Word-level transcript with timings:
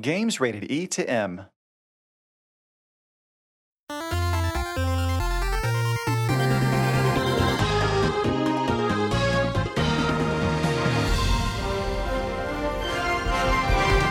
Games 0.00 0.40
rated 0.40 0.70
E 0.70 0.86
to 0.88 1.08
M. 1.08 1.46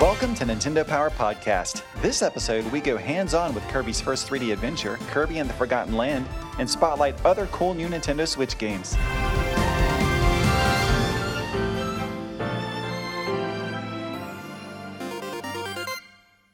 Welcome 0.02 0.34
to 0.34 0.46
Nintendo 0.46 0.88
Power 0.88 1.12
Podcast. 1.12 1.84
This 2.02 2.24
episode, 2.24 2.66
we 2.72 2.82
go 2.82 2.98
hands 2.98 3.36
on 3.36 3.54
with 3.54 3.64
Kirby's 3.68 4.02
first 4.02 4.28
3D 4.28 4.54
adventure, 4.54 4.96
Kirby 5.12 5.38
and 5.38 5.48
the 5.48 5.54
Forgotten 5.54 5.96
Land, 5.96 6.26
and 6.58 6.68
spotlight 6.68 7.24
other 7.24 7.46
cool 7.48 7.76
new 7.76 7.88
Nintendo 7.88 8.28
Switch 8.28 8.58
games. 8.58 8.96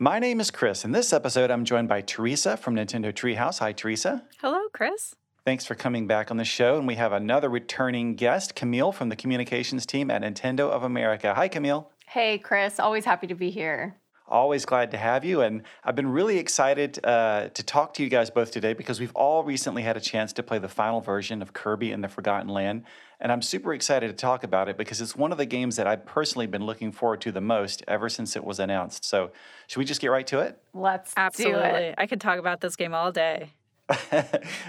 My 0.02 0.18
name 0.18 0.40
is 0.40 0.50
Chris. 0.50 0.84
In 0.84 0.94
this 0.94 1.14
episode, 1.14 1.52
I'm 1.52 1.64
joined 1.64 1.88
by 1.88 2.02
Teresa 2.02 2.58
from 2.58 2.76
Nintendo 2.76 3.14
Treehouse. 3.14 3.60
Hi, 3.60 3.72
Teresa. 3.72 4.24
Hello, 4.40 4.62
Chris. 4.74 5.14
Thanks 5.46 5.64
for 5.68 5.76
coming 5.76 6.08
back 6.08 6.32
on 6.32 6.38
the 6.38 6.44
show. 6.44 6.80
And 6.80 6.88
we 6.88 6.96
have 6.96 7.12
another 7.12 7.50
returning 7.50 8.16
guest, 8.16 8.56
Camille 8.56 8.92
from 8.94 9.10
the 9.10 9.16
communications 9.16 9.86
team 9.86 10.10
at 10.10 10.24
Nintendo 10.24 10.72
of 10.72 10.82
America. 10.82 11.36
Hi, 11.36 11.48
Camille. 11.48 11.92
Hey, 12.08 12.40
Chris. 12.40 12.80
Always 12.80 13.06
happy 13.06 13.28
to 13.28 13.36
be 13.36 13.52
here. 13.52 13.96
Always 14.28 14.66
glad 14.66 14.90
to 14.90 14.98
have 14.98 15.24
you. 15.24 15.42
And 15.42 15.62
I've 15.84 15.96
been 15.96 16.08
really 16.08 16.40
excited 16.40 17.00
uh, 17.06 17.50
to 17.50 17.62
talk 17.62 17.94
to 17.96 18.04
you 18.04 18.10
guys 18.10 18.32
both 18.32 18.50
today 18.50 18.74
because 18.74 19.00
we've 19.00 19.16
all 19.16 19.44
recently 19.44 19.84
had 19.84 19.98
a 19.98 20.02
chance 20.02 20.34
to 20.34 20.42
play 20.42 20.58
the 20.58 20.68
final 20.68 21.02
version 21.02 21.44
of 21.44 21.54
Kirby 21.54 21.92
and 21.92 22.04
the 22.04 22.08
Forgotten 22.08 22.50
Land. 22.50 22.86
And 23.22 23.32
I'm 23.32 23.44
super 23.44 23.74
excited 23.74 24.08
to 24.08 24.14
talk 24.14 24.44
about 24.44 24.68
it 24.68 24.78
because 24.78 25.00
it's 25.00 25.16
one 25.16 25.32
of 25.32 25.38
the 25.38 25.46
games 25.46 25.76
that 25.76 25.86
I've 25.86 26.06
personally 26.06 26.48
been 26.48 26.66
looking 26.66 26.92
forward 26.92 27.22
to 27.22 27.32
the 27.32 27.40
most 27.40 27.84
ever 27.88 28.10
since 28.10 28.36
it 28.36 28.44
was 28.44 28.60
announced. 28.60 29.06
So, 29.06 29.32
should 29.68 29.78
we 29.78 29.86
just 29.86 30.02
get 30.02 30.08
right 30.08 30.26
to 30.28 30.40
it? 30.40 30.58
Let's 30.74 31.14
Absolutely. 31.16 31.62
do 31.62 31.66
it. 31.68 31.96
I 32.00 32.08
could 32.08 32.20
talk 32.20 32.40
about 32.40 32.62
this 32.62 32.76
game 32.76 32.96
all 32.96 33.12
day. 33.12 33.52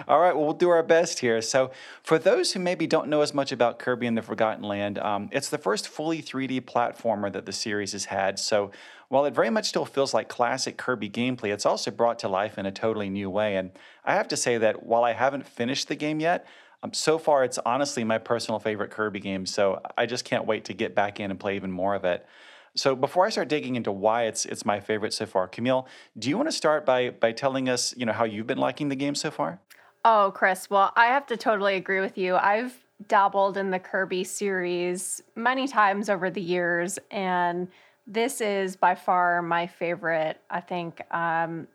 All 0.09 0.21
right, 0.21 0.35
well, 0.35 0.45
we'll 0.45 0.55
do 0.55 0.71
our 0.71 0.83
best 0.83 1.21
here. 1.21 1.41
So, 1.41 1.71
for 2.03 2.19
those 2.19 2.53
who 2.53 2.61
maybe 2.61 2.87
don't 2.87 3.09
know 3.09 3.21
as 3.21 3.33
much 3.33 3.53
about 3.53 3.79
Kirby 3.79 4.07
and 4.07 4.17
the 4.17 4.23
Forgotten 4.23 4.65
Land, 4.65 4.99
um, 4.99 5.29
it's 5.33 5.49
the 5.49 5.59
first 5.59 5.89
fully 5.89 6.21
3D 6.21 6.63
platformer 6.63 7.33
that 7.33 7.47
the 7.47 7.53
series 7.53 7.93
has 7.93 8.07
had. 8.07 8.39
So, 8.39 8.73
while 9.09 9.25
it 9.25 9.35
very 9.35 9.51
much 9.51 9.67
still 9.67 9.85
feels 9.85 10.13
like 10.15 10.29
classic 10.29 10.77
Kirby 10.77 11.11
gameplay, 11.11 11.53
it's 11.53 11.67
also 11.67 11.91
brought 11.91 12.19
to 12.21 12.29
life 12.29 12.59
in 12.59 12.67
a 12.67 12.73
totally 12.73 13.11
new 13.11 13.31
way. 13.31 13.57
And 13.57 13.71
I 14.05 14.15
have 14.15 14.29
to 14.29 14.37
say 14.37 14.59
that 14.59 14.85
while 14.85 15.05
I 15.05 15.13
haven't 15.13 15.47
finished 15.47 15.89
the 15.89 15.95
game 15.95 16.19
yet, 16.19 16.47
um, 16.83 16.93
so 16.93 17.19
far 17.19 17.45
it's 17.45 17.59
honestly 17.65 18.05
my 18.05 18.19
personal 18.19 18.59
favorite 18.59 18.91
Kirby 18.91 19.21
game. 19.21 19.47
So, 19.47 19.81
I 19.97 20.07
just 20.07 20.25
can't 20.25 20.47
wait 20.47 20.65
to 20.67 20.75
get 20.75 20.95
back 20.95 21.21
in 21.21 21.31
and 21.31 21.39
play 21.39 21.57
even 21.57 21.71
more 21.71 21.95
of 21.95 22.05
it. 22.05 22.27
So 22.75 22.97
before 22.97 23.27
I 23.27 23.29
start 23.29 23.49
digging 23.49 23.77
into 23.77 23.93
why 23.93 24.25
it's 24.25 24.47
it's 24.47 24.65
my 24.65 24.81
favorite 24.81 25.13
so 25.13 25.27
far, 25.27 25.47
Camille, 25.47 25.87
do 26.19 26.31
you 26.31 26.37
want 26.37 26.49
to 26.49 26.57
start 26.57 26.87
by 26.87 27.11
by 27.11 27.33
telling 27.33 27.69
us, 27.69 27.95
you 27.97 28.07
know, 28.07 28.13
how 28.13 28.25
you've 28.25 28.47
been 28.47 28.59
liking 28.59 28.89
the 28.89 28.97
game 28.97 29.15
so 29.15 29.31
far? 29.31 29.61
Oh, 30.05 30.33
Chris. 30.35 30.71
Well, 30.71 30.93
I 30.97 31.07
have 31.07 31.27
to 31.27 31.37
totally 31.37 31.77
agree 31.77 32.01
with 32.01 32.19
you. 32.19 32.37
I've 32.37 32.77
dabbled 33.09 33.57
in 33.57 33.71
the 33.71 33.79
Kirby 33.79 34.25
series 34.25 35.23
many 35.37 35.69
times 35.69 36.09
over 36.09 36.31
the 36.31 36.41
years, 36.41 36.99
and 37.11 37.69
this 38.07 38.41
is 38.41 38.75
by 38.75 38.95
far 38.95 39.43
my 39.43 39.67
favorite. 39.67 40.41
I 40.51 40.61
think 40.61 41.03
um, 41.15 41.69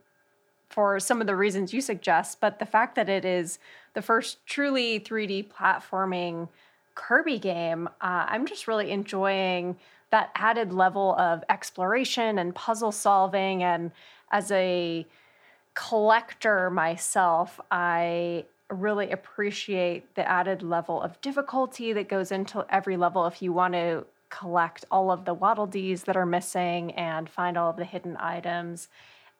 for 0.69 0.99
some 0.99 1.21
of 1.21 1.27
the 1.27 1.35
reasons 1.35 1.73
you 1.73 1.79
suggest, 1.79 2.41
but 2.41 2.59
the 2.59 2.65
fact 2.65 2.95
that 2.95 3.07
it 3.07 3.23
is 3.23 3.59
the 3.97 4.01
first 4.03 4.45
truly 4.45 4.99
3D 4.99 5.47
platforming 5.51 6.47
Kirby 6.93 7.39
game, 7.39 7.87
uh, 7.99 8.27
I'm 8.29 8.45
just 8.45 8.67
really 8.67 8.91
enjoying 8.91 9.75
that 10.11 10.29
added 10.35 10.71
level 10.71 11.15
of 11.15 11.43
exploration 11.49 12.37
and 12.37 12.53
puzzle 12.53 12.91
solving. 12.91 13.63
And 13.63 13.89
as 14.31 14.51
a 14.51 15.03
collector 15.73 16.69
myself, 16.69 17.59
I 17.71 18.45
really 18.69 19.09
appreciate 19.09 20.13
the 20.13 20.29
added 20.29 20.61
level 20.61 21.01
of 21.01 21.19
difficulty 21.21 21.91
that 21.93 22.07
goes 22.07 22.31
into 22.31 22.67
every 22.69 22.97
level 22.97 23.25
if 23.25 23.41
you 23.41 23.51
want 23.51 23.73
to 23.73 24.05
collect 24.29 24.85
all 24.91 25.09
of 25.09 25.25
the 25.25 25.33
waddle 25.33 25.65
dees 25.65 26.03
that 26.03 26.15
are 26.15 26.25
missing 26.27 26.91
and 26.91 27.27
find 27.27 27.57
all 27.57 27.71
of 27.71 27.77
the 27.77 27.85
hidden 27.85 28.15
items. 28.19 28.89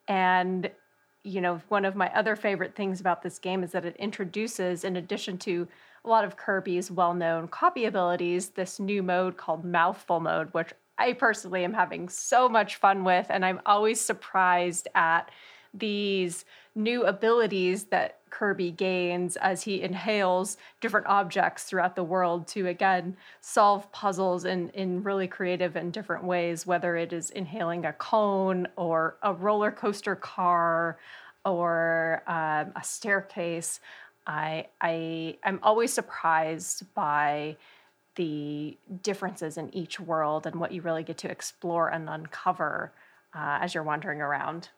And 0.08 0.72
you 1.28 1.42
know, 1.42 1.62
one 1.68 1.84
of 1.84 1.96
my 1.96 2.10
other 2.16 2.36
favorite 2.36 2.76
things 2.76 3.02
about 3.02 3.22
this 3.22 3.38
game 3.38 3.64
is 3.64 3.74
that 3.74 3.86
it 3.86 3.98
introduces, 3.98 4.84
in 4.84 4.96
addition 4.96 5.38
to 5.40 5.68
a 6.06 6.10
lot 6.10 6.24
of 6.24 6.38
Kirby's 6.38 6.90
well 6.90 7.14
known 7.14 7.50
copy 7.50 7.86
abilities, 7.86 8.50
this 8.50 8.80
new 8.80 9.04
mode 9.04 9.36
called 9.36 9.66
Mouthful 9.66 10.22
Mode, 10.22 10.54
which 10.54 10.72
I 10.98 11.14
personally 11.14 11.66
am 11.66 11.74
having 11.74 12.08
so 12.08 12.48
much 12.48 12.78
fun 12.78 13.04
with. 13.04 13.28
And 13.30 13.46
I'm 13.46 13.60
always 13.66 14.00
surprised 14.00 14.88
at 14.96 15.30
these 15.74 16.46
new 16.76 17.04
abilities 17.04 17.86
that 17.86 18.17
Kirby 18.30 18.72
gains 18.72 19.36
as 19.38 19.64
he 19.64 19.82
inhales 19.82 20.58
different 20.82 21.08
objects 21.08 21.64
throughout 21.64 21.96
the 21.96 22.04
world 22.04 22.48
to 22.50 22.68
again 22.68 23.18
solve 23.42 23.92
puzzles 23.92 24.46
in, 24.46 24.70
in 24.70 25.04
really 25.04 25.28
creative 25.28 25.76
and 25.76 25.92
different 25.92 26.24
ways, 26.24 26.66
whether 26.66 26.96
it 26.96 27.14
is 27.14 27.30
inhaling 27.30 27.86
a 27.86 27.94
cone 27.94 28.68
or 28.76 29.18
a 29.24 29.34
roller 29.34 29.72
coaster 29.72 30.16
car 30.16 30.98
or 31.46 32.24
um, 32.28 32.72
a 32.76 32.84
staircase. 32.84 33.80
I 34.26 34.68
I 34.82 35.38
I'm 35.44 35.60
always 35.64 35.94
surprised 35.94 36.94
by 36.94 37.58
the 38.16 38.78
differences 39.04 39.58
in 39.58 39.74
each 39.74 40.00
world 40.00 40.46
and 40.46 40.56
what 40.56 40.72
you 40.72 40.82
really 40.82 41.04
get 41.04 41.18
to 41.20 41.32
explore 41.32 41.90
and 41.90 42.10
uncover 42.10 42.92
uh, 43.34 43.60
as 43.62 43.74
you're 43.74 43.84
wandering 43.84 44.22
around. 44.22 44.70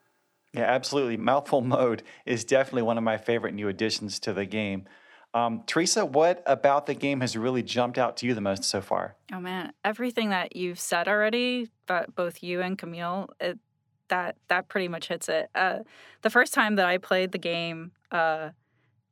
Yeah, 0.54 0.64
absolutely. 0.64 1.18
Mouthful 1.18 1.62
mode 1.78 2.04
is 2.26 2.44
definitely 2.44 2.84
one 2.84 2.98
of 2.98 3.04
my 3.04 3.18
favorite 3.18 3.54
new 3.54 3.68
additions 3.68 4.20
to 4.22 4.34
the 4.34 4.46
game. 4.46 4.86
Um, 5.34 5.64
Teresa, 5.68 6.06
what 6.06 6.42
about 6.48 6.88
the 6.88 6.96
game 6.96 7.22
has 7.22 7.38
really 7.38 7.62
jumped 7.62 8.00
out 8.00 8.18
to 8.18 8.26
you 8.26 8.34
the 8.34 8.42
most 8.42 8.64
so 8.64 8.82
far? 8.82 9.16
Oh 9.32 9.40
man, 9.40 9.74
everything 9.86 10.30
that 10.30 10.56
you've 10.56 10.80
said 10.80 11.08
already, 11.08 11.70
but 11.86 12.16
both 12.16 12.42
you 12.42 12.62
and 12.62 12.78
Camille, 12.78 13.30
it, 13.40 13.60
that 14.08 14.38
that 14.48 14.68
pretty 14.70 14.88
much 14.88 15.08
hits 15.08 15.30
it. 15.30 15.50
Uh, 15.54 15.80
the 16.24 16.32
first 16.32 16.52
time 16.52 16.78
that 16.78 16.88
I 16.88 16.98
played 16.98 17.31
the 17.31 17.38
game, 17.38 17.92
uh, 18.12 18.50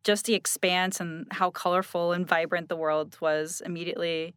just 0.04 0.26
the 0.26 0.34
expanse 0.34 1.00
and 1.00 1.28
how 1.32 1.52
colorful 1.52 2.14
and 2.14 2.28
vibrant 2.28 2.68
the 2.68 2.76
world 2.76 3.18
was 3.22 3.62
immediately 3.64 4.34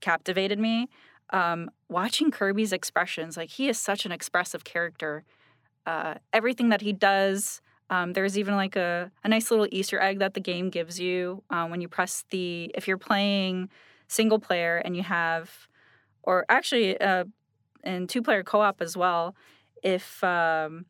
captivated 0.00 0.58
me. 0.58 0.88
Um, 1.30 1.70
watching 1.88 2.30
Kirby's 2.30 2.72
expressions, 2.72 3.36
like 3.36 3.50
he 3.50 3.68
is 3.68 3.78
such 3.78 4.06
an 4.06 4.12
expressive 4.12 4.64
character. 4.64 5.24
Uh, 5.86 6.14
everything 6.32 6.68
that 6.68 6.80
he 6.80 6.92
does, 6.92 7.60
um, 7.88 8.12
there's 8.12 8.38
even 8.38 8.54
like 8.56 8.76
a, 8.76 9.10
a 9.24 9.28
nice 9.28 9.50
little 9.50 9.66
Easter 9.70 10.00
egg 10.00 10.18
that 10.20 10.34
the 10.34 10.40
game 10.40 10.70
gives 10.70 11.00
you 11.00 11.42
uh, 11.50 11.66
when 11.66 11.80
you 11.80 11.88
press 11.88 12.24
the, 12.30 12.70
if 12.74 12.86
you're 12.86 12.98
playing 12.98 13.68
single 14.08 14.38
player 14.38 14.76
and 14.78 14.96
you 14.96 15.02
have, 15.02 15.68
or 16.22 16.44
actually 16.48 17.00
uh, 17.00 17.24
in 17.82 18.06
two 18.06 18.22
player 18.22 18.42
co 18.42 18.60
op 18.60 18.80
as 18.80 18.96
well, 18.96 19.34
if, 19.82 20.22
um, 20.22 20.86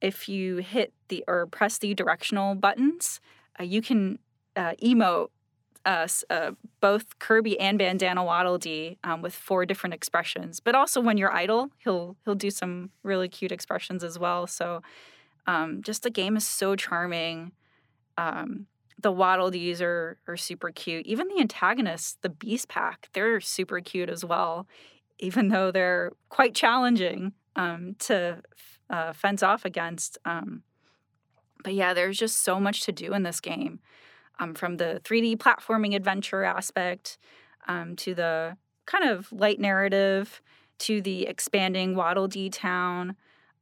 if 0.00 0.28
you 0.28 0.56
hit 0.56 0.92
the 1.08 1.24
or 1.28 1.46
press 1.46 1.78
the 1.78 1.94
directional 1.94 2.54
buttons, 2.54 3.20
uh, 3.58 3.62
you 3.62 3.80
can 3.80 4.18
uh, 4.56 4.72
emote 4.82 5.28
uh, 5.84 6.06
uh, 6.30 6.52
both 6.80 7.18
Kirby 7.18 7.58
and 7.58 7.78
Bandana 7.78 8.24
Waddle 8.24 8.58
Dee 8.58 8.98
um, 9.04 9.22
with 9.22 9.34
four 9.34 9.66
different 9.66 9.94
expressions. 9.94 10.60
But 10.60 10.74
also 10.74 11.00
when 11.00 11.18
you're 11.18 11.32
idle, 11.32 11.70
he'll 11.78 12.16
he'll 12.24 12.34
do 12.34 12.50
some 12.50 12.90
really 13.02 13.28
cute 13.28 13.52
expressions 13.52 14.04
as 14.04 14.18
well. 14.18 14.46
So 14.46 14.82
um, 15.46 15.82
just 15.82 16.02
the 16.02 16.10
game 16.10 16.36
is 16.36 16.46
so 16.46 16.76
charming. 16.76 17.52
Um, 18.16 18.66
the 19.00 19.12
Waddle 19.12 19.50
Dees 19.50 19.82
are 19.82 20.18
are 20.28 20.36
super 20.36 20.70
cute. 20.70 21.06
Even 21.06 21.28
the 21.28 21.40
antagonists, 21.40 22.18
the 22.22 22.28
Beast 22.28 22.68
Pack, 22.68 23.08
they're 23.12 23.40
super 23.40 23.80
cute 23.80 24.08
as 24.08 24.24
well. 24.24 24.66
Even 25.18 25.48
though 25.48 25.70
they're 25.70 26.12
quite 26.28 26.54
challenging 26.54 27.32
um, 27.56 27.96
to 28.00 28.42
uh, 28.90 29.12
fence 29.12 29.42
off 29.42 29.64
against. 29.64 30.18
Um, 30.24 30.62
but 31.62 31.74
yeah, 31.74 31.94
there's 31.94 32.18
just 32.18 32.42
so 32.42 32.58
much 32.58 32.82
to 32.82 32.92
do 32.92 33.12
in 33.14 33.22
this 33.22 33.40
game 33.40 33.80
um, 34.38 34.54
from 34.54 34.76
the 34.76 35.00
3D 35.04 35.36
platforming 35.36 35.94
adventure 35.94 36.44
aspect 36.44 37.18
um, 37.68 37.96
to 37.96 38.14
the 38.14 38.56
kind 38.86 39.04
of 39.04 39.30
light 39.32 39.60
narrative 39.60 40.42
to 40.82 41.00
the 41.00 41.26
expanding 41.26 41.94
Waddle 41.94 42.26
Dee 42.26 42.50
town, 42.50 43.14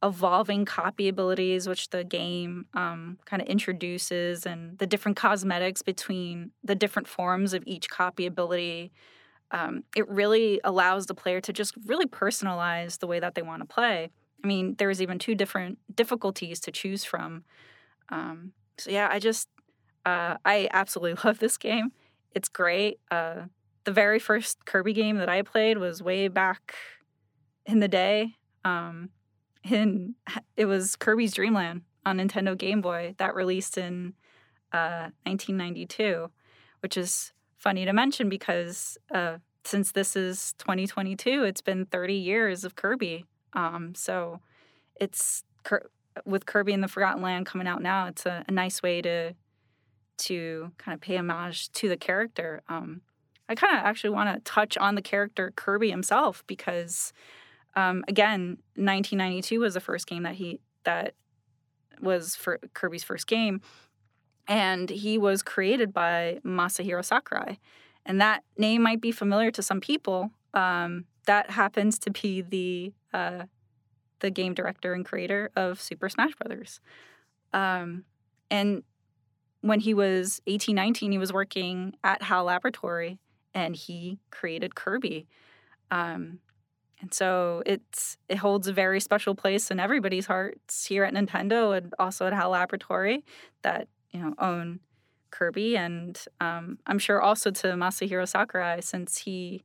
evolving 0.02 0.64
copy 0.64 1.06
abilities, 1.08 1.68
which 1.68 1.90
the 1.90 2.02
game 2.02 2.64
um, 2.72 3.18
kind 3.26 3.42
of 3.42 3.48
introduces, 3.48 4.46
and 4.46 4.78
the 4.78 4.86
different 4.86 5.18
cosmetics 5.18 5.82
between 5.82 6.52
the 6.64 6.74
different 6.74 7.06
forms 7.06 7.52
of 7.52 7.62
each 7.66 7.90
copy 7.90 8.24
ability. 8.24 8.90
Um, 9.50 9.84
it 9.94 10.08
really 10.08 10.60
allows 10.64 11.06
the 11.06 11.14
player 11.14 11.40
to 11.42 11.52
just 11.52 11.74
really 11.84 12.06
personalize 12.06 13.00
the 13.00 13.06
way 13.06 13.20
that 13.20 13.34
they 13.34 13.42
want 13.42 13.60
to 13.60 13.66
play. 13.66 14.10
I 14.42 14.46
mean, 14.46 14.76
there's 14.78 15.02
even 15.02 15.18
two 15.18 15.34
different 15.34 15.78
difficulties 15.94 16.60
to 16.60 16.72
choose 16.72 17.04
from. 17.04 17.44
Um, 18.08 18.52
so 18.78 18.90
yeah, 18.90 19.08
I 19.10 19.18
just 19.18 19.48
uh, 20.04 20.36
I 20.44 20.68
absolutely 20.72 21.20
love 21.24 21.38
this 21.38 21.56
game. 21.56 21.92
It's 22.34 22.48
great. 22.48 23.00
Uh, 23.10 23.42
the 23.84 23.92
very 23.92 24.18
first 24.18 24.64
Kirby 24.66 24.92
game 24.92 25.16
that 25.16 25.28
I 25.28 25.42
played 25.42 25.78
was 25.78 26.02
way 26.02 26.28
back 26.28 26.74
in 27.66 27.80
the 27.80 27.88
day. 27.88 28.36
Um, 28.64 29.10
in 29.68 30.14
it 30.56 30.66
was 30.66 30.96
Kirby's 30.96 31.34
Dream 31.34 31.54
Land 31.54 31.82
on 32.04 32.18
Nintendo 32.18 32.56
Game 32.56 32.80
Boy 32.80 33.14
that 33.18 33.34
released 33.34 33.76
in 33.76 34.14
uh, 34.72 35.10
1992, 35.24 36.30
which 36.80 36.96
is 36.96 37.32
funny 37.56 37.84
to 37.84 37.92
mention 37.92 38.28
because 38.28 38.96
uh, 39.14 39.38
since 39.64 39.92
this 39.92 40.16
is 40.16 40.54
2022, 40.58 41.44
it's 41.44 41.60
been 41.60 41.86
30 41.86 42.14
years 42.14 42.64
of 42.64 42.76
Kirby. 42.76 43.26
Um, 43.52 43.94
so 43.94 44.40
it's 44.96 45.44
with 46.24 46.46
Kirby 46.46 46.72
and 46.72 46.82
the 46.82 46.88
Forgotten 46.88 47.22
Land 47.22 47.46
coming 47.46 47.66
out 47.66 47.82
now. 47.82 48.06
It's 48.06 48.26
a, 48.26 48.44
a 48.48 48.52
nice 48.52 48.82
way 48.82 49.02
to 49.02 49.34
to 50.20 50.72
kind 50.78 50.94
of 50.94 51.00
pay 51.00 51.16
homage 51.16 51.70
to 51.72 51.88
the 51.88 51.96
character. 51.96 52.62
Um, 52.68 53.02
I 53.48 53.54
kind 53.54 53.76
of 53.76 53.84
actually 53.84 54.10
want 54.10 54.32
to 54.32 54.40
touch 54.50 54.76
on 54.78 54.94
the 54.94 55.02
character 55.02 55.52
Kirby 55.56 55.90
himself 55.90 56.44
because, 56.46 57.12
um, 57.74 58.04
again, 58.06 58.58
1992 58.76 59.60
was 59.60 59.74
the 59.74 59.80
first 59.80 60.06
game 60.06 60.22
that 60.22 60.36
he 60.36 60.60
that 60.84 61.14
was 62.00 62.36
for 62.36 62.58
Kirby's 62.74 63.04
first 63.04 63.26
game, 63.26 63.60
and 64.46 64.88
he 64.88 65.18
was 65.18 65.42
created 65.42 65.92
by 65.92 66.38
Masahiro 66.44 67.04
Sakurai, 67.04 67.58
and 68.06 68.20
that 68.20 68.44
name 68.56 68.82
might 68.82 69.00
be 69.00 69.12
familiar 69.12 69.50
to 69.50 69.62
some 69.62 69.80
people. 69.80 70.30
Um, 70.54 71.06
that 71.26 71.50
happens 71.50 71.98
to 72.00 72.10
be 72.10 72.42
the 72.42 72.92
uh, 73.12 73.44
the 74.20 74.30
game 74.30 74.54
director 74.54 74.92
and 74.94 75.04
creator 75.04 75.50
of 75.56 75.80
Super 75.80 76.08
Smash 76.08 76.34
Brothers. 76.36 76.80
Um, 77.52 78.04
and 78.50 78.82
when 79.60 79.80
he 79.80 79.94
was 79.94 80.40
18, 80.46 80.74
19, 80.74 81.12
he 81.12 81.18
was 81.18 81.32
working 81.32 81.94
at 82.02 82.22
HAL 82.22 82.44
Laboratory 82.44 83.18
and 83.54 83.74
he 83.76 84.18
created 84.30 84.74
Kirby. 84.74 85.26
Um, 85.90 86.38
and 87.00 87.12
so 87.12 87.62
it's 87.66 88.18
it 88.28 88.36
holds 88.36 88.68
a 88.68 88.72
very 88.72 89.00
special 89.00 89.34
place 89.34 89.70
in 89.70 89.80
everybody's 89.80 90.26
hearts 90.26 90.84
here 90.84 91.04
at 91.04 91.14
Nintendo 91.14 91.76
and 91.76 91.94
also 91.98 92.26
at 92.26 92.32
HAL 92.32 92.50
Laboratory 92.50 93.24
that 93.62 93.88
you 94.10 94.20
know 94.20 94.34
own 94.38 94.80
Kirby, 95.30 95.76
and 95.76 96.22
um, 96.40 96.78
I'm 96.86 96.98
sure 96.98 97.22
also 97.22 97.50
to 97.50 97.68
Masahiro 97.68 98.28
Sakurai 98.28 98.80
since 98.82 99.18
he 99.18 99.64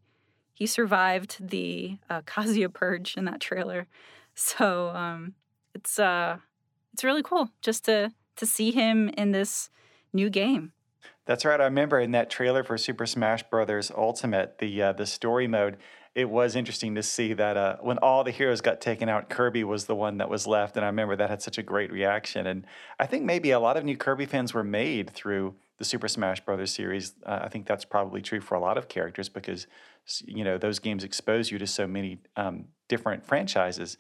he 0.54 0.66
survived 0.66 1.50
the 1.50 1.98
uh, 2.10 2.22
Kazuya 2.22 2.74
purge 2.74 3.18
in 3.18 3.26
that 3.26 3.42
trailer. 3.42 3.88
So 4.38 4.90
um, 4.90 5.34
it's 5.74 5.98
uh, 6.00 6.38
it's 6.94 7.04
really 7.04 7.24
cool 7.24 7.50
just 7.62 7.86
to 7.86 8.12
to 8.38 8.46
see 8.46 8.72
him 8.72 9.10
in 9.10 9.32
this 9.32 9.70
new 10.16 10.30
game. 10.30 10.72
That's 11.26 11.44
right. 11.44 11.60
I 11.60 11.66
remember 11.66 12.00
in 12.00 12.12
that 12.12 12.30
trailer 12.30 12.64
for 12.64 12.78
Super 12.78 13.06
Smash 13.06 13.44
Brothers 13.44 13.92
Ultimate, 13.96 14.60
the 14.60 14.82
uh, 14.82 14.94
the 14.94 15.06
story 15.06 15.48
mode. 15.48 15.78
It 16.14 16.30
was 16.30 16.56
interesting 16.56 16.96
to 16.96 17.04
see 17.04 17.34
that 17.34 17.58
uh, 17.58 17.76
when 17.82 17.98
all 17.98 18.24
the 18.24 18.32
heroes 18.32 18.62
got 18.62 18.80
taken 18.80 19.10
out, 19.10 19.30
Kirby 19.30 19.66
was 19.66 19.86
the 19.86 19.96
one 19.96 20.18
that 20.20 20.30
was 20.30 20.48
left, 20.48 20.78
and 20.78 20.86
I 20.86 20.88
remember 20.88 21.18
that 21.18 21.30
had 21.30 21.42
such 21.42 21.58
a 21.58 21.64
great 21.64 21.92
reaction. 21.92 22.48
And 22.48 22.66
I 22.98 23.06
think 23.06 23.26
maybe 23.26 23.52
a 23.52 23.60
lot 23.60 23.76
of 23.76 23.84
new 23.84 23.98
Kirby 23.98 24.26
fans 24.26 24.54
were 24.54 24.64
made 24.64 25.10
through 25.10 25.56
the 25.78 25.84
Super 25.84 26.08
Smash 26.08 26.40
Brothers 26.46 26.72
series. 26.72 27.16
Uh, 27.26 27.40
I 27.42 27.50
think 27.50 27.68
that's 27.68 27.84
probably 27.84 28.22
true 28.22 28.40
for 28.40 28.56
a 28.56 28.62
lot 28.62 28.78
of 28.78 28.88
characters 28.88 29.28
because 29.28 29.68
you 30.24 30.44
know 30.44 30.58
those 30.58 30.80
games 30.80 31.04
expose 31.04 31.52
you 31.52 31.58
to 31.58 31.68
so 31.68 31.86
many 31.88 32.20
um, 32.38 32.66
different 32.88 33.26
franchises. 33.26 33.98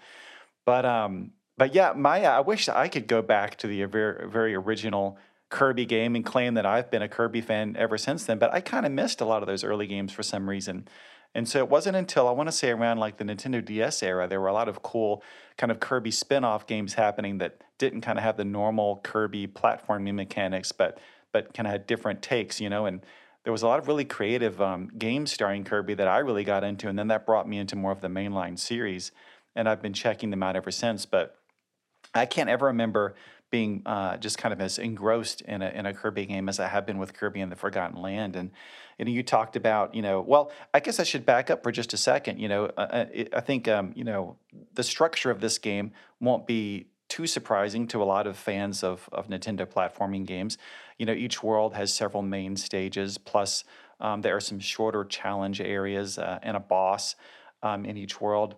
But 0.63 0.85
um, 0.85 1.31
but 1.57 1.73
yeah, 1.73 1.93
Maya, 1.95 2.29
I 2.29 2.39
wish 2.41 2.69
I 2.69 2.87
could 2.87 3.07
go 3.07 3.21
back 3.21 3.57
to 3.57 3.67
the 3.67 3.83
very 3.85 4.29
very 4.29 4.55
original 4.55 5.17
Kirby 5.55 5.85
game 5.85 6.17
and 6.17 6.25
claim 6.25 6.55
that 6.55 6.65
I've 6.65 6.91
been 6.91 7.01
a 7.01 7.07
Kirby 7.07 7.39
fan 7.39 7.77
ever 7.79 7.97
since 7.97 8.25
then. 8.25 8.37
But 8.39 8.53
I 8.53 8.59
kind 8.59 8.85
of 8.85 8.91
missed 8.91 9.21
a 9.21 9.25
lot 9.25 9.41
of 9.41 9.47
those 9.47 9.63
early 9.63 9.87
games 9.87 10.11
for 10.11 10.21
some 10.21 10.49
reason. 10.49 10.85
And 11.33 11.47
so 11.47 11.59
it 11.59 11.69
wasn't 11.69 11.95
until 11.95 12.27
I 12.27 12.31
want 12.31 12.49
to 12.49 12.51
say 12.51 12.71
around 12.71 12.99
like 12.99 13.15
the 13.15 13.23
Nintendo 13.23 13.63
DS 13.63 14.03
era, 14.03 14.27
there 14.27 14.41
were 14.41 14.49
a 14.49 14.53
lot 14.53 14.67
of 14.67 14.83
cool 14.83 15.23
kind 15.57 15.71
of 15.71 15.79
Kirby 15.79 16.11
spin 16.11 16.43
off 16.43 16.67
games 16.67 16.95
happening 16.95 17.37
that 17.37 17.61
didn't 17.77 18.01
kind 18.01 18.19
of 18.19 18.23
have 18.25 18.35
the 18.35 18.43
normal 18.43 18.99
Kirby 19.01 19.47
platforming 19.47 20.13
mechanics, 20.13 20.73
but 20.73 20.99
but 21.31 21.53
kind 21.53 21.67
of 21.67 21.71
had 21.71 21.87
different 21.87 22.21
takes, 22.21 22.59
you 22.59 22.69
know. 22.69 22.85
And 22.85 22.99
there 23.43 23.53
was 23.53 23.63
a 23.63 23.67
lot 23.67 23.79
of 23.79 23.87
really 23.87 24.05
creative 24.05 24.61
um, 24.61 24.89
games 24.97 25.31
starring 25.31 25.63
Kirby 25.63 25.93
that 25.93 26.07
I 26.09 26.17
really 26.17 26.43
got 26.43 26.65
into. 26.65 26.89
And 26.89 26.99
then 26.99 27.07
that 27.07 27.25
brought 27.25 27.47
me 27.47 27.59
into 27.59 27.77
more 27.77 27.93
of 27.93 28.01
the 28.01 28.09
mainline 28.09 28.59
series. 28.59 29.13
And 29.55 29.69
I've 29.69 29.81
been 29.81 29.93
checking 29.93 30.31
them 30.31 30.43
out 30.43 30.57
ever 30.57 30.71
since. 30.71 31.05
But 31.05 31.37
I 32.13 32.25
can't 32.25 32.49
ever 32.49 32.65
remember 32.67 33.15
being 33.55 33.81
uh, 33.85 34.17
just 34.17 34.37
kind 34.37 34.51
of 34.51 34.59
as 34.59 34.77
engrossed 34.77 35.39
in 35.39 35.61
a, 35.61 35.69
in 35.69 35.85
a 35.85 35.93
Kirby 35.93 36.25
game 36.25 36.49
as 36.49 36.59
I 36.59 36.67
have 36.67 36.85
been 36.85 36.97
with 36.97 37.13
Kirby 37.13 37.39
and 37.39 37.49
the 37.49 37.55
Forgotten 37.55 38.01
Land. 38.01 38.35
And, 38.35 38.51
and 38.99 39.07
you 39.07 39.23
talked 39.23 39.55
about, 39.55 39.95
you 39.95 40.01
know, 40.01 40.19
well, 40.19 40.51
I 40.73 40.81
guess 40.81 40.99
I 40.99 41.03
should 41.03 41.25
back 41.25 41.49
up 41.49 41.63
for 41.63 41.71
just 41.71 41.93
a 41.93 41.97
second. 41.97 42.37
You 42.37 42.49
know, 42.49 42.65
uh, 42.75 42.81
uh 42.81 43.05
I 43.31 43.39
think, 43.39 43.69
um, 43.69 43.93
you 43.95 44.03
know, 44.03 44.35
the 44.73 44.83
structure 44.83 45.31
of 45.31 45.39
this 45.39 45.57
game 45.57 45.93
won't 46.19 46.45
be 46.45 46.87
too 47.07 47.27
surprising 47.27 47.87
to 47.87 48.03
a 48.03 48.07
lot 48.13 48.27
of 48.27 48.35
fans 48.35 48.83
of, 48.83 49.07
of 49.13 49.29
Nintendo 49.29 49.65
platforming 49.65 50.25
games. 50.25 50.57
You 50.97 51.05
know, 51.05 51.13
each 51.13 51.41
world 51.41 51.75
has 51.75 51.93
several 51.93 52.23
main 52.23 52.57
stages, 52.57 53.17
plus 53.17 53.63
um, 54.01 54.21
there 54.21 54.35
are 54.35 54.41
some 54.41 54.59
shorter 54.59 55.05
challenge 55.05 55.61
areas 55.61 56.17
uh, 56.17 56.39
and 56.43 56.57
a 56.57 56.59
boss 56.59 57.15
um, 57.63 57.85
in 57.85 57.95
each 57.95 58.19
world. 58.19 58.55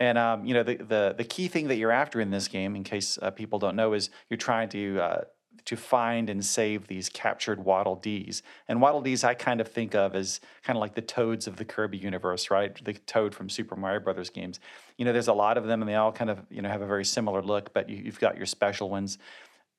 And 0.00 0.16
um, 0.16 0.46
you 0.46 0.54
know 0.54 0.62
the, 0.62 0.76
the 0.76 1.14
the 1.16 1.24
key 1.24 1.46
thing 1.46 1.68
that 1.68 1.76
you're 1.76 1.92
after 1.92 2.20
in 2.20 2.30
this 2.30 2.48
game, 2.48 2.74
in 2.74 2.82
case 2.82 3.18
uh, 3.20 3.30
people 3.30 3.58
don't 3.58 3.76
know, 3.76 3.92
is 3.92 4.08
you're 4.30 4.38
trying 4.38 4.70
to 4.70 4.98
uh, 4.98 5.20
to 5.66 5.76
find 5.76 6.30
and 6.30 6.42
save 6.42 6.86
these 6.86 7.10
captured 7.10 7.62
Waddle 7.62 7.96
Dees. 7.96 8.42
And 8.66 8.80
Waddle 8.80 9.02
Dees, 9.02 9.24
I 9.24 9.34
kind 9.34 9.60
of 9.60 9.68
think 9.68 9.94
of 9.94 10.14
as 10.14 10.40
kind 10.62 10.76
of 10.76 10.80
like 10.80 10.94
the 10.94 11.02
Toads 11.02 11.46
of 11.46 11.56
the 11.56 11.66
Kirby 11.66 11.98
universe, 11.98 12.50
right? 12.50 12.82
The 12.82 12.94
Toad 12.94 13.34
from 13.34 13.50
Super 13.50 13.76
Mario 13.76 14.00
Brothers 14.00 14.30
games. 14.30 14.58
You 14.96 15.04
know, 15.04 15.12
there's 15.12 15.28
a 15.28 15.34
lot 15.34 15.58
of 15.58 15.66
them, 15.66 15.82
and 15.82 15.88
they 15.88 15.96
all 15.96 16.12
kind 16.12 16.30
of 16.30 16.40
you 16.48 16.62
know 16.62 16.70
have 16.70 16.82
a 16.82 16.86
very 16.86 17.04
similar 17.04 17.42
look, 17.42 17.74
but 17.74 17.90
you, 17.90 18.04
have 18.04 18.18
got 18.18 18.38
your 18.38 18.46
special 18.46 18.88
ones. 18.88 19.18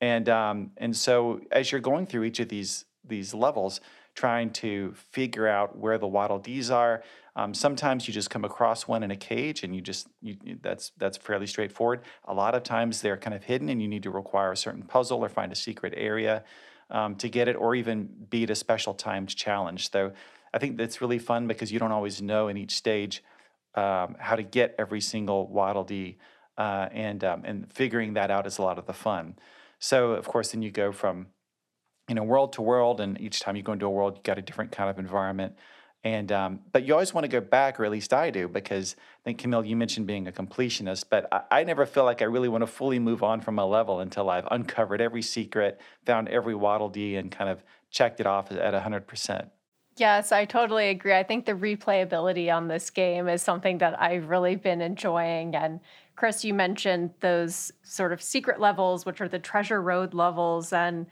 And 0.00 0.28
um, 0.28 0.70
and 0.76 0.96
so 0.96 1.40
as 1.50 1.72
you're 1.72 1.80
going 1.80 2.06
through 2.06 2.24
each 2.24 2.38
of 2.38 2.48
these 2.48 2.84
these 3.04 3.34
levels, 3.34 3.80
trying 4.14 4.50
to 4.50 4.92
figure 4.94 5.48
out 5.48 5.76
where 5.76 5.98
the 5.98 6.06
Waddle 6.06 6.38
Dees 6.38 6.70
are. 6.70 7.02
Um, 7.34 7.54
sometimes 7.54 8.06
you 8.06 8.12
just 8.12 8.28
come 8.28 8.44
across 8.44 8.86
one 8.86 9.02
in 9.02 9.10
a 9.10 9.16
cage, 9.16 9.62
and 9.62 9.74
you 9.74 9.80
just 9.80 10.08
you, 10.20 10.36
that's 10.60 10.92
that's 10.98 11.16
fairly 11.16 11.46
straightforward. 11.46 12.02
A 12.26 12.34
lot 12.34 12.54
of 12.54 12.62
times 12.62 13.00
they're 13.00 13.16
kind 13.16 13.34
of 13.34 13.44
hidden, 13.44 13.68
and 13.68 13.80
you 13.80 13.88
need 13.88 14.02
to 14.02 14.10
require 14.10 14.52
a 14.52 14.56
certain 14.56 14.82
puzzle 14.82 15.24
or 15.24 15.28
find 15.28 15.50
a 15.50 15.56
secret 15.56 15.94
area 15.96 16.44
um, 16.90 17.16
to 17.16 17.28
get 17.28 17.48
it, 17.48 17.56
or 17.56 17.74
even 17.74 18.08
beat 18.28 18.50
a 18.50 18.54
special 18.54 18.92
timed 18.92 19.34
challenge. 19.34 19.90
So 19.90 20.12
I 20.52 20.58
think 20.58 20.76
that's 20.76 21.00
really 21.00 21.18
fun 21.18 21.46
because 21.46 21.72
you 21.72 21.78
don't 21.78 21.92
always 21.92 22.20
know 22.20 22.48
in 22.48 22.56
each 22.58 22.74
stage 22.74 23.22
um, 23.74 24.16
how 24.18 24.36
to 24.36 24.42
get 24.42 24.74
every 24.78 25.00
single 25.00 25.48
Waddle 25.48 25.84
Dee, 25.84 26.18
uh, 26.58 26.88
and 26.92 27.24
um, 27.24 27.42
and 27.44 27.72
figuring 27.72 28.14
that 28.14 28.30
out 28.30 28.46
is 28.46 28.58
a 28.58 28.62
lot 28.62 28.78
of 28.78 28.86
the 28.86 28.92
fun. 28.92 29.36
So 29.78 30.12
of 30.12 30.28
course, 30.28 30.52
then 30.52 30.60
you 30.60 30.70
go 30.70 30.92
from 30.92 31.28
you 32.08 32.14
know 32.14 32.22
world 32.22 32.52
to 32.54 32.62
world, 32.62 33.00
and 33.00 33.18
each 33.20 33.40
time 33.40 33.56
you 33.56 33.62
go 33.62 33.72
into 33.72 33.86
a 33.86 33.90
world, 33.90 34.16
you 34.16 34.22
got 34.22 34.38
a 34.38 34.42
different 34.42 34.72
kind 34.72 34.90
of 34.90 34.98
environment. 34.98 35.54
And 36.04 36.32
um, 36.32 36.60
but 36.72 36.84
you 36.84 36.94
always 36.94 37.14
want 37.14 37.24
to 37.24 37.28
go 37.28 37.40
back, 37.40 37.78
or 37.78 37.84
at 37.84 37.90
least 37.92 38.12
I 38.12 38.30
do, 38.30 38.48
because 38.48 38.96
I 38.98 39.22
think 39.24 39.38
Camille, 39.38 39.64
you 39.64 39.76
mentioned 39.76 40.06
being 40.06 40.26
a 40.26 40.32
completionist, 40.32 41.04
but 41.08 41.28
I, 41.30 41.60
I 41.60 41.64
never 41.64 41.86
feel 41.86 42.04
like 42.04 42.22
I 42.22 42.24
really 42.24 42.48
want 42.48 42.62
to 42.62 42.66
fully 42.66 42.98
move 42.98 43.22
on 43.22 43.40
from 43.40 43.58
a 43.58 43.64
level 43.64 44.00
until 44.00 44.28
I've 44.28 44.48
uncovered 44.50 45.00
every 45.00 45.22
secret, 45.22 45.80
found 46.04 46.28
every 46.28 46.56
Waddle 46.56 46.88
Dee, 46.88 47.14
and 47.16 47.30
kind 47.30 47.48
of 47.48 47.62
checked 47.90 48.18
it 48.18 48.26
off 48.26 48.50
at 48.50 48.74
hundred 48.74 49.06
percent. 49.06 49.48
Yes, 49.96 50.32
I 50.32 50.44
totally 50.44 50.88
agree. 50.88 51.14
I 51.14 51.22
think 51.22 51.46
the 51.46 51.52
replayability 51.52 52.52
on 52.52 52.66
this 52.66 52.90
game 52.90 53.28
is 53.28 53.42
something 53.42 53.78
that 53.78 54.00
I've 54.00 54.28
really 54.28 54.56
been 54.56 54.80
enjoying. 54.80 55.54
And 55.54 55.80
Chris, 56.16 56.44
you 56.44 56.54
mentioned 56.54 57.10
those 57.20 57.70
sort 57.82 58.12
of 58.12 58.22
secret 58.22 58.58
levels, 58.58 59.04
which 59.04 59.20
are 59.20 59.28
the 59.28 59.38
treasure 59.38 59.82
road 59.82 60.14
levels, 60.14 60.72
and 60.72 61.06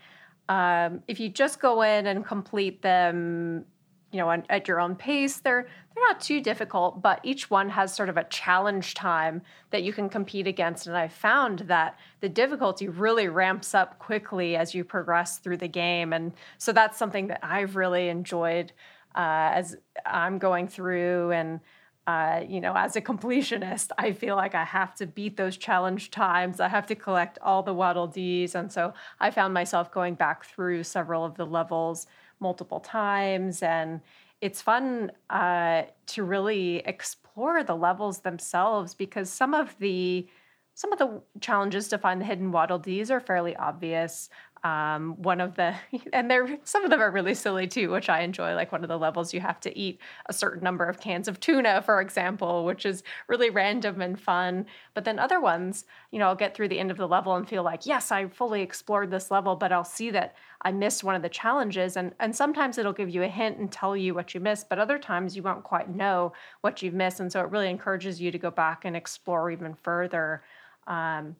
um, 0.48 1.04
if 1.06 1.20
you 1.20 1.28
just 1.28 1.60
go 1.60 1.82
in 1.82 2.08
and 2.08 2.26
complete 2.26 2.82
them, 2.82 3.66
you 4.12 4.18
know, 4.18 4.30
at 4.48 4.68
your 4.68 4.80
own 4.80 4.96
pace, 4.96 5.38
they're 5.38 5.66
they're 5.94 6.04
not 6.06 6.20
too 6.20 6.40
difficult, 6.40 7.02
but 7.02 7.20
each 7.22 7.50
one 7.50 7.68
has 7.70 7.94
sort 7.94 8.08
of 8.08 8.16
a 8.16 8.24
challenge 8.24 8.94
time 8.94 9.42
that 9.70 9.82
you 9.82 9.92
can 9.92 10.08
compete 10.08 10.46
against. 10.46 10.86
And 10.86 10.96
I 10.96 11.08
found 11.08 11.60
that 11.60 11.98
the 12.20 12.28
difficulty 12.28 12.88
really 12.88 13.28
ramps 13.28 13.74
up 13.74 13.98
quickly 13.98 14.56
as 14.56 14.74
you 14.74 14.84
progress 14.84 15.38
through 15.38 15.58
the 15.58 15.68
game, 15.68 16.12
and 16.12 16.32
so 16.58 16.72
that's 16.72 16.98
something 16.98 17.28
that 17.28 17.40
I've 17.42 17.76
really 17.76 18.08
enjoyed 18.08 18.72
uh, 19.14 19.50
as 19.54 19.76
I'm 20.06 20.38
going 20.38 20.68
through 20.68 21.32
and 21.32 21.60
uh, 22.06 22.42
you 22.48 22.60
know, 22.60 22.74
as 22.74 22.96
a 22.96 23.00
completionist, 23.00 23.90
I 23.98 24.12
feel 24.12 24.34
like 24.34 24.54
I 24.54 24.64
have 24.64 24.94
to 24.96 25.06
beat 25.06 25.36
those 25.36 25.56
challenge 25.56 26.10
times. 26.10 26.58
I 26.58 26.66
have 26.66 26.86
to 26.86 26.96
collect 26.96 27.38
all 27.40 27.62
the 27.62 27.74
Waddle 27.74 28.08
Dees. 28.08 28.54
And 28.54 28.72
so 28.72 28.94
I 29.20 29.30
found 29.30 29.54
myself 29.54 29.92
going 29.92 30.14
back 30.14 30.44
through 30.44 30.82
several 30.84 31.24
of 31.24 31.36
the 31.36 31.46
levels 31.46 32.06
multiple 32.40 32.80
times. 32.80 33.62
And 33.62 34.00
it's 34.40 34.62
fun 34.62 35.12
uh, 35.28 35.82
to 36.06 36.24
really 36.24 36.76
explore 36.78 37.62
the 37.62 37.76
levels 37.76 38.20
themselves 38.20 38.94
because 38.94 39.30
some 39.30 39.54
of 39.54 39.76
the 39.78 40.26
some 40.74 40.92
of 40.92 40.98
the 40.98 41.20
challenges 41.40 41.88
to 41.88 41.98
find 41.98 42.22
the 42.22 42.24
hidden 42.24 42.52
Waddle 42.52 42.78
Dees 42.78 43.10
are 43.10 43.20
fairly 43.20 43.54
obvious. 43.56 44.30
Um, 44.62 45.14
one 45.22 45.40
of 45.40 45.56
the 45.56 45.74
and 46.12 46.30
they're 46.30 46.58
some 46.64 46.84
of 46.84 46.90
them 46.90 47.00
are 47.00 47.10
really 47.10 47.34
silly 47.34 47.66
too, 47.66 47.90
which 47.90 48.08
I 48.08 48.20
enjoy. 48.20 48.54
Like 48.54 48.72
one 48.72 48.82
of 48.82 48.88
the 48.88 48.98
levels, 48.98 49.32
you 49.32 49.40
have 49.40 49.60
to 49.60 49.78
eat 49.78 50.00
a 50.26 50.32
certain 50.32 50.62
number 50.62 50.84
of 50.84 51.00
cans 51.00 51.28
of 51.28 51.40
tuna, 51.40 51.82
for 51.82 52.00
example, 52.00 52.64
which 52.64 52.84
is 52.84 53.02
really 53.28 53.48
random 53.48 54.02
and 54.02 54.20
fun. 54.20 54.66
But 54.94 55.04
then 55.04 55.18
other 55.18 55.40
ones, 55.40 55.86
you 56.10 56.18
know, 56.18 56.26
I'll 56.26 56.34
get 56.34 56.54
through 56.54 56.68
the 56.68 56.78
end 56.78 56.90
of 56.90 56.98
the 56.98 57.08
level 57.08 57.34
and 57.36 57.48
feel 57.48 57.62
like, 57.62 57.86
yes, 57.86 58.12
I 58.12 58.28
fully 58.28 58.60
explored 58.60 59.10
this 59.10 59.30
level, 59.30 59.56
but 59.56 59.72
I'll 59.72 59.84
see 59.84 60.10
that 60.10 60.34
I 60.62 60.72
missed 60.72 61.04
one 61.04 61.14
of 61.14 61.22
the 61.22 61.28
challenges. 61.28 61.96
And 61.96 62.14
and 62.20 62.36
sometimes 62.36 62.76
it'll 62.76 62.92
give 62.92 63.08
you 63.08 63.22
a 63.22 63.28
hint 63.28 63.58
and 63.58 63.72
tell 63.72 63.96
you 63.96 64.14
what 64.14 64.34
you 64.34 64.40
missed, 64.40 64.68
but 64.68 64.78
other 64.78 64.98
times 64.98 65.34
you 65.36 65.42
won't 65.42 65.64
quite 65.64 65.88
know 65.88 66.32
what 66.60 66.82
you've 66.82 66.94
missed. 66.94 67.20
And 67.20 67.32
so 67.32 67.40
it 67.40 67.50
really 67.50 67.70
encourages 67.70 68.20
you 68.20 68.30
to 68.30 68.38
go 68.38 68.50
back 68.50 68.84
and 68.84 68.94
explore 68.94 69.50
even 69.50 69.74
further. 69.74 70.42
Um, 70.86 71.36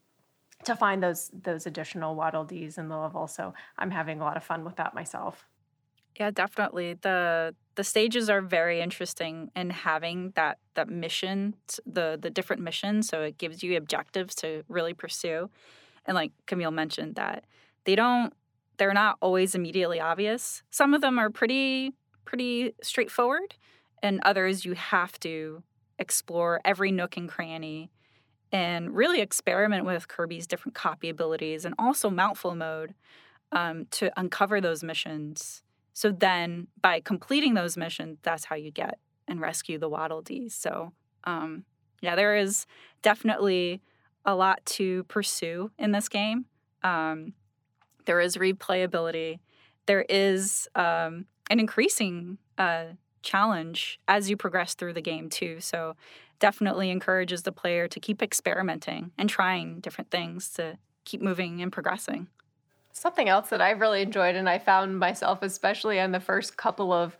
to 0.64 0.76
find 0.76 1.02
those 1.02 1.30
those 1.32 1.66
additional 1.66 2.14
waddle 2.14 2.44
dees 2.44 2.78
in 2.78 2.88
the 2.88 2.96
level. 2.98 3.26
So 3.26 3.54
I'm 3.78 3.90
having 3.90 4.20
a 4.20 4.24
lot 4.24 4.36
of 4.36 4.44
fun 4.44 4.64
with 4.64 4.76
that 4.76 4.94
myself. 4.94 5.46
Yeah, 6.18 6.30
definitely. 6.30 6.94
The 6.94 7.54
the 7.76 7.84
stages 7.84 8.28
are 8.28 8.42
very 8.42 8.80
interesting 8.80 9.50
in 9.56 9.70
having 9.70 10.32
that 10.34 10.58
that 10.74 10.88
mission, 10.88 11.54
the 11.86 12.18
the 12.20 12.30
different 12.30 12.62
missions. 12.62 13.08
So 13.08 13.22
it 13.22 13.38
gives 13.38 13.62
you 13.62 13.76
objectives 13.76 14.34
to 14.36 14.64
really 14.68 14.92
pursue. 14.92 15.50
And 16.06 16.14
like 16.14 16.32
Camille 16.46 16.72
mentioned, 16.72 17.14
that 17.16 17.44
they 17.84 17.94
don't 17.94 18.34
they're 18.76 18.94
not 18.94 19.18
always 19.20 19.54
immediately 19.54 20.00
obvious. 20.00 20.62
Some 20.70 20.94
of 20.94 21.00
them 21.00 21.18
are 21.18 21.30
pretty 21.30 21.94
pretty 22.24 22.74
straightforward, 22.82 23.54
and 24.02 24.20
others 24.22 24.64
you 24.64 24.74
have 24.74 25.18
to 25.20 25.62
explore 25.98 26.60
every 26.64 26.90
nook 26.90 27.16
and 27.16 27.28
cranny 27.28 27.90
and 28.52 28.94
really 28.94 29.20
experiment 29.20 29.84
with 29.84 30.08
Kirby's 30.08 30.46
different 30.46 30.74
copy 30.74 31.08
abilities 31.08 31.64
and 31.64 31.74
also 31.78 32.10
mouthful 32.10 32.54
mode 32.54 32.94
um, 33.52 33.86
to 33.92 34.12
uncover 34.18 34.60
those 34.60 34.82
missions. 34.82 35.62
So 35.92 36.10
then, 36.10 36.68
by 36.80 37.00
completing 37.00 37.54
those 37.54 37.76
missions, 37.76 38.18
that's 38.22 38.44
how 38.44 38.56
you 38.56 38.70
get 38.70 38.98
and 39.28 39.40
rescue 39.40 39.78
the 39.78 39.88
Waddle 39.88 40.22
Dees. 40.22 40.54
So, 40.54 40.92
um, 41.24 41.64
yeah, 42.00 42.16
there 42.16 42.36
is 42.36 42.66
definitely 43.02 43.82
a 44.24 44.34
lot 44.34 44.64
to 44.64 45.04
pursue 45.04 45.70
in 45.78 45.92
this 45.92 46.08
game. 46.08 46.46
Um, 46.82 47.34
there 48.06 48.20
is 48.20 48.36
replayability. 48.36 49.38
There 49.86 50.04
is 50.08 50.68
um, 50.74 51.26
an 51.50 51.60
increasing 51.60 52.38
uh, 52.58 52.84
challenge 53.22 54.00
as 54.08 54.30
you 54.30 54.36
progress 54.36 54.74
through 54.74 54.94
the 54.94 55.00
game 55.00 55.28
too. 55.28 55.60
So 55.60 55.96
definitely 56.38 56.90
encourages 56.90 57.42
the 57.42 57.52
player 57.52 57.86
to 57.88 58.00
keep 58.00 58.22
experimenting 58.22 59.12
and 59.18 59.28
trying 59.28 59.80
different 59.80 60.10
things 60.10 60.48
to 60.50 60.78
keep 61.04 61.20
moving 61.20 61.60
and 61.62 61.70
progressing. 61.70 62.28
Something 62.92 63.28
else 63.28 63.50
that 63.50 63.60
I've 63.60 63.80
really 63.80 64.02
enjoyed, 64.02 64.34
and 64.34 64.48
I 64.48 64.58
found 64.58 64.98
myself, 64.98 65.42
especially 65.42 66.00
on 66.00 66.12
the 66.12 66.20
first 66.20 66.56
couple 66.56 66.92
of 66.92 67.16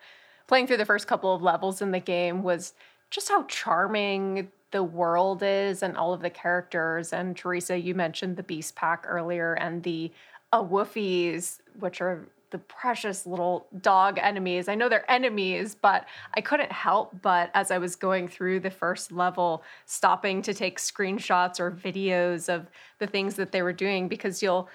playing 0.49 0.67
through 0.67 0.79
the 0.79 0.85
first 0.85 1.07
couple 1.07 1.33
of 1.35 1.43
levels 1.43 1.81
in 1.81 1.93
the 1.93 2.01
game, 2.01 2.43
was 2.43 2.73
just 3.11 3.29
how 3.29 3.45
charming 3.45 4.51
the 4.73 4.83
world 4.83 5.43
is 5.43 5.83
and 5.83 5.97
all 5.97 6.13
of 6.13 6.23
the 6.23 6.31
characters. 6.31 7.13
And 7.13 7.37
Teresa, 7.37 7.77
you 7.77 7.95
mentioned 7.95 8.37
the 8.37 8.43
Beast 8.43 8.75
Pack 8.75 9.05
earlier 9.07 9.55
and 9.55 9.83
the 9.83 10.13
Awoofies, 10.53 11.61
which 11.79 12.01
are 12.01 12.29
the 12.51 12.59
precious 12.59 13.27
little 13.27 13.67
dog 13.81 14.19
enemies. 14.21 14.69
I 14.69 14.75
know 14.75 14.89
they're 14.89 15.11
enemies, 15.11 15.75
but 15.75 16.07
I 16.35 16.41
couldn't 16.41 16.73
help 16.73 17.11
but 17.23 17.51
as 17.55 17.71
I 17.71 17.79
was 17.79 17.97
going 17.97 18.29
through 18.29 18.61
the 18.61 18.71
first 18.71 19.13
level, 19.13 19.63
stopping 19.87 20.43
to 20.43 20.55
take 20.55 20.79
screenshots 20.79 21.61
or 21.61 21.71
videos 21.71 22.49
of 22.49 22.67
the 22.99 23.07
things 23.07 23.37
that 23.37 23.53
they 23.53 23.63
were 23.63 23.73
doing 23.73 24.09
because 24.09 24.43
you'll, 24.43 24.69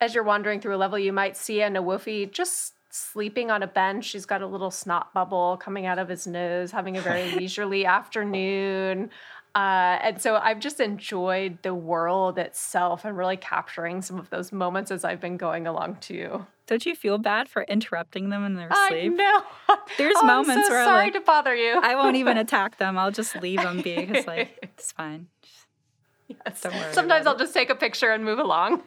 as 0.00 0.14
you're 0.14 0.24
wandering 0.24 0.60
through 0.60 0.74
a 0.74 0.78
level, 0.78 0.98
you 0.98 1.12
might 1.12 1.36
see 1.36 1.60
a 1.60 1.70
Awoofy 1.70 2.30
just 2.30 2.74
sleeping 2.92 3.50
on 3.50 3.62
a 3.62 3.66
bench. 3.66 4.10
He's 4.10 4.26
got 4.26 4.42
a 4.42 4.46
little 4.46 4.70
snot 4.70 5.12
bubble 5.14 5.56
coming 5.56 5.86
out 5.86 5.98
of 5.98 6.08
his 6.08 6.26
nose, 6.26 6.70
having 6.70 6.96
a 6.96 7.00
very 7.00 7.32
leisurely 7.36 7.86
afternoon. 7.86 9.10
Uh, 9.54 9.98
and 10.02 10.20
so 10.20 10.36
I've 10.36 10.60
just 10.60 10.78
enjoyed 10.78 11.58
the 11.62 11.74
world 11.74 12.38
itself 12.38 13.04
and 13.04 13.16
really 13.16 13.36
capturing 13.36 14.00
some 14.00 14.18
of 14.18 14.30
those 14.30 14.52
moments 14.52 14.90
as 14.90 15.04
I've 15.04 15.20
been 15.20 15.36
going 15.36 15.66
along 15.66 15.96
too. 15.96 16.46
Don't 16.66 16.86
you 16.86 16.94
feel 16.94 17.18
bad 17.18 17.48
for 17.48 17.62
interrupting 17.64 18.28
them 18.28 18.44
in 18.44 18.54
their 18.54 18.70
sleep? 18.88 19.14
No, 19.14 19.42
There's 19.98 20.14
oh, 20.18 20.26
moments 20.26 20.68
so 20.68 20.72
where 20.72 20.84
sorry 20.84 21.04
like, 21.06 21.12
to 21.14 21.20
bother 21.20 21.54
you. 21.54 21.80
I 21.82 21.96
won't 21.96 22.16
even 22.16 22.38
attack 22.38 22.78
them. 22.78 22.96
I'll 22.96 23.10
just 23.10 23.36
leave 23.42 23.60
them 23.60 23.82
be 23.82 23.96
because 24.06 24.26
like 24.26 24.58
it's 24.62 24.92
fine. 24.92 25.28
Yes. 26.28 26.60
Don't 26.62 26.74
worry 26.74 26.92
Sometimes 26.92 27.26
I'll 27.26 27.36
just 27.38 27.52
take 27.52 27.68
a 27.68 27.74
picture 27.74 28.10
and 28.10 28.24
move 28.24 28.38
along. 28.38 28.82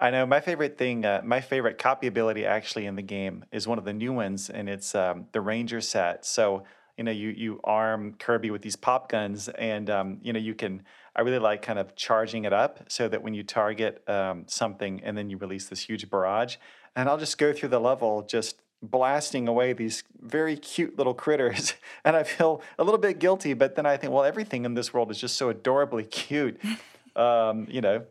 I 0.00 0.10
know 0.10 0.26
my 0.26 0.40
favorite 0.40 0.76
thing, 0.76 1.04
uh, 1.04 1.22
my 1.24 1.40
favorite 1.40 1.78
copy 1.78 2.06
ability 2.06 2.44
actually 2.44 2.86
in 2.86 2.96
the 2.96 3.02
game 3.02 3.44
is 3.52 3.66
one 3.68 3.78
of 3.78 3.84
the 3.84 3.92
new 3.92 4.12
ones, 4.12 4.50
and 4.50 4.68
it's 4.68 4.94
um, 4.94 5.26
the 5.32 5.40
Ranger 5.40 5.80
set. 5.80 6.26
So 6.26 6.64
you 6.96 7.04
know, 7.04 7.10
you 7.10 7.30
you 7.30 7.60
arm 7.64 8.14
Kirby 8.18 8.50
with 8.50 8.62
these 8.62 8.76
pop 8.76 9.08
guns, 9.08 9.48
and 9.48 9.90
um, 9.90 10.18
you 10.22 10.32
know 10.32 10.38
you 10.38 10.54
can. 10.54 10.82
I 11.16 11.22
really 11.22 11.38
like 11.38 11.62
kind 11.62 11.78
of 11.78 11.94
charging 11.94 12.44
it 12.44 12.52
up 12.52 12.80
so 12.88 13.06
that 13.08 13.22
when 13.22 13.34
you 13.34 13.44
target 13.44 14.02
um, 14.08 14.44
something, 14.48 15.00
and 15.04 15.16
then 15.16 15.30
you 15.30 15.36
release 15.36 15.68
this 15.68 15.80
huge 15.80 16.10
barrage, 16.10 16.56
and 16.96 17.08
I'll 17.08 17.18
just 17.18 17.38
go 17.38 17.52
through 17.52 17.68
the 17.68 17.80
level 17.80 18.22
just 18.22 18.60
blasting 18.82 19.48
away 19.48 19.72
these 19.72 20.02
very 20.20 20.56
cute 20.56 20.98
little 20.98 21.14
critters, 21.14 21.74
and 22.04 22.16
I 22.16 22.24
feel 22.24 22.62
a 22.78 22.84
little 22.84 22.98
bit 22.98 23.18
guilty, 23.20 23.54
but 23.54 23.76
then 23.76 23.86
I 23.86 23.96
think, 23.96 24.12
well, 24.12 24.24
everything 24.24 24.64
in 24.64 24.74
this 24.74 24.92
world 24.92 25.10
is 25.10 25.18
just 25.18 25.36
so 25.36 25.50
adorably 25.50 26.04
cute. 26.10 26.60
Um, 27.16 27.68
you 27.70 27.80
know, 27.80 28.02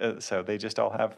uh, 0.00 0.18
so 0.18 0.42
they 0.42 0.58
just 0.58 0.80
all 0.80 0.90
have 0.90 1.16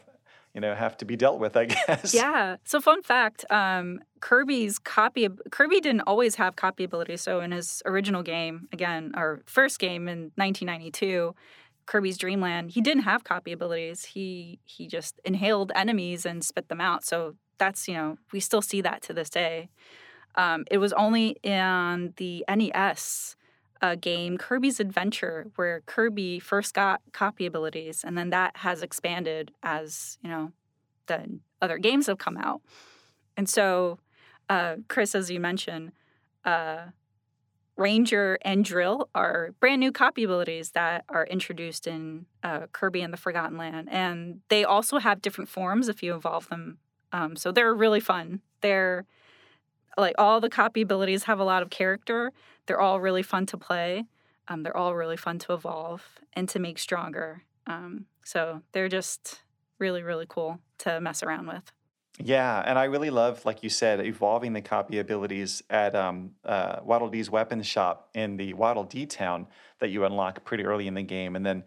you 0.53 0.61
know 0.61 0.75
have 0.75 0.97
to 0.97 1.05
be 1.05 1.15
dealt 1.15 1.39
with 1.39 1.55
i 1.55 1.65
guess 1.87 2.13
Yeah. 2.13 2.57
So 2.63 2.81
fun 2.81 3.01
fact, 3.01 3.45
um, 3.49 3.99
Kirby's 4.19 4.79
copy 4.79 5.27
Kirby 5.51 5.79
didn't 5.79 6.01
always 6.01 6.35
have 6.35 6.55
copy 6.55 6.83
ability. 6.83 7.17
So 7.17 7.41
in 7.41 7.51
his 7.51 7.81
original 7.85 8.23
game, 8.23 8.67
again, 8.71 9.11
our 9.15 9.41
first 9.45 9.79
game 9.79 10.07
in 10.07 10.31
1992, 10.35 11.35
Kirby's 11.85 12.17
Dream 12.17 12.41
Land, 12.41 12.71
he 12.71 12.81
didn't 12.81 13.03
have 13.03 13.23
copy 13.23 13.51
abilities. 13.51 14.05
He 14.05 14.59
he 14.63 14.87
just 14.87 15.19
inhaled 15.25 15.71
enemies 15.75 16.25
and 16.25 16.43
spit 16.43 16.69
them 16.69 16.81
out. 16.81 17.03
So 17.05 17.35
that's 17.57 17.87
you 17.87 17.93
know 17.93 18.17
we 18.31 18.39
still 18.39 18.61
see 18.61 18.81
that 18.81 19.01
to 19.03 19.13
this 19.13 19.29
day. 19.29 19.69
Um, 20.35 20.63
it 20.71 20.77
was 20.77 20.93
only 20.93 21.35
in 21.43 22.13
the 22.17 22.45
NES 22.49 23.35
uh, 23.81 23.95
game 23.95 24.37
Kirby's 24.37 24.79
Adventure 24.79 25.47
where 25.55 25.81
Kirby 25.81 26.39
first 26.39 26.73
got 26.73 27.01
copy 27.11 27.45
abilities, 27.45 28.03
and 28.03 28.17
then 28.17 28.29
that 28.29 28.57
has 28.57 28.83
expanded 28.83 29.51
as 29.63 30.17
you 30.21 30.29
know 30.29 30.51
the 31.07 31.39
other 31.61 31.77
games 31.77 32.07
have 32.07 32.17
come 32.17 32.37
out. 32.37 32.61
And 33.35 33.49
so, 33.49 33.99
uh, 34.49 34.75
Chris, 34.87 35.15
as 35.15 35.31
you 35.31 35.39
mentioned, 35.39 35.91
uh, 36.45 36.87
Ranger 37.77 38.37
and 38.43 38.63
Drill 38.63 39.09
are 39.15 39.55
brand 39.59 39.79
new 39.79 39.91
copy 39.91 40.23
abilities 40.23 40.71
that 40.71 41.03
are 41.09 41.25
introduced 41.25 41.87
in 41.87 42.25
uh, 42.43 42.67
Kirby 42.71 43.01
and 43.01 43.11
the 43.11 43.17
Forgotten 43.17 43.57
Land, 43.57 43.89
and 43.91 44.41
they 44.49 44.63
also 44.63 44.99
have 44.99 45.21
different 45.21 45.49
forms 45.49 45.89
if 45.89 46.03
you 46.03 46.13
evolve 46.13 46.49
them. 46.49 46.77
Um, 47.11 47.35
so 47.35 47.51
they're 47.51 47.73
really 47.73 47.99
fun. 47.99 48.41
They're 48.61 49.05
like 49.97 50.15
all 50.17 50.39
the 50.39 50.49
copy 50.49 50.81
abilities 50.81 51.23
have 51.23 51.39
a 51.39 51.43
lot 51.43 51.61
of 51.63 51.69
character. 51.69 52.31
They're 52.65 52.79
all 52.79 52.99
really 52.99 53.23
fun 53.23 53.45
to 53.47 53.57
play. 53.57 54.05
Um, 54.47 54.63
they're 54.63 54.75
all 54.75 54.95
really 54.95 55.17
fun 55.17 55.39
to 55.39 55.53
evolve 55.53 56.19
and 56.33 56.47
to 56.49 56.59
make 56.59 56.79
stronger. 56.79 57.43
Um, 57.67 58.05
so 58.23 58.61
they're 58.71 58.89
just 58.89 59.41
really, 59.79 60.03
really 60.03 60.25
cool 60.27 60.59
to 60.79 60.99
mess 60.99 61.23
around 61.23 61.47
with. 61.47 61.71
Yeah, 62.19 62.61
and 62.65 62.77
I 62.77 62.85
really 62.85 63.09
love, 63.09 63.45
like 63.45 63.63
you 63.63 63.69
said, 63.69 64.05
evolving 64.05 64.53
the 64.53 64.61
copy 64.61 64.99
abilities 64.99 65.63
at 65.69 65.95
um, 65.95 66.31
uh, 66.45 66.79
Waddle 66.83 67.09
Dee's 67.09 67.29
weapons 67.29 67.65
shop 67.65 68.09
in 68.13 68.37
the 68.37 68.53
Waddle 68.53 68.83
Dee 68.83 69.05
town 69.05 69.47
that 69.79 69.89
you 69.89 70.05
unlock 70.05 70.43
pretty 70.43 70.65
early 70.65 70.87
in 70.87 70.93
the 70.93 71.03
game. 71.03 71.35
And 71.35 71.45
then 71.45 71.63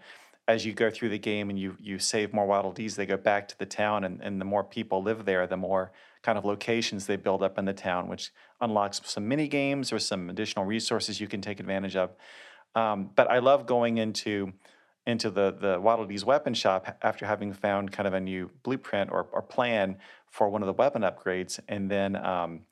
as 0.46 0.64
you 0.66 0.72
go 0.72 0.90
through 0.90 1.08
the 1.08 1.18
game 1.18 1.48
and 1.48 1.58
you 1.58 1.76
you 1.80 1.98
save 1.98 2.34
more 2.34 2.46
Waddle 2.46 2.72
Dees, 2.72 2.94
they 2.94 3.06
go 3.06 3.16
back 3.16 3.48
to 3.48 3.58
the 3.58 3.66
town, 3.66 4.04
and, 4.04 4.20
and 4.20 4.40
the 4.40 4.44
more 4.44 4.62
people 4.62 5.02
live 5.02 5.24
there, 5.24 5.46
the 5.46 5.56
more 5.56 5.92
kind 6.22 6.36
of 6.38 6.44
locations 6.44 7.06
they 7.06 7.16
build 7.16 7.42
up 7.42 7.58
in 7.58 7.64
the 7.64 7.72
town, 7.72 8.08
which 8.08 8.32
unlocks 8.64 9.00
some 9.04 9.28
mini 9.28 9.48
games 9.48 9.92
or 9.92 9.98
some 9.98 10.30
additional 10.30 10.64
resources 10.64 11.20
you 11.20 11.28
can 11.28 11.40
take 11.40 11.60
advantage 11.60 11.96
of. 11.96 12.10
Um, 12.74 13.10
but 13.14 13.30
I 13.30 13.38
love 13.38 13.66
going 13.66 13.98
into 13.98 14.52
into 15.06 15.30
the 15.30 15.54
the 15.60 15.80
Waddle 15.80 16.06
Dee's 16.06 16.24
weapon 16.24 16.54
shop 16.54 16.96
after 17.02 17.26
having 17.26 17.52
found 17.52 17.92
kind 17.92 18.06
of 18.06 18.14
a 18.14 18.20
new 18.20 18.50
blueprint 18.62 19.10
or, 19.12 19.28
or 19.32 19.42
plan 19.42 19.96
for 20.30 20.48
one 20.48 20.62
of 20.62 20.66
the 20.66 20.72
weapon 20.72 21.02
upgrades, 21.02 21.60
and 21.68 21.90
then 21.90 22.16
um, 22.16 22.62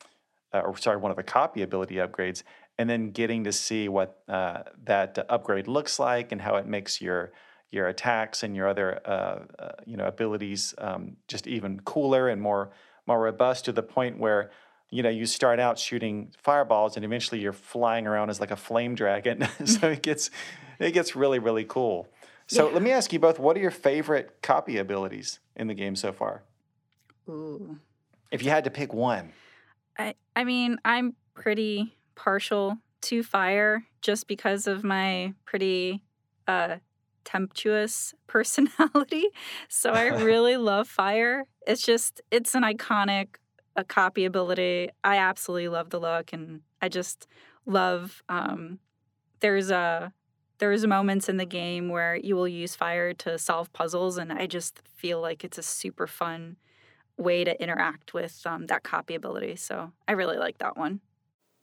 uh, 0.52 0.61
or 0.61 0.76
sorry, 0.76 0.96
one 0.96 1.11
of 1.11 1.16
the 1.16 1.22
copy 1.22 1.62
ability 1.62 1.96
upgrades, 1.96 2.42
and 2.78 2.88
then 2.88 3.11
getting 3.11 3.44
to 3.44 3.52
see 3.52 3.88
what 3.88 4.22
uh, 4.28 4.62
that 4.84 5.18
upgrade 5.28 5.68
looks 5.68 5.99
like 5.99 6.32
and 6.32 6.40
how 6.40 6.56
it 6.56 6.66
makes 6.66 7.00
your 7.00 7.32
your 7.70 7.88
attacks 7.88 8.42
and 8.42 8.54
your 8.54 8.68
other 8.68 9.00
uh, 9.04 9.40
uh, 9.58 9.72
you 9.87 9.96
know 9.96 10.06
abilities 10.06 10.75
um, 10.78 11.16
just 11.28 11.46
even 11.46 11.80
cooler 11.80 12.28
and 12.28 12.40
more 12.40 12.70
more 13.06 13.20
robust 13.20 13.64
to 13.64 13.72
the 13.72 13.82
point 13.82 14.18
where 14.18 14.50
you 14.92 15.02
know 15.02 15.08
you 15.08 15.26
start 15.26 15.58
out 15.58 15.78
shooting 15.78 16.32
fireballs 16.38 16.96
and 16.96 17.04
eventually 17.04 17.40
you're 17.40 17.52
flying 17.75 18.06
around 18.06 18.30
as 18.30 18.38
like 18.40 18.50
a 18.52 18.56
flame 18.68 18.94
dragon 18.94 19.46
so 19.64 19.88
it 19.90 20.02
gets 20.02 20.30
it 20.78 20.92
gets 20.92 21.16
really 21.16 21.40
really 21.40 21.64
cool 21.64 22.06
So 22.46 22.66
Yeah. 22.68 22.75
let 22.75 22.82
me 22.82 22.92
ask 22.92 23.12
you 23.12 23.18
both: 23.18 23.38
What 23.38 23.56
are 23.56 23.61
your 23.61 23.70
favorite 23.88 24.26
copy 24.42 24.76
abilities 24.78 25.40
in 25.56 25.66
the 25.68 25.75
game 25.75 25.96
so 25.96 26.12
far? 26.12 26.42
Ooh. 27.28 27.78
If 28.30 28.42
you 28.42 28.50
had 28.50 28.64
to 28.64 28.70
pick 28.70 28.92
one, 28.92 29.32
I 29.99 30.14
I 30.37 30.44
mean, 30.44 30.78
I'm 30.84 31.14
pretty 31.34 31.96
partial 32.14 32.78
to 33.02 33.22
fire 33.22 33.84
just 34.00 34.26
because 34.26 34.66
of 34.66 34.84
my 34.84 35.34
pretty 35.44 36.02
uh 36.46 36.76
tempestuous 37.25 38.14
personality. 38.26 39.26
So 39.68 39.92
I 39.92 40.06
really 40.30 40.56
love 40.56 40.88
fire. 40.88 41.44
It's 41.66 41.82
just 41.87 42.20
it's 42.30 42.54
an 42.54 42.62
iconic 42.64 43.37
a 43.76 43.85
copy 43.85 44.25
ability. 44.25 44.91
I 45.02 45.17
absolutely 45.17 45.69
love 45.69 45.91
the 45.91 46.00
look 46.00 46.33
and 46.33 46.61
I 46.81 46.88
just 46.88 47.26
love 47.64 48.23
um 48.29 48.81
there's 49.41 49.71
a 49.71 50.12
there's 50.59 50.87
moments 50.87 51.29
in 51.29 51.38
the 51.38 51.45
game 51.45 51.88
where 51.88 52.14
you 52.14 52.37
will 52.37 52.47
use 52.47 52.76
fire 52.76 53.12
to 53.14 53.37
solve 53.38 53.73
puzzles 53.73 54.17
and 54.17 54.33
I 54.33 54.47
just 54.47 54.81
feel 54.95 55.21
like 55.21 55.43
it's 55.43 55.59
a 55.59 55.62
super 55.62 56.07
fun 56.07 56.57
way 57.17 57.45
to 57.45 57.61
interact 57.62 58.14
with 58.14 58.41
um, 58.47 58.67
that 58.67 58.83
copy 58.83 59.14
ability. 59.14 59.57
So 59.57 59.93
I 60.07 60.12
really 60.12 60.37
like 60.37 60.59
that 60.59 60.76
one. 60.76 61.00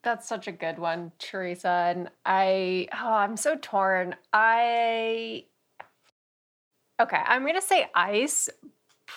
That's 0.03 0.27
such 0.27 0.47
a 0.47 0.51
good 0.51 0.79
one, 0.79 1.11
Teresa. 1.19 1.69
And 1.69 2.09
I, 2.25 2.87
oh, 2.93 3.13
I'm 3.13 3.35
so 3.35 3.57
torn. 3.61 4.15
I, 4.31 5.45
okay, 7.01 7.21
I'm 7.25 7.41
going 7.43 7.55
to 7.55 7.61
say 7.61 7.87
ice 7.93 8.49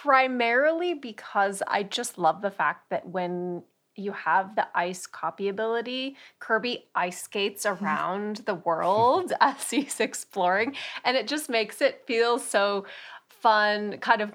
primarily 0.01 0.95
because 0.95 1.63
I 1.67 1.83
just 1.83 2.17
love 2.17 2.41
the 2.41 2.51
fact 2.51 2.89
that 2.91 3.07
when 3.07 3.63
you 3.95 4.13
have 4.13 4.57
the 4.57 4.67
ice 4.75 5.07
copy 5.07 5.49
ability, 5.49 6.17
Kirby 6.39 6.87
ice 6.95 7.23
skates 7.23 7.67
around 7.67 8.39
the 8.47 8.55
world 8.55 9.33
as 9.41 9.71
he's 9.71 10.01
exploring. 10.01 10.75
And 11.05 11.17
it 11.17 11.29
just 11.29 11.51
makes 11.51 11.83
it 11.83 12.05
feel 12.07 12.39
so 12.39 12.87
fun, 13.29 13.99
kind 13.99 14.23
of 14.23 14.33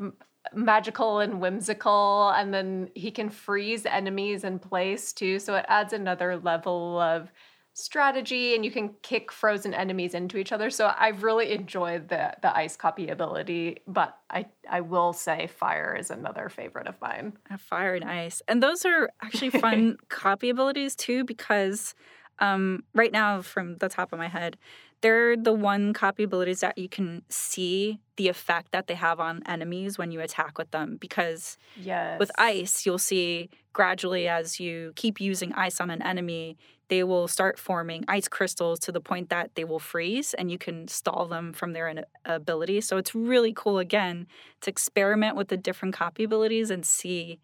magical 0.53 1.19
and 1.19 1.41
whimsical. 1.41 2.29
And 2.29 2.53
then 2.53 2.89
he 2.93 3.09
can 3.09 3.29
freeze 3.29 3.85
enemies 3.85 4.43
in 4.43 4.59
place 4.59 5.11
too. 5.11 5.39
So 5.39 5.55
it 5.55 5.65
adds 5.67 5.91
another 5.91 6.37
level 6.37 6.99
of 6.99 7.31
strategy 7.77 8.55
and 8.55 8.65
you 8.65 8.71
can 8.71 8.89
kick 9.03 9.31
frozen 9.31 9.71
enemies 9.71 10.15
into 10.15 10.37
each 10.37 10.51
other. 10.51 10.71
So 10.71 10.91
I've 10.97 11.21
really 11.21 11.51
enjoyed 11.51 12.09
the 12.09 12.33
the 12.41 12.55
ice 12.57 12.75
copy 12.75 13.09
ability, 13.09 13.81
but 13.87 14.17
I 14.31 14.47
I 14.67 14.81
will 14.81 15.13
say 15.13 15.45
fire 15.45 15.95
is 15.95 16.09
another 16.09 16.49
favorite 16.49 16.87
of 16.87 16.99
mine. 16.99 17.37
Fire 17.59 17.93
and 17.93 18.03
ice. 18.03 18.41
And 18.47 18.63
those 18.63 18.83
are 18.83 19.09
actually 19.21 19.51
fun 19.51 19.97
copy 20.09 20.49
abilities 20.49 20.95
too, 20.95 21.23
because 21.23 21.93
um, 22.39 22.83
right 22.93 23.11
now, 23.11 23.41
from 23.41 23.77
the 23.77 23.89
top 23.89 24.13
of 24.13 24.19
my 24.19 24.27
head, 24.27 24.57
they're 25.01 25.37
the 25.37 25.53
one 25.53 25.93
copy 25.93 26.23
abilities 26.23 26.61
that 26.61 26.77
you 26.77 26.89
can 26.89 27.23
see 27.29 27.99
the 28.15 28.27
effect 28.27 28.71
that 28.71 28.87
they 28.87 28.95
have 28.95 29.19
on 29.19 29.43
enemies 29.45 29.97
when 29.97 30.11
you 30.11 30.21
attack 30.21 30.57
with 30.57 30.71
them. 30.71 30.97
Because 30.99 31.57
Yes. 31.75 32.19
with 32.19 32.31
ice, 32.37 32.85
you'll 32.85 32.97
see 32.97 33.49
gradually 33.73 34.27
as 34.27 34.59
you 34.59 34.93
keep 34.95 35.21
using 35.21 35.53
ice 35.53 35.79
on 35.79 35.89
an 35.91 36.01
enemy, 36.01 36.57
they 36.89 37.03
will 37.03 37.27
start 37.27 37.59
forming 37.59 38.05
ice 38.07 38.27
crystals 38.27 38.79
to 38.79 38.91
the 38.91 39.01
point 39.01 39.29
that 39.29 39.55
they 39.55 39.63
will 39.63 39.79
freeze 39.79 40.33
and 40.33 40.49
you 40.51 40.57
can 40.57 40.87
stall 40.87 41.25
them 41.27 41.53
from 41.53 41.73
their 41.73 42.03
ability. 42.25 42.81
So 42.81 42.97
it's 42.97 43.13
really 43.15 43.53
cool 43.53 43.79
again 43.79 44.27
to 44.61 44.69
experiment 44.69 45.35
with 45.35 45.49
the 45.49 45.57
different 45.57 45.93
copy 45.95 46.23
abilities 46.23 46.69
and 46.71 46.85
see 46.85 47.39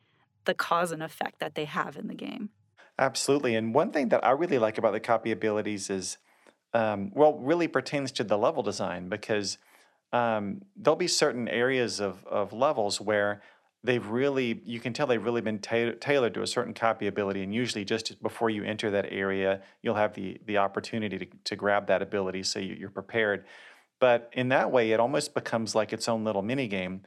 the 0.45 0.53
cause 0.53 0.91
and 0.91 1.03
effect 1.03 1.39
that 1.39 1.55
they 1.55 1.65
have 1.65 1.97
in 1.97 2.07
the 2.07 2.15
game. 2.15 2.49
absolutely. 2.99 3.55
And 3.55 3.73
one 3.73 3.91
thing 3.91 4.09
that 4.09 4.25
I 4.25 4.31
really 4.31 4.59
like 4.59 4.77
about 4.77 4.93
the 4.93 4.99
copy 4.99 5.31
abilities 5.31 5.89
is, 5.89 6.17
um, 6.73 7.11
well, 7.13 7.37
really 7.37 7.67
pertains 7.67 8.11
to 8.13 8.23
the 8.23 8.37
level 8.37 8.63
design 8.63 9.09
because 9.09 9.57
um, 10.11 10.61
there'll 10.75 10.95
be 10.95 11.07
certain 11.07 11.47
areas 11.47 11.99
of 11.99 12.25
of 12.27 12.53
levels 12.53 13.01
where 13.01 13.41
they've 13.83 14.05
really 14.07 14.61
you 14.65 14.79
can 14.79 14.93
tell 14.93 15.07
they've 15.07 15.23
really 15.23 15.41
been 15.41 15.59
ta- 15.59 15.91
tailored 15.99 16.33
to 16.33 16.41
a 16.41 16.47
certain 16.47 16.73
copy 16.73 17.07
ability 17.07 17.43
and 17.43 17.53
usually 17.53 17.83
just 17.83 18.21
before 18.21 18.49
you 18.49 18.63
enter 18.63 18.89
that 18.91 19.05
area 19.11 19.61
you'll 19.81 19.95
have 19.95 20.13
the 20.13 20.37
the 20.45 20.57
opportunity 20.57 21.17
to, 21.17 21.25
to 21.43 21.55
grab 21.55 21.87
that 21.87 22.01
ability 22.01 22.43
so 22.43 22.59
you, 22.59 22.75
you're 22.75 22.89
prepared 22.89 23.45
but 23.99 24.29
in 24.33 24.49
that 24.49 24.71
way 24.71 24.91
it 24.91 24.99
almost 24.99 25.33
becomes 25.33 25.75
like 25.75 25.93
its 25.93 26.07
own 26.07 26.23
little 26.23 26.41
mini 26.41 26.67
game 26.67 27.01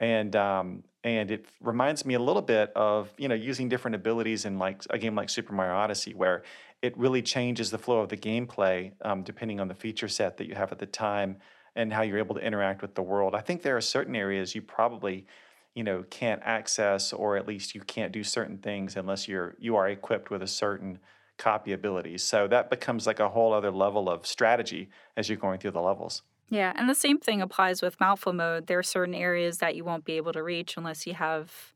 and 0.00 0.34
um, 0.34 0.82
and 1.04 1.30
it 1.30 1.46
reminds 1.60 2.04
me 2.04 2.14
a 2.14 2.18
little 2.18 2.42
bit 2.42 2.72
of 2.74 3.12
you 3.18 3.28
know 3.28 3.34
using 3.34 3.68
different 3.68 3.94
abilities 3.94 4.44
in 4.44 4.58
like 4.58 4.82
a 4.90 4.98
game 4.98 5.14
like 5.14 5.30
Super 5.30 5.52
Mario 5.52 5.74
Odyssey 5.74 6.12
where 6.12 6.42
it 6.82 6.96
really 6.98 7.22
changes 7.22 7.70
the 7.70 7.78
flow 7.78 8.00
of 8.00 8.08
the 8.08 8.16
gameplay 8.16 8.92
um, 9.02 9.22
depending 9.22 9.60
on 9.60 9.68
the 9.68 9.74
feature 9.74 10.08
set 10.08 10.36
that 10.38 10.48
you 10.48 10.54
have 10.54 10.72
at 10.72 10.78
the 10.78 10.86
time 10.86 11.36
and 11.76 11.92
how 11.92 12.02
you're 12.02 12.18
able 12.18 12.34
to 12.34 12.40
interact 12.40 12.82
with 12.82 12.94
the 12.94 13.02
world. 13.02 13.34
I 13.34 13.40
think 13.40 13.62
there 13.62 13.76
are 13.76 13.80
certain 13.80 14.14
areas 14.14 14.54
you 14.54 14.60
probably 14.60 15.26
you 15.74 15.84
know 15.84 16.04
can't 16.10 16.42
access 16.44 17.12
or 17.12 17.36
at 17.36 17.46
least 17.46 17.74
you 17.74 17.80
can't 17.80 18.12
do 18.12 18.22
certain 18.22 18.58
things 18.58 18.96
unless 18.96 19.28
you're 19.28 19.56
you 19.58 19.76
are 19.76 19.88
equipped 19.88 20.30
with 20.30 20.42
a 20.42 20.46
certain 20.46 20.98
copy 21.38 21.72
ability. 21.72 22.18
So 22.18 22.46
that 22.48 22.70
becomes 22.70 23.06
like 23.06 23.18
a 23.18 23.28
whole 23.28 23.52
other 23.52 23.70
level 23.70 24.08
of 24.08 24.26
strategy 24.26 24.90
as 25.16 25.28
you're 25.28 25.38
going 25.38 25.58
through 25.58 25.72
the 25.72 25.80
levels. 25.80 26.22
Yeah, 26.50 26.72
and 26.76 26.88
the 26.88 26.94
same 26.94 27.18
thing 27.18 27.40
applies 27.40 27.80
with 27.80 27.98
mouthful 27.98 28.34
mode. 28.34 28.66
There 28.66 28.78
are 28.78 28.82
certain 28.82 29.14
areas 29.14 29.58
that 29.58 29.74
you 29.74 29.84
won't 29.84 30.04
be 30.04 30.18
able 30.18 30.32
to 30.34 30.42
reach 30.42 30.76
unless 30.76 31.06
you 31.06 31.14
have 31.14 31.72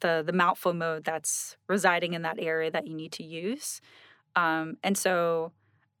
the 0.00 0.22
the 0.24 0.32
mouthful 0.32 0.74
mode 0.74 1.04
that's 1.04 1.56
residing 1.68 2.12
in 2.14 2.22
that 2.22 2.38
area 2.38 2.70
that 2.70 2.86
you 2.86 2.94
need 2.94 3.12
to 3.12 3.24
use. 3.24 3.80
Um, 4.36 4.76
and 4.82 4.96
so, 4.96 5.52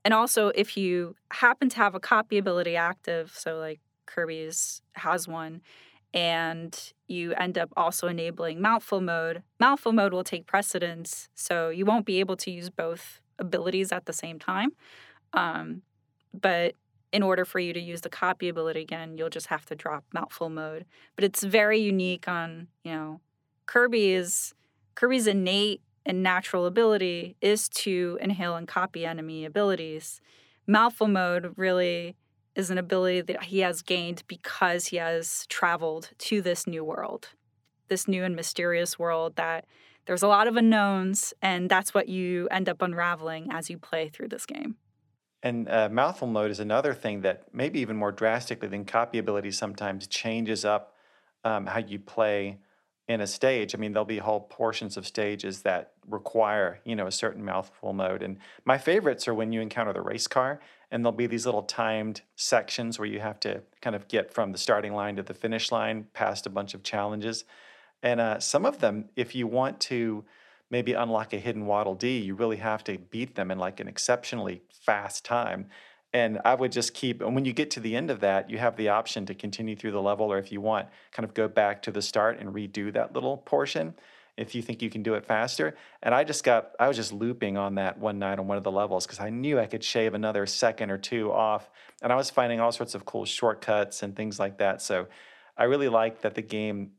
and 0.04 0.12
also 0.12 0.48
if 0.48 0.76
you 0.76 1.16
happen 1.32 1.68
to 1.70 1.76
have 1.76 1.94
a 1.94 2.00
copy 2.00 2.38
ability 2.38 2.76
active, 2.76 3.32
so 3.34 3.58
like 3.58 3.80
Kirby's 4.06 4.82
has 4.92 5.26
one, 5.26 5.62
and 6.12 6.92
you 7.06 7.32
end 7.34 7.56
up 7.56 7.70
also 7.76 8.08
enabling 8.08 8.60
mouthful 8.60 9.00
mode, 9.00 9.42
mouthful 9.58 9.92
mode 9.92 10.12
will 10.12 10.24
take 10.24 10.46
precedence. 10.46 11.28
So 11.34 11.68
you 11.68 11.84
won't 11.84 12.06
be 12.06 12.20
able 12.20 12.36
to 12.38 12.50
use 12.50 12.70
both 12.70 13.20
abilities 13.38 13.92
at 13.92 14.06
the 14.06 14.12
same 14.12 14.38
time. 14.38 14.70
Um, 15.32 15.82
but 16.32 16.74
in 17.12 17.22
order 17.22 17.44
for 17.44 17.58
you 17.58 17.72
to 17.72 17.80
use 17.80 18.02
the 18.02 18.08
copy 18.08 18.48
ability 18.48 18.80
again, 18.80 19.16
you'll 19.16 19.30
just 19.30 19.48
have 19.48 19.64
to 19.66 19.74
drop 19.74 20.04
mouthful 20.12 20.48
mode. 20.48 20.84
But 21.16 21.24
it's 21.24 21.42
very 21.42 21.78
unique 21.78 22.28
on, 22.28 22.68
you 22.84 22.92
know, 22.92 23.20
Kirby 23.66 24.12
is 24.12 24.54
Kirby's 24.94 25.26
innate 25.26 25.80
and 26.04 26.22
natural 26.22 26.66
ability 26.66 27.36
is 27.40 27.68
to 27.68 28.18
inhale 28.20 28.56
and 28.56 28.66
copy 28.66 29.04
enemy 29.04 29.44
abilities. 29.44 30.20
Mouthful 30.66 31.08
mode 31.08 31.54
really 31.56 32.16
is 32.54 32.70
an 32.70 32.78
ability 32.78 33.20
that 33.22 33.44
he 33.44 33.60
has 33.60 33.82
gained 33.82 34.22
because 34.26 34.86
he 34.86 34.96
has 34.96 35.46
traveled 35.48 36.10
to 36.18 36.42
this 36.42 36.66
new 36.66 36.84
world, 36.84 37.28
this 37.88 38.08
new 38.08 38.24
and 38.24 38.34
mysterious 38.34 38.98
world 38.98 39.36
that 39.36 39.66
there's 40.06 40.22
a 40.22 40.28
lot 40.28 40.48
of 40.48 40.56
unknowns, 40.56 41.32
and 41.40 41.70
that's 41.70 41.94
what 41.94 42.08
you 42.08 42.48
end 42.50 42.68
up 42.68 42.82
unraveling 42.82 43.48
as 43.52 43.70
you 43.70 43.78
play 43.78 44.08
through 44.08 44.28
this 44.28 44.46
game. 44.46 44.76
And 45.42 45.68
uh, 45.68 45.88
mouthful 45.88 46.26
mode 46.26 46.50
is 46.50 46.60
another 46.60 46.94
thing 46.94 47.22
that 47.22 47.44
maybe 47.52 47.80
even 47.80 47.96
more 47.96 48.12
drastically 48.12 48.68
than 48.68 48.84
copy 48.84 49.18
ability 49.18 49.52
sometimes 49.52 50.06
changes 50.06 50.64
up 50.64 50.94
um, 51.44 51.66
how 51.66 51.78
you 51.78 51.98
play 51.98 52.58
in 53.08 53.20
a 53.20 53.26
stage. 53.26 53.74
I 53.74 53.78
mean, 53.78 53.92
there'll 53.92 54.04
be 54.04 54.18
whole 54.18 54.40
portions 54.40 54.96
of 54.96 55.06
stages 55.06 55.62
that 55.62 55.92
require, 56.08 56.80
you 56.84 56.94
know, 56.94 57.06
a 57.06 57.12
certain 57.12 57.44
mouthful 57.44 57.92
mode. 57.92 58.22
And 58.22 58.38
my 58.64 58.78
favorites 58.78 59.26
are 59.26 59.34
when 59.34 59.52
you 59.52 59.60
encounter 59.60 59.92
the 59.92 60.02
race 60.02 60.26
car 60.26 60.60
and 60.90 61.04
there'll 61.04 61.16
be 61.16 61.26
these 61.26 61.46
little 61.46 61.62
timed 61.62 62.22
sections 62.36 62.98
where 62.98 63.08
you 63.08 63.20
have 63.20 63.38
to 63.40 63.62
kind 63.80 63.94
of 63.94 64.08
get 64.08 64.32
from 64.32 64.52
the 64.52 64.58
starting 64.58 64.92
line 64.92 65.16
to 65.16 65.22
the 65.22 65.34
finish 65.34 65.70
line 65.70 66.06
past 66.12 66.46
a 66.46 66.50
bunch 66.50 66.74
of 66.74 66.82
challenges. 66.82 67.44
And 68.02 68.20
uh, 68.20 68.40
some 68.40 68.64
of 68.64 68.80
them, 68.80 69.10
if 69.14 69.34
you 69.34 69.46
want 69.46 69.78
to 69.80 70.24
maybe 70.70 70.92
unlock 70.92 71.32
a 71.32 71.38
hidden 71.38 71.66
Waddle 71.66 71.94
Dee, 71.94 72.18
you 72.18 72.34
really 72.34 72.56
have 72.56 72.82
to 72.84 72.98
beat 72.98 73.34
them 73.34 73.50
in 73.50 73.58
like 73.58 73.80
an 73.80 73.88
exceptionally 73.88 74.62
fast 74.84 75.24
time. 75.24 75.66
And 76.12 76.40
I 76.44 76.54
would 76.54 76.72
just 76.72 76.92
keep, 76.92 77.20
and 77.20 77.34
when 77.34 77.44
you 77.44 77.52
get 77.52 77.70
to 77.72 77.80
the 77.80 77.94
end 77.94 78.10
of 78.10 78.20
that, 78.20 78.50
you 78.50 78.58
have 78.58 78.76
the 78.76 78.88
option 78.88 79.26
to 79.26 79.34
continue 79.34 79.76
through 79.76 79.92
the 79.92 80.02
level, 80.02 80.32
or 80.32 80.38
if 80.38 80.50
you 80.50 80.60
want, 80.60 80.88
kind 81.12 81.24
of 81.24 81.34
go 81.34 81.46
back 81.46 81.82
to 81.82 81.92
the 81.92 82.02
start 82.02 82.40
and 82.40 82.52
redo 82.52 82.92
that 82.92 83.12
little 83.12 83.36
portion 83.36 83.94
if 84.40 84.54
you 84.54 84.62
think 84.62 84.80
you 84.80 84.88
can 84.88 85.02
do 85.02 85.14
it 85.14 85.26
faster. 85.26 85.76
And 86.02 86.14
I 86.14 86.24
just 86.24 86.44
got, 86.44 86.70
I 86.80 86.88
was 86.88 86.96
just 86.96 87.12
looping 87.12 87.58
on 87.58 87.74
that 87.74 87.98
one 87.98 88.18
night 88.18 88.38
on 88.38 88.46
one 88.46 88.56
of 88.56 88.64
the 88.64 88.70
levels 88.72 89.04
because 89.04 89.20
I 89.20 89.28
knew 89.28 89.60
I 89.60 89.66
could 89.66 89.84
shave 89.84 90.14
another 90.14 90.46
second 90.46 90.90
or 90.90 90.96
two 90.96 91.30
off. 91.30 91.68
And 92.00 92.10
I 92.10 92.16
was 92.16 92.30
finding 92.30 92.58
all 92.58 92.72
sorts 92.72 92.94
of 92.94 93.04
cool 93.04 93.26
shortcuts 93.26 94.02
and 94.02 94.16
things 94.16 94.38
like 94.38 94.56
that. 94.56 94.80
So 94.80 95.08
I 95.58 95.64
really 95.64 95.90
like 95.90 96.22
that 96.22 96.36
the 96.36 96.42
game, 96.42 96.92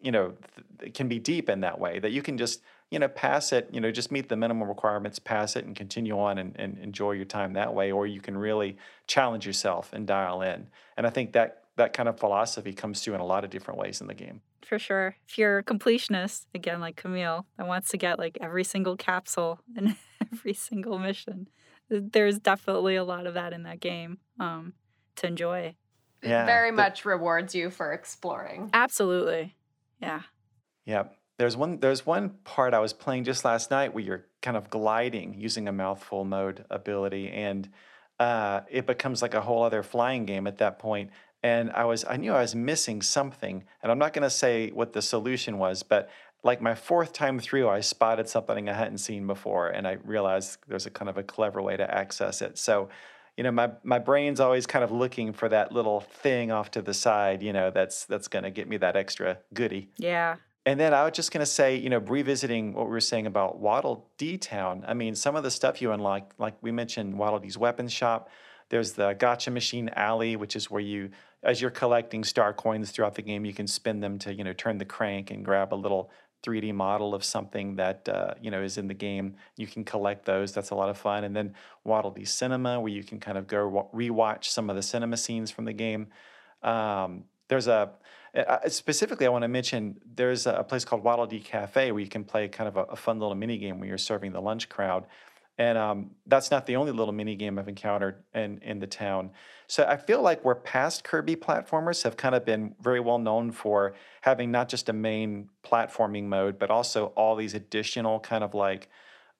you 0.00 0.10
know, 0.10 0.32
th- 0.80 0.94
can 0.94 1.08
be 1.08 1.18
deep 1.18 1.50
in 1.50 1.60
that 1.60 1.78
way, 1.78 1.98
that 1.98 2.10
you 2.10 2.22
can 2.22 2.38
just, 2.38 2.62
you 2.90 2.98
know, 2.98 3.08
pass 3.08 3.52
it, 3.52 3.68
you 3.70 3.82
know, 3.82 3.90
just 3.90 4.10
meet 4.10 4.30
the 4.30 4.36
minimum 4.36 4.66
requirements, 4.66 5.18
pass 5.18 5.56
it 5.56 5.66
and 5.66 5.76
continue 5.76 6.18
on 6.18 6.38
and, 6.38 6.56
and 6.58 6.78
enjoy 6.78 7.12
your 7.12 7.26
time 7.26 7.52
that 7.52 7.74
way. 7.74 7.92
Or 7.92 8.06
you 8.06 8.22
can 8.22 8.38
really 8.38 8.78
challenge 9.06 9.46
yourself 9.46 9.92
and 9.92 10.06
dial 10.06 10.40
in. 10.40 10.68
And 10.96 11.06
I 11.06 11.10
think 11.10 11.32
that 11.34 11.64
that 11.78 11.92
kind 11.92 12.08
of 12.08 12.18
philosophy 12.20 12.72
comes 12.72 13.00
through 13.00 13.14
in 13.14 13.20
a 13.20 13.26
lot 13.26 13.44
of 13.44 13.50
different 13.50 13.80
ways 13.80 14.00
in 14.00 14.06
the 14.06 14.14
game. 14.14 14.42
For 14.64 14.78
sure. 14.78 15.16
If 15.26 15.38
you're 15.38 15.58
a 15.58 15.64
completionist, 15.64 16.46
again, 16.54 16.80
like 16.80 16.96
Camille, 16.96 17.46
that 17.56 17.66
wants 17.66 17.88
to 17.90 17.96
get 17.96 18.18
like 18.18 18.36
every 18.40 18.64
single 18.64 18.96
capsule 18.96 19.60
and 19.76 19.96
every 20.32 20.54
single 20.54 20.98
mission, 20.98 21.48
there's 21.88 22.38
definitely 22.38 22.96
a 22.96 23.04
lot 23.04 23.26
of 23.26 23.34
that 23.34 23.52
in 23.52 23.62
that 23.62 23.80
game 23.80 24.18
um, 24.38 24.74
to 25.16 25.26
enjoy. 25.26 25.74
yeah. 26.22 26.44
very 26.44 26.70
much 26.70 27.04
rewards 27.04 27.54
you 27.54 27.70
for 27.70 27.92
exploring. 27.92 28.70
Absolutely. 28.72 29.56
Yeah. 30.00 30.22
Yeah. 30.84 31.04
There's 31.38 31.56
one 31.56 31.78
there's 31.78 32.04
one 32.04 32.30
part 32.42 32.74
I 32.74 32.80
was 32.80 32.92
playing 32.92 33.22
just 33.22 33.44
last 33.44 33.70
night 33.70 33.94
where 33.94 34.02
you're 34.02 34.26
kind 34.42 34.56
of 34.56 34.70
gliding 34.70 35.34
using 35.38 35.68
a 35.68 35.72
mouthful 35.72 36.24
mode 36.24 36.64
ability 36.68 37.28
and 37.30 37.68
uh, 38.18 38.62
it 38.68 38.86
becomes 38.86 39.22
like 39.22 39.34
a 39.34 39.40
whole 39.40 39.62
other 39.62 39.82
flying 39.82 40.26
game 40.26 40.46
at 40.46 40.58
that 40.58 40.78
point. 40.78 41.10
And 41.42 41.70
I 41.72 41.84
was 41.84 42.04
I 42.04 42.16
knew 42.16 42.32
I 42.32 42.40
was 42.40 42.54
missing 42.54 43.02
something. 43.02 43.64
And 43.82 43.92
I'm 43.92 43.98
not 43.98 44.12
gonna 44.12 44.30
say 44.30 44.70
what 44.70 44.92
the 44.92 45.02
solution 45.02 45.58
was, 45.58 45.82
but 45.82 46.10
like 46.44 46.60
my 46.60 46.74
fourth 46.74 47.12
time 47.12 47.40
through, 47.40 47.68
I 47.68 47.80
spotted 47.80 48.28
something 48.28 48.68
I 48.68 48.72
hadn't 48.72 48.98
seen 48.98 49.26
before, 49.26 49.68
and 49.68 49.86
I 49.86 49.98
realized 50.04 50.58
there's 50.68 50.86
a 50.86 50.90
kind 50.90 51.08
of 51.08 51.18
a 51.18 51.22
clever 51.22 51.60
way 51.60 51.76
to 51.76 51.94
access 51.94 52.42
it. 52.42 52.58
So, 52.58 52.88
you 53.36 53.44
know, 53.44 53.50
my 53.50 53.70
my 53.82 53.98
brain's 53.98 54.40
always 54.40 54.66
kind 54.66 54.84
of 54.84 54.92
looking 54.92 55.32
for 55.32 55.48
that 55.48 55.72
little 55.72 56.00
thing 56.00 56.52
off 56.52 56.70
to 56.72 56.82
the 56.82 56.94
side, 56.94 57.42
you 57.42 57.52
know, 57.52 57.70
that's 57.70 58.04
that's 58.04 58.28
going 58.28 58.44
to 58.44 58.50
get 58.50 58.68
me 58.68 58.76
that 58.78 58.96
extra 58.96 59.38
goodie. 59.52 59.90
Yeah. 59.96 60.36
And 60.66 60.78
then 60.78 60.92
I 60.92 61.04
was 61.04 61.12
just 61.12 61.32
going 61.32 61.40
to 61.40 61.46
say, 61.46 61.76
you 61.76 61.88
know, 61.88 61.98
revisiting 61.98 62.74
what 62.74 62.86
we 62.86 62.90
were 62.90 63.00
saying 63.00 63.26
about 63.26 63.58
Waddle 63.58 64.10
Dee 64.18 64.36
Town. 64.36 64.84
I 64.86 64.92
mean, 64.92 65.14
some 65.14 65.34
of 65.34 65.42
the 65.42 65.50
stuff 65.50 65.80
you 65.80 65.92
unlock, 65.92 66.34
like 66.36 66.56
we 66.60 66.72
mentioned, 66.72 67.18
Waddle 67.18 67.38
Dee's 67.38 67.56
weapons 67.56 67.90
shop. 67.90 68.28
There's 68.68 68.92
the 68.92 69.14
Gotcha 69.14 69.50
Machine 69.50 69.88
Alley, 69.96 70.36
which 70.36 70.54
is 70.54 70.70
where 70.70 70.82
you, 70.82 71.10
as 71.42 71.60
you're 71.60 71.70
collecting 71.70 72.24
star 72.24 72.52
coins 72.52 72.90
throughout 72.90 73.14
the 73.14 73.22
game, 73.22 73.44
you 73.44 73.54
can 73.54 73.66
spin 73.66 74.00
them 74.00 74.18
to, 74.20 74.34
you 74.34 74.44
know, 74.44 74.52
turn 74.52 74.78
the 74.78 74.84
crank 74.84 75.30
and 75.30 75.44
grab 75.44 75.72
a 75.72 75.76
little 75.76 76.10
3D 76.44 76.72
model 76.72 77.14
of 77.14 77.24
something 77.24 77.76
that 77.76 78.08
uh, 78.08 78.34
you 78.40 78.50
know 78.50 78.62
is 78.62 78.78
in 78.78 78.86
the 78.86 78.94
game. 78.94 79.34
You 79.56 79.66
can 79.66 79.84
collect 79.84 80.24
those. 80.24 80.52
That's 80.52 80.70
a 80.70 80.74
lot 80.74 80.88
of 80.88 80.96
fun. 80.96 81.24
And 81.24 81.34
then 81.34 81.54
Waddle 81.84 82.10
Dee 82.10 82.24
Cinema, 82.24 82.80
where 82.80 82.92
you 82.92 83.02
can 83.02 83.18
kind 83.18 83.36
of 83.36 83.46
go 83.46 83.90
rewatch 83.92 84.44
some 84.44 84.70
of 84.70 84.76
the 84.76 84.82
cinema 84.82 85.16
scenes 85.16 85.50
from 85.50 85.64
the 85.64 85.72
game. 85.72 86.08
Um, 86.62 87.24
there's 87.48 87.66
a 87.66 87.90
specifically 88.68 89.26
I 89.26 89.30
want 89.30 89.42
to 89.42 89.48
mention 89.48 90.00
there's 90.14 90.46
a 90.46 90.62
place 90.62 90.84
called 90.84 91.02
Waddle 91.02 91.26
Dee 91.26 91.40
Cafe 91.40 91.90
where 91.92 92.00
you 92.00 92.08
can 92.08 92.24
play 92.24 92.46
kind 92.48 92.68
of 92.68 92.76
a, 92.76 92.82
a 92.82 92.96
fun 92.96 93.18
little 93.18 93.34
mini 93.34 93.58
game 93.58 93.80
where 93.80 93.88
you're 93.88 93.98
serving 93.98 94.32
the 94.32 94.40
lunch 94.40 94.68
crowd. 94.68 95.06
And 95.58 95.76
um, 95.76 96.10
that's 96.26 96.52
not 96.52 96.66
the 96.66 96.76
only 96.76 96.92
little 96.92 97.12
mini 97.12 97.34
game 97.34 97.58
I've 97.58 97.66
encountered 97.66 98.22
in, 98.32 98.60
in 98.62 98.78
the 98.78 98.86
town. 98.86 99.32
So 99.66 99.84
I 99.84 99.96
feel 99.96 100.22
like 100.22 100.44
where 100.44 100.54
past 100.54 101.02
Kirby 101.02 101.34
platformers 101.34 102.04
have 102.04 102.16
kind 102.16 102.36
of 102.36 102.44
been 102.44 102.76
very 102.80 103.00
well 103.00 103.18
known 103.18 103.50
for 103.50 103.94
having 104.20 104.52
not 104.52 104.68
just 104.68 104.88
a 104.88 104.92
main 104.92 105.50
platforming 105.64 106.24
mode, 106.24 106.60
but 106.60 106.70
also 106.70 107.06
all 107.16 107.34
these 107.34 107.54
additional 107.54 108.20
kind 108.20 108.44
of 108.44 108.54
like, 108.54 108.88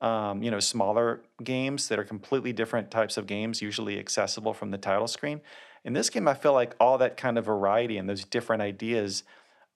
um, 0.00 0.42
you 0.42 0.50
know, 0.50 0.58
smaller 0.58 1.22
games 1.44 1.86
that 1.86 2.00
are 2.00 2.04
completely 2.04 2.52
different 2.52 2.90
types 2.90 3.16
of 3.16 3.26
games, 3.28 3.62
usually 3.62 3.98
accessible 3.98 4.52
from 4.52 4.72
the 4.72 4.78
title 4.78 5.06
screen. 5.06 5.40
In 5.84 5.92
this 5.92 6.10
game, 6.10 6.26
I 6.26 6.34
feel 6.34 6.52
like 6.52 6.74
all 6.80 6.98
that 6.98 7.16
kind 7.16 7.38
of 7.38 7.44
variety 7.44 7.96
and 7.96 8.08
those 8.08 8.24
different 8.24 8.60
ideas 8.60 9.22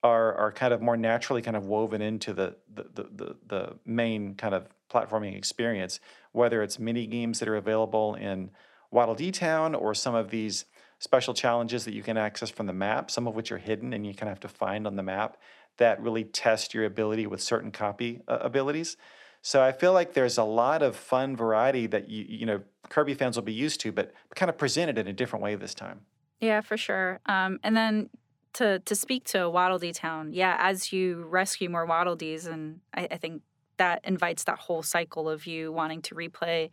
are 0.03 0.35
are 0.35 0.51
kind 0.51 0.75
of 0.75 0.83
more 0.83 0.97
naturally 0.97 1.43
kind 1.43 1.57
of 1.57 1.67
woven 1.67 2.03
into 2.03 2.33
the 2.33 2.57
the 2.75 2.83
the, 2.95 3.03
the, 3.15 3.37
the 3.47 3.79
main 3.87 4.35
kind 4.35 4.55
of 4.55 4.67
platforming 4.93 5.37
experience, 5.37 6.01
whether 6.33 6.63
it's 6.63 6.79
mini 6.79 7.07
games 7.07 7.39
that 7.39 7.49
are 7.49 7.57
available 7.57 8.15
in 8.15 8.51
Waddle 8.91 9.15
Dee 9.15 9.33
Town 9.33 9.75
or 9.75 9.95
some 9.95 10.15
of 10.15 10.31
these 10.31 10.67
special 10.99 11.35
challenges 11.35 11.85
that 11.85 11.95
you 11.95 12.03
can 12.03 12.17
access 12.17 12.51
from 12.51 12.67
the 12.67 12.73
map, 12.73 13.11
some 13.11 13.27
of 13.27 13.35
which 13.35 13.51
are 13.51 13.59
hidden 13.59 13.93
and 13.93 14.07
you 14.07 14.15
kind 14.15 14.29
of 14.29 14.35
have 14.35 14.41
to 14.41 14.49
find 14.49 14.87
on 14.87 14.97
the 14.97 15.03
map 15.03 15.37
that 15.79 16.01
really 16.01 16.25
test 16.25 16.75
your 16.75 16.85
ability 16.85 17.27
with 17.27 17.43
certain 17.43 17.71
copy 17.71 18.21
uh, 18.29 18.39
abilities. 18.41 18.97
So 19.41 19.63
I 19.63 19.73
feel 19.73 19.93
like 19.93 20.15
there's 20.15 20.39
a 20.39 20.45
lot 20.45 20.83
of 20.83 20.95
fun 20.95 21.37
variety 21.37 21.87
that 21.89 22.09
you 22.09 22.25
you 22.29 22.47
know 22.47 22.63
Kirby 22.89 23.15
fans 23.15 23.37
will 23.37 23.43
be 23.43 23.53
used 23.53 23.81
to, 23.81 23.91
but 23.91 24.13
kind 24.37 24.49
of 24.49 24.57
presented 24.57 24.99
in 24.99 25.09
a 25.09 25.13
different 25.13 25.43
way 25.43 25.57
this 25.57 25.75
time. 25.75 26.03
Yeah, 26.41 26.61
for 26.61 26.77
sure. 26.77 27.21
Um, 27.27 27.59
and 27.65 27.77
then 27.77 28.11
to 28.55 28.79
to 28.81 28.95
speak 28.95 29.25
to 29.27 29.51
Waddle 29.51 29.79
Dee 29.79 29.93
Town, 29.93 30.33
yeah, 30.33 30.57
as 30.61 30.93
you 30.93 31.25
rescue 31.25 31.69
more 31.69 31.87
Waddle 31.87 32.15
Dees, 32.15 32.47
and 32.47 32.81
I, 32.95 33.09
I 33.11 33.17
think 33.17 33.43
that 33.83 34.01
invites 34.05 34.45
that 34.45 34.61
whole 34.61 34.85
cycle 34.97 35.29
of 35.29 35.45
you 35.45 35.73
wanting 35.73 36.01
to 36.01 36.15
replay 36.15 36.71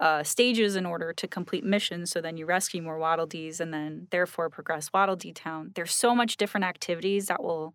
uh, 0.00 0.24
stages 0.24 0.74
in 0.74 0.84
order 0.84 1.12
to 1.12 1.28
complete 1.28 1.64
missions. 1.64 2.10
So 2.10 2.20
then 2.20 2.36
you 2.36 2.46
rescue 2.46 2.82
more 2.82 2.98
Waddle 2.98 3.26
Dees 3.26 3.60
and 3.60 3.72
then 3.72 4.08
therefore 4.10 4.50
progress 4.50 4.92
Waddle 4.92 5.14
Dee 5.14 5.32
Town. 5.32 5.70
There's 5.76 5.94
so 5.94 6.16
much 6.16 6.36
different 6.36 6.64
activities 6.64 7.26
that 7.26 7.40
will, 7.44 7.74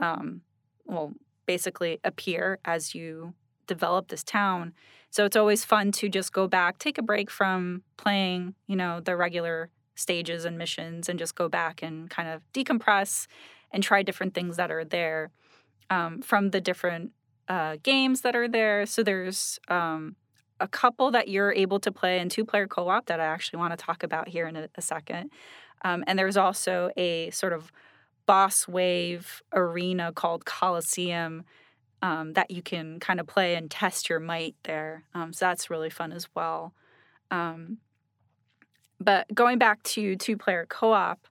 um, 0.00 0.40
will 0.86 1.12
basically 1.46 2.00
appear 2.02 2.58
as 2.64 2.96
you 2.96 3.34
develop 3.68 4.08
this 4.08 4.24
town. 4.24 4.72
So 5.10 5.24
it's 5.24 5.36
always 5.36 5.64
fun 5.64 5.92
to 5.92 6.08
just 6.08 6.32
go 6.32 6.48
back, 6.48 6.78
take 6.78 6.98
a 6.98 7.02
break 7.02 7.30
from 7.30 7.84
playing, 7.96 8.56
you 8.66 8.74
know, 8.74 8.98
the 8.98 9.16
regular 9.16 9.70
stages 9.94 10.44
and 10.44 10.58
missions 10.58 11.08
and 11.08 11.16
just 11.16 11.36
go 11.36 11.48
back 11.48 11.80
and 11.80 12.10
kind 12.10 12.28
of 12.28 12.42
decompress 12.52 13.28
and 13.70 13.84
try 13.84 14.02
different 14.02 14.34
things 14.34 14.56
that 14.56 14.72
are 14.72 14.84
there 14.84 15.30
um, 15.90 16.20
from 16.22 16.50
the 16.50 16.60
different 16.60 17.12
uh, 17.48 17.76
games 17.82 18.22
that 18.22 18.34
are 18.36 18.48
there. 18.48 18.86
So 18.86 19.02
there's 19.02 19.58
um, 19.68 20.16
a 20.60 20.68
couple 20.68 21.10
that 21.10 21.28
you're 21.28 21.52
able 21.52 21.80
to 21.80 21.92
play 21.92 22.18
in 22.18 22.28
two 22.28 22.44
player 22.44 22.66
co 22.66 22.88
op 22.88 23.06
that 23.06 23.20
I 23.20 23.24
actually 23.24 23.58
want 23.58 23.78
to 23.78 23.84
talk 23.84 24.02
about 24.02 24.28
here 24.28 24.46
in 24.46 24.56
a, 24.56 24.68
a 24.76 24.82
second. 24.82 25.30
Um, 25.82 26.04
and 26.06 26.18
there's 26.18 26.36
also 26.36 26.90
a 26.96 27.30
sort 27.30 27.52
of 27.52 27.70
boss 28.26 28.66
wave 28.66 29.42
arena 29.52 30.12
called 30.12 30.44
Colosseum 30.46 31.44
um, 32.00 32.32
that 32.34 32.50
you 32.50 32.62
can 32.62 33.00
kind 33.00 33.20
of 33.20 33.26
play 33.26 33.54
and 33.54 33.70
test 33.70 34.08
your 34.08 34.20
might 34.20 34.54
there. 34.64 35.04
Um, 35.14 35.32
so 35.32 35.46
that's 35.46 35.70
really 35.70 35.90
fun 35.90 36.12
as 36.12 36.28
well. 36.34 36.72
Um, 37.30 37.78
but 39.00 39.26
going 39.34 39.58
back 39.58 39.82
to 39.82 40.16
two 40.16 40.36
player 40.36 40.66
co 40.68 40.92
op, 40.92 41.26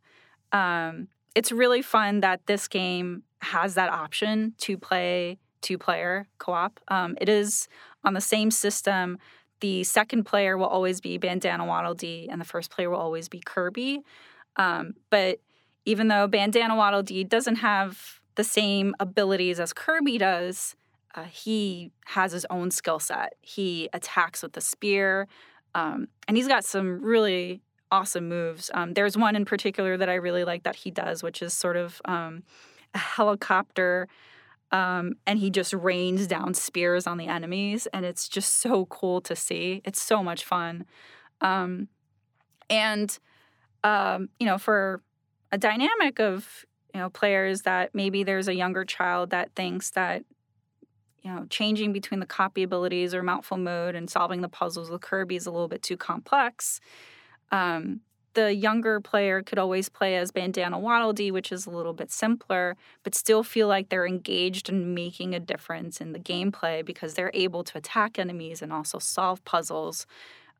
um, 0.51 1.07
it's 1.35 1.51
really 1.51 1.81
fun 1.81 2.19
that 2.19 2.45
this 2.45 2.67
game 2.67 3.23
has 3.41 3.75
that 3.75 3.89
option 3.91 4.53
to 4.59 4.77
play 4.77 5.39
two 5.63 5.79
player 5.79 6.27
co 6.37 6.53
op. 6.53 6.79
Um, 6.89 7.17
it 7.19 7.29
is 7.29 7.67
on 8.03 8.13
the 8.13 8.21
same 8.21 8.51
system. 8.51 9.17
The 9.61 9.83
second 9.83 10.25
player 10.25 10.57
will 10.57 10.67
always 10.67 11.01
be 11.01 11.17
Bandana 11.17 11.65
Waddle 11.65 11.95
Dee, 11.95 12.27
and 12.29 12.39
the 12.39 12.45
first 12.45 12.69
player 12.69 12.89
will 12.89 12.99
always 12.99 13.29
be 13.29 13.41
Kirby. 13.43 14.01
Um, 14.57 14.93
but 15.09 15.39
even 15.85 16.09
though 16.09 16.27
Bandana 16.27 16.75
Waddle 16.75 17.01
Dee 17.01 17.23
doesn't 17.23 17.55
have 17.57 18.19
the 18.35 18.43
same 18.43 18.93
abilities 18.99 19.59
as 19.59 19.73
Kirby 19.73 20.17
does, 20.17 20.75
uh, 21.15 21.23
he 21.23 21.91
has 22.05 22.31
his 22.31 22.45
own 22.49 22.71
skill 22.71 22.99
set. 22.99 23.33
He 23.41 23.89
attacks 23.93 24.43
with 24.43 24.53
the 24.53 24.61
spear, 24.61 25.27
um, 25.75 26.07
and 26.27 26.37
he's 26.37 26.47
got 26.47 26.65
some 26.65 27.01
really 27.01 27.61
awesome 27.91 28.27
moves. 28.27 28.71
Um, 28.73 28.93
there's 28.93 29.15
one 29.15 29.35
in 29.35 29.45
particular 29.45 29.97
that 29.97 30.09
I 30.09 30.15
really 30.15 30.43
like 30.43 30.63
that 30.63 30.75
he 30.75 30.91
does, 30.91 31.21
which 31.21 31.41
is 31.41 31.53
sort 31.53 31.77
of 31.77 32.01
um, 32.05 32.43
a 32.93 32.97
helicopter. 32.97 34.07
Um, 34.73 35.13
and 35.25 35.37
he 35.37 35.51
just 35.51 35.71
rains 35.73 36.25
down 36.25 36.55
spears 36.55 37.05
on 37.05 37.17
the 37.17 37.27
enemies, 37.27 37.87
and 37.93 38.05
it's 38.05 38.27
just 38.27 38.55
so 38.55 38.87
cool 38.87 39.21
to 39.21 39.35
see. 39.35 39.81
It's 39.85 40.01
so 40.01 40.23
much 40.23 40.43
fun, 40.43 40.85
um, 41.41 41.87
and 42.69 43.17
um, 43.83 44.29
you 44.39 44.47
know, 44.47 44.57
for 44.57 45.03
a 45.51 45.59
dynamic 45.59 46.19
of 46.19 46.65
you 46.91 46.99
know 46.99 47.11
players 47.11 47.61
that 47.61 47.93
maybe 47.93 48.23
there's 48.23 48.47
a 48.47 48.55
younger 48.55 48.83
child 48.83 49.29
that 49.29 49.53
thinks 49.55 49.91
that 49.91 50.23
you 51.23 51.31
know, 51.31 51.45
changing 51.49 51.93
between 51.93 52.19
the 52.19 52.25
copy 52.25 52.63
abilities 52.63 53.13
or 53.13 53.23
mouthful 53.23 53.57
mode 53.57 53.95
and 53.95 54.09
solving 54.09 54.41
the 54.41 54.49
puzzles 54.49 54.89
with 54.89 55.01
Kirby 55.01 55.37
is 55.37 55.45
a 55.45 55.51
little 55.51 55.69
bit 55.69 55.81
too 55.81 55.95
complex. 55.95 56.81
Um, 57.51 58.01
the 58.33 58.53
younger 58.53 58.99
player 58.99 59.41
could 59.41 59.59
always 59.59 59.89
play 59.89 60.15
as 60.15 60.31
Bandana 60.31 60.79
Waddle 60.79 61.13
Dee, 61.13 61.31
which 61.31 61.51
is 61.51 61.65
a 61.65 61.69
little 61.69 61.93
bit 61.93 62.11
simpler, 62.11 62.75
but 63.03 63.15
still 63.15 63.43
feel 63.43 63.67
like 63.67 63.89
they're 63.89 64.07
engaged 64.07 64.69
and 64.69 64.95
making 64.95 65.33
a 65.33 65.39
difference 65.39 66.01
in 66.01 66.13
the 66.13 66.19
gameplay 66.19 66.83
because 66.85 67.13
they're 67.13 67.31
able 67.33 67.63
to 67.63 67.77
attack 67.77 68.17
enemies 68.17 68.61
and 68.61 68.73
also 68.73 68.99
solve 68.99 69.43
puzzles. 69.45 70.05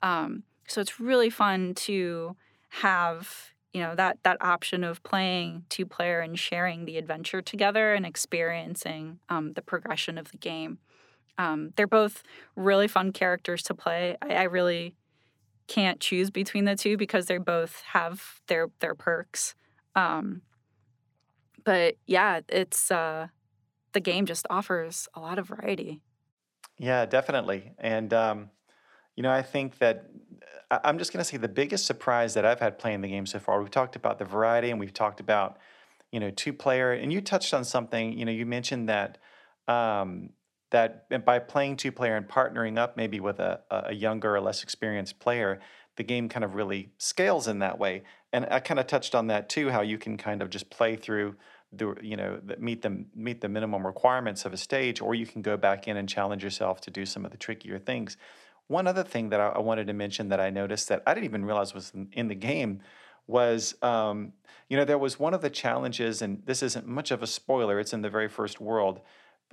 Um, 0.02 0.44
so 0.68 0.82
it's 0.82 1.00
really 1.00 1.30
fun 1.30 1.74
to 1.76 2.36
have 2.70 3.54
you 3.74 3.82
know 3.82 3.96
that 3.96 4.18
that 4.24 4.38
option 4.42 4.84
of 4.84 5.02
playing 5.04 5.66
two 5.70 5.86
player 5.86 6.20
and 6.20 6.38
sharing 6.38 6.86
the 6.86 6.98
adventure 6.98 7.42
together 7.42 7.94
and 7.94 8.06
experiencing 8.06 9.20
um, 9.30 9.54
the 9.54 9.62
progression 9.62 10.18
of 10.18 10.32
the 10.32 10.38
game 10.38 10.78
um, 11.38 11.74
they're 11.76 11.88
both 11.88 12.24
really 12.56 12.88
fun 12.88 13.12
characters 13.12 13.64
to 13.64 13.74
play 13.74 14.16
I, 14.22 14.36
I, 14.36 14.44
really 14.44 14.96
can't 15.68 16.00
choose 16.00 16.30
between 16.30 16.66
the 16.66 16.76
two 16.76 16.98
because 16.98 17.28
they 17.28 17.38
both 17.38 17.82
have 17.92 18.42
their 18.48 18.68
their 18.80 18.96
perks 18.96 19.56
um, 19.96 20.42
but 21.64 21.96
yeah 22.06 22.42
it's 22.50 22.92
uh, 22.92 23.28
the 23.94 24.00
game 24.00 24.26
just 24.26 24.46
offers 24.50 25.08
a 25.14 25.20
lot 25.20 25.40
of 25.40 25.48
variety 25.48 26.02
yeah 26.78 27.06
definitely 27.06 27.72
and 27.78 28.14
um, 28.14 28.50
you 29.16 29.24
know 29.24 29.32
i 29.32 29.42
think 29.42 29.78
that 29.78 30.10
I'm 30.84 30.98
just 30.98 31.14
going 31.14 31.20
to 31.20 31.24
say 31.24 31.38
the 31.38 31.48
biggest 31.48 31.86
surprise 31.86 32.34
that 32.34 32.46
I've 32.46 32.60
had 32.60 32.80
playing 32.80 33.02
the 33.02 33.08
game 33.08 33.26
so 33.26 33.40
far. 33.40 33.60
We've 33.60 33.70
talked 33.70 33.96
about 33.96 34.18
the 34.18 34.26
variety, 34.26 34.70
and 34.72 34.80
we've 34.80 34.94
talked 34.94 35.20
about 35.20 35.58
you 36.12 36.20
know 36.20 36.32
two 36.32 36.54
player, 36.54 36.94
and 36.94 37.12
you 37.12 37.22
touched 37.22 37.54
on 37.54 37.64
something. 37.64 38.18
You 38.18 38.26
know, 38.26 38.32
you 38.32 38.46
mentioned 38.46 38.90
that 38.90 39.18
um, 39.68 40.30
that 40.74 41.24
by 41.24 41.38
playing 41.38 41.78
two 41.78 41.92
player 41.92 42.18
and 42.18 42.28
partnering 42.28 42.78
up 42.80 42.98
maybe 42.98 43.20
with 43.20 43.40
a, 43.40 43.62
a 43.70 43.94
younger 43.94 44.36
or 44.36 44.42
less 44.42 44.64
experienced 44.64 45.20
player, 45.20 45.60
the 45.98 46.04
game 46.04 46.28
kind 46.28 46.44
of 46.44 46.56
really 46.56 46.92
scales 46.98 47.48
in 47.48 47.60
that 47.60 47.78
way. 47.78 48.02
and 48.34 48.48
I 48.50 48.60
kind 48.60 48.80
of 48.80 48.88
touched 48.88 49.14
on 49.14 49.28
that 49.28 49.50
too, 49.50 49.70
how 49.70 49.82
you 49.82 50.00
can 50.00 50.18
kind 50.18 50.42
of 50.42 50.50
just 50.50 50.72
play 50.72 50.96
through 50.96 51.36
the 51.72 51.96
you 52.02 52.16
know 52.16 52.40
meet 52.60 52.82
the 52.82 53.06
meet 53.16 53.42
the 53.42 53.50
minimum 53.50 53.86
requirements 53.86 54.46
of 54.46 54.54
a 54.54 54.58
stage, 54.58 55.02
or 55.02 55.16
you 55.16 55.26
can 55.26 55.42
go 55.42 55.58
back 55.58 55.88
in 55.88 55.98
and 55.98 56.08
challenge 56.10 56.44
yourself 56.44 56.82
to 56.82 56.92
do 56.92 57.06
some 57.06 57.26
of 57.26 57.32
the 57.32 57.38
trickier 57.38 57.80
things. 57.80 58.18
One 58.68 58.88
other 58.88 59.04
thing 59.04 59.30
that 59.30 59.40
I, 59.40 59.60
wanted 59.60 59.88
to 59.88 59.94
mention 59.94 60.30
that 60.30 60.40
I 60.40 60.50
noticed 60.50 60.88
that 60.90 61.04
I 61.06 61.14
didn't 61.14 61.26
even 61.26 61.46
realize 61.46 61.74
was 61.74 61.92
in, 61.94 62.08
in 62.14 62.28
the 62.30 62.36
game 62.36 62.82
was 63.28 63.76
um, 63.82 64.34
you 64.70 64.78
know 64.78 64.86
there 64.86 64.98
was 64.98 65.20
one 65.20 65.34
of 65.34 65.42
the 65.42 65.50
challenges, 65.50 66.22
and 66.22 66.42
this 66.46 66.64
isn't 66.64 66.88
much 66.88 67.12
of 67.12 67.22
a 67.22 67.28
spoiler. 67.28 67.80
It's 67.80 67.94
in 67.94 68.02
the 68.02 68.10
very 68.10 68.30
first 68.30 68.62
world, 68.62 69.02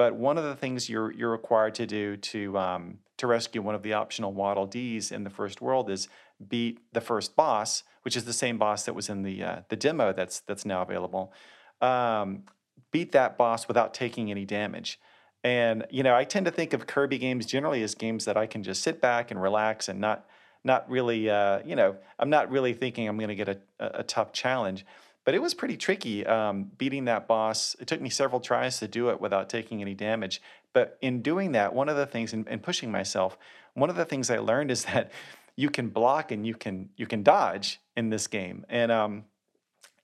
but 0.00 0.14
one 0.14 0.38
of 0.38 0.44
the 0.44 0.56
things 0.56 0.88
you're 0.88 1.12
you're 1.12 1.30
required 1.30 1.74
to 1.74 1.86
do 1.86 2.16
to 2.16 2.56
um, 2.56 3.00
to 3.18 3.26
rescue 3.26 3.60
one 3.60 3.74
of 3.74 3.82
the 3.82 3.92
optional 3.92 4.32
Waddle 4.32 4.64
Dees 4.64 5.12
in 5.12 5.24
the 5.24 5.28
first 5.28 5.60
world 5.60 5.90
is 5.90 6.08
beat 6.48 6.80
the 6.94 7.02
first 7.02 7.36
boss, 7.36 7.82
which 8.00 8.16
is 8.16 8.24
the 8.24 8.32
same 8.32 8.56
boss 8.56 8.86
that 8.86 8.94
was 8.94 9.10
in 9.10 9.24
the 9.24 9.44
uh, 9.44 9.60
the 9.68 9.76
demo 9.76 10.14
that's 10.14 10.40
that's 10.40 10.64
now 10.64 10.80
available. 10.80 11.34
Um, 11.82 12.44
beat 12.90 13.12
that 13.12 13.36
boss 13.36 13.68
without 13.68 13.92
taking 13.92 14.30
any 14.30 14.46
damage. 14.46 14.98
And 15.44 15.84
you 15.90 16.02
know, 16.02 16.16
I 16.16 16.24
tend 16.24 16.46
to 16.46 16.50
think 16.50 16.72
of 16.72 16.86
Kirby 16.86 17.18
games 17.18 17.44
generally 17.44 17.82
as 17.82 17.94
games 17.94 18.24
that 18.24 18.38
I 18.38 18.46
can 18.46 18.62
just 18.62 18.82
sit 18.82 19.02
back 19.02 19.30
and 19.30 19.42
relax 19.42 19.86
and 19.90 20.00
not 20.00 20.24
not 20.64 20.88
really, 20.88 21.28
uh, 21.28 21.60
you 21.62 21.76
know, 21.76 21.94
I'm 22.18 22.30
not 22.30 22.50
really 22.50 22.72
thinking 22.72 23.06
I'm 23.06 23.18
going 23.18 23.28
to 23.28 23.34
get 23.34 23.50
a, 23.50 23.58
a, 23.78 24.00
a, 24.00 24.02
tough 24.02 24.32
challenge. 24.32 24.86
But 25.24 25.35
it 25.35 25.42
was 25.42 25.54
pretty 25.54 25.76
tricky 25.76 26.24
um, 26.26 26.70
beating 26.78 27.04
that 27.04 27.28
boss. 27.28 27.76
It 27.78 27.87
took 27.87 28.00
me 28.00 28.09
several 28.09 28.40
tries 28.40 28.78
to 28.78 28.88
do 28.88 29.11
it 29.11 29.20
without 29.20 29.48
taking 29.48 29.80
any 29.80 29.94
damage. 29.94 30.40
But 30.72 30.98
in 31.02 31.20
doing 31.22 31.52
that, 31.52 31.74
one 31.74 31.88
of 31.88 31.96
the 31.96 32.06
things, 32.06 32.33
and 32.33 32.62
pushing 32.62 32.90
myself, 32.90 33.37
one 33.74 33.90
of 33.90 33.96
the 33.96 34.04
things 34.04 34.30
I 34.30 34.38
learned 34.38 34.70
is 34.70 34.85
that 34.87 35.12
you 35.56 35.68
can 35.68 35.88
block 35.88 36.33
and 36.33 36.46
you 36.46 36.54
can 36.54 36.88
you 36.96 37.06
can 37.06 37.22
dodge 37.22 37.80
in 37.96 38.09
this 38.09 38.26
game. 38.26 38.64
And 38.68 38.90
um, 38.90 39.24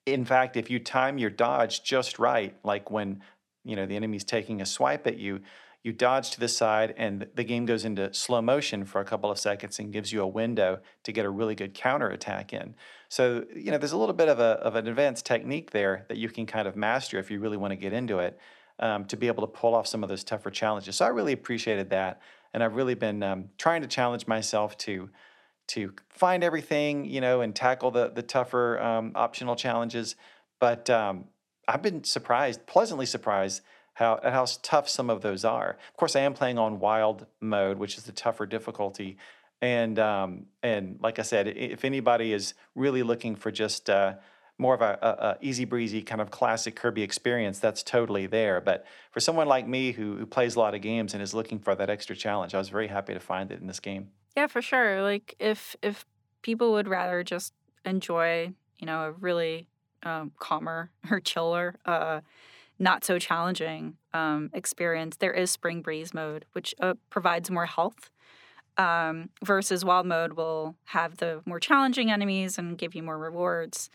in 0.05 0.25
fact, 0.25 0.57
if 0.57 0.71
you 0.71 0.79
time 0.79 1.19
your 1.19 1.31
dodge 1.31 1.83
just 1.83 2.19
right, 2.19 2.55
like 2.63 2.91
when 2.91 3.23
you 3.65 3.75
know 3.77 3.87
the 3.87 3.97
enemy's 3.97 4.25
taking 4.25 4.61
a 4.61 4.67
swipe 4.67 5.07
at 5.07 5.19
you, 5.19 5.41
you 5.87 5.93
dodge 5.93 6.31
to 6.33 6.41
the 6.41 6.49
side 6.49 6.93
and 6.97 7.29
the 7.37 7.45
game 7.45 7.65
goes 7.65 7.85
into 7.85 8.13
slow 8.13 8.43
motion 8.43 8.85
for 8.85 9.01
a 9.01 9.05
couple 9.05 9.31
of 9.31 9.39
seconds 9.39 9.79
and 9.79 9.93
gives 9.93 10.13
you 10.13 10.21
a 10.21 10.27
window 10.27 10.81
to 11.05 11.13
get 11.13 11.25
a 11.25 11.31
really 11.31 11.55
good 11.55 11.75
counter 11.75 12.09
attack 12.09 12.53
in. 12.53 12.75
So, 13.09 13.45
you 13.55 13.71
know, 13.71 13.79
there's 13.79 13.93
a 13.93 13.97
little 13.97 14.13
bit 14.13 14.29
of, 14.29 14.41
a, 14.41 14.59
of 14.67 14.75
an 14.75 14.89
advanced 14.89 15.25
technique 15.25 15.71
there 15.71 16.05
that 16.09 16.17
you 16.17 16.29
can 16.29 16.45
kind 16.45 16.67
of 16.67 16.75
master 16.75 17.21
if 17.21 17.31
you 17.31 17.39
really 17.39 17.57
want 17.57 17.71
to 17.71 17.77
get 17.77 17.93
into 17.93 18.19
it 18.19 18.37
um, 18.81 19.05
to 19.05 19.17
be 19.17 19.29
able 19.29 19.47
to 19.47 19.53
pull 19.53 19.77
off 19.77 19.87
some 19.87 20.03
of 20.03 20.09
those 20.09 20.25
tougher 20.25 20.51
challenges. 20.51 20.97
So 20.97 21.05
I 21.05 21.09
really 21.09 21.33
appreciated 21.33 21.91
that. 21.91 22.21
And 22.53 22.65
I've 22.65 22.75
really 22.75 22.95
been 22.95 23.23
um, 23.23 23.51
trying 23.57 23.83
to 23.83 23.89
challenge 23.89 24.27
myself 24.27 24.77
to 24.79 25.09
to 25.69 25.93
find 26.09 26.45
everything, 26.45 27.05
you 27.05 27.21
know, 27.21 27.43
and 27.43 27.55
tackle 27.55 27.93
the 27.93 28.11
the 28.11 28.23
tougher 28.23 28.81
um, 28.81 29.13
optional 29.15 29.55
challenges. 29.55 30.17
But 30.59 30.89
um, 30.91 31.27
I've 31.69 31.83
been 31.83 32.03
surprised, 32.05 32.67
pleasantly 32.67 33.07
surprised, 33.07 33.63
how 33.97 34.21
how 34.23 34.47
tough 34.63 34.91
some 34.91 35.09
of 35.09 35.23
those 35.23 35.43
are. 35.43 35.79
Of 35.89 35.97
course, 35.97 36.17
I 36.17 36.21
am 36.21 36.35
playing 36.35 36.59
on 36.59 36.79
wild 36.81 37.27
mode, 37.41 37.79
which 37.79 37.97
is 37.97 38.05
the 38.05 38.13
tougher 38.13 38.45
difficulty. 38.45 39.17
And 39.63 39.99
um, 39.99 40.47
and 40.63 40.99
like 41.03 41.19
I 41.19 41.23
said, 41.23 41.49
if 41.49 41.83
anybody 41.83 42.35
is 42.35 42.53
really 42.75 43.03
looking 43.03 43.35
for 43.37 43.51
just 43.51 43.89
uh, 43.89 44.17
more 44.59 44.75
of 44.75 44.83
a, 44.83 44.99
a, 45.01 45.09
a, 45.09 45.37
easy 45.41 45.65
breezy 45.65 46.03
kind 46.03 46.21
of 46.21 46.31
classic 46.31 46.77
Kirby 46.77 47.03
experience, 47.03 47.59
that's 47.59 47.83
totally 47.83 48.27
there. 48.27 48.61
But 48.61 48.85
for 49.13 49.21
someone 49.21 49.49
like 49.49 49.67
me 49.67 49.93
who, 49.93 50.17
who 50.19 50.27
plays 50.27 50.57
a 50.57 50.59
lot 50.59 50.75
of 50.75 50.83
games 50.83 51.15
and 51.15 51.23
is 51.23 51.33
looking 51.33 51.59
for 51.59 51.75
that 51.75 51.89
extra 51.89 52.15
challenge, 52.15 52.55
I 52.55 52.59
was 52.59 52.69
very 52.69 52.89
happy 52.89 53.15
to 53.15 53.21
find 53.21 53.51
it 53.51 53.63
in 53.63 53.67
this 53.67 53.81
game. 53.81 54.11
Yeah, 54.37 54.47
for 54.47 54.61
sure. 54.61 55.03
Like 55.03 55.35
if 55.39 55.75
if 55.81 56.05
people 56.43 56.73
would 56.73 56.87
rather 56.87 57.25
just 57.25 57.55
enjoy, 57.87 58.53
you 58.79 58.87
know, 58.87 59.05
a 59.05 59.13
really 59.13 59.69
um, 60.03 60.33
calmer 60.39 60.91
or 61.11 61.19
chiller, 61.19 61.77
uh, 61.87 62.21
not 62.79 63.05
so 63.05 63.19
challenging 63.19 63.97
um, 64.13 64.51
experience, 64.53 65.17
there 65.17 65.33
is 65.33 65.51
Spring 65.51 65.83
Breeze 65.83 66.13
mode, 66.13 66.45
which 66.53 66.75
uh, 66.81 66.95
provides 67.11 67.51
more 67.51 67.67
health. 67.67 68.11
Um, 68.79 69.31
versus 69.43 69.87
wild 69.87 70.05
mode 70.05 70.35
will 70.35 70.77
have 70.85 71.17
the 71.17 71.41
more 71.47 71.59
challenging 71.59 72.11
enemies 72.11 72.59
and 72.59 72.77
give 72.77 72.95
you 72.95 73.03
more 73.03 73.19
rewards. 73.19 73.89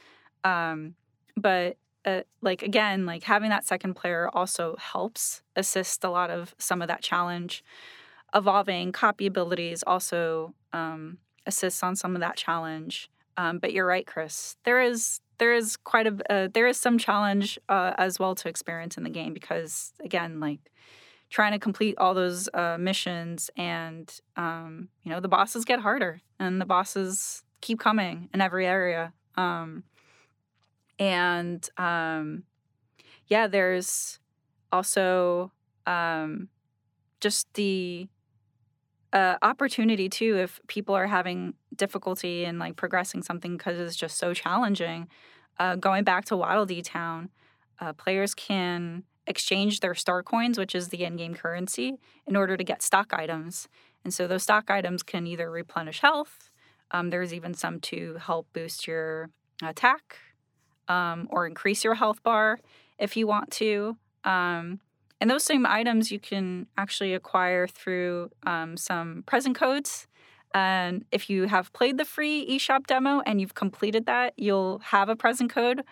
Um, 0.43 0.95
but 1.37 1.77
uh, 2.03 2.21
like 2.41 2.63
again, 2.63 3.05
like 3.05 3.23
having 3.23 3.51
that 3.51 3.63
second 3.63 3.93
player 3.93 4.27
also 4.33 4.75
helps 4.79 5.43
assist 5.55 6.03
a 6.03 6.09
lot 6.09 6.31
of 6.31 6.55
some 6.57 6.81
of 6.81 6.87
that 6.87 7.03
challenge 7.03 7.63
evolving 8.33 8.91
copy 8.91 9.27
abilities 9.27 9.83
also 9.85 10.53
um, 10.73 11.17
assists 11.45 11.83
on 11.83 11.95
some 11.95 12.15
of 12.15 12.21
that 12.21 12.37
challenge. 12.37 13.09
Um, 13.37 13.59
but 13.59 13.73
you're 13.73 13.85
right, 13.85 14.05
Chris. 14.05 14.55
There 14.63 14.81
is 14.81 15.19
there 15.41 15.55
is 15.55 15.75
quite 15.75 16.05
a 16.05 16.15
uh, 16.31 16.47
there 16.53 16.67
is 16.67 16.77
some 16.77 16.99
challenge 16.99 17.57
uh, 17.67 17.93
as 17.97 18.19
well 18.19 18.35
to 18.35 18.47
experience 18.47 18.95
in 18.95 19.03
the 19.03 19.09
game 19.09 19.33
because 19.33 19.91
again, 19.99 20.39
like 20.39 20.59
trying 21.31 21.51
to 21.51 21.57
complete 21.57 21.97
all 21.97 22.13
those 22.13 22.47
uh, 22.53 22.77
missions 22.79 23.49
and 23.57 24.19
um, 24.37 24.89
you 25.01 25.11
know 25.11 25.19
the 25.19 25.27
bosses 25.27 25.65
get 25.65 25.79
harder 25.79 26.21
and 26.39 26.61
the 26.61 26.65
bosses 26.65 27.41
keep 27.59 27.79
coming 27.79 28.29
in 28.35 28.39
every 28.39 28.67
area. 28.67 29.13
Um, 29.35 29.83
and 30.99 31.67
um, 31.75 32.43
yeah, 33.25 33.47
there's 33.47 34.19
also 34.71 35.51
um, 35.87 36.49
just 37.19 37.51
the 37.55 38.07
uh, 39.11 39.37
opportunity 39.41 40.07
too 40.07 40.37
if 40.37 40.59
people 40.67 40.93
are 40.93 41.07
having 41.07 41.55
difficulty 41.75 42.45
in 42.45 42.59
like 42.59 42.75
progressing 42.75 43.21
something 43.21 43.57
because 43.57 43.79
it's 43.79 43.95
just 43.95 44.17
so 44.17 44.33
challenging. 44.33 45.07
Uh, 45.59 45.75
going 45.75 46.03
back 46.03 46.25
to 46.25 46.37
Waddle 46.37 46.65
Dee 46.65 46.81
Town, 46.81 47.29
uh, 47.79 47.93
players 47.93 48.33
can 48.33 49.03
exchange 49.27 49.79
their 49.79 49.95
star 49.95 50.23
coins, 50.23 50.57
which 50.57 50.75
is 50.75 50.89
the 50.89 51.03
in-game 51.03 51.35
currency, 51.35 51.99
in 52.25 52.35
order 52.35 52.57
to 52.57 52.63
get 52.63 52.81
stock 52.81 53.13
items. 53.13 53.67
And 54.03 54.13
so 54.13 54.27
those 54.27 54.43
stock 54.43 54.69
items 54.69 55.03
can 55.03 55.27
either 55.27 55.49
replenish 55.49 55.99
health. 55.99 56.49
Um, 56.91 57.09
there's 57.09 57.33
even 57.33 57.53
some 57.53 57.79
to 57.81 58.15
help 58.15 58.47
boost 58.53 58.87
your 58.87 59.29
attack 59.63 60.17
um, 60.87 61.27
or 61.31 61.45
increase 61.45 61.83
your 61.83 61.95
health 61.95 62.21
bar 62.23 62.59
if 62.97 63.15
you 63.15 63.27
want 63.27 63.51
to. 63.51 63.97
Um, 64.23 64.79
and 65.19 65.29
those 65.29 65.43
same 65.43 65.65
items 65.65 66.11
you 66.11 66.19
can 66.19 66.67
actually 66.77 67.13
acquire 67.13 67.67
through 67.67 68.31
um, 68.45 68.75
some 68.75 69.23
present 69.25 69.55
codes. 69.55 70.07
And 70.53 71.05
if 71.11 71.29
you 71.29 71.47
have 71.47 71.71
played 71.73 71.97
the 71.97 72.05
free 72.05 72.45
eShop 72.49 72.87
demo 72.87 73.21
and 73.25 73.39
you've 73.39 73.53
completed 73.53 74.05
that, 74.05 74.33
you'll 74.37 74.79
have 74.79 75.07
a 75.09 75.15
present 75.15 75.49
code 75.49 75.83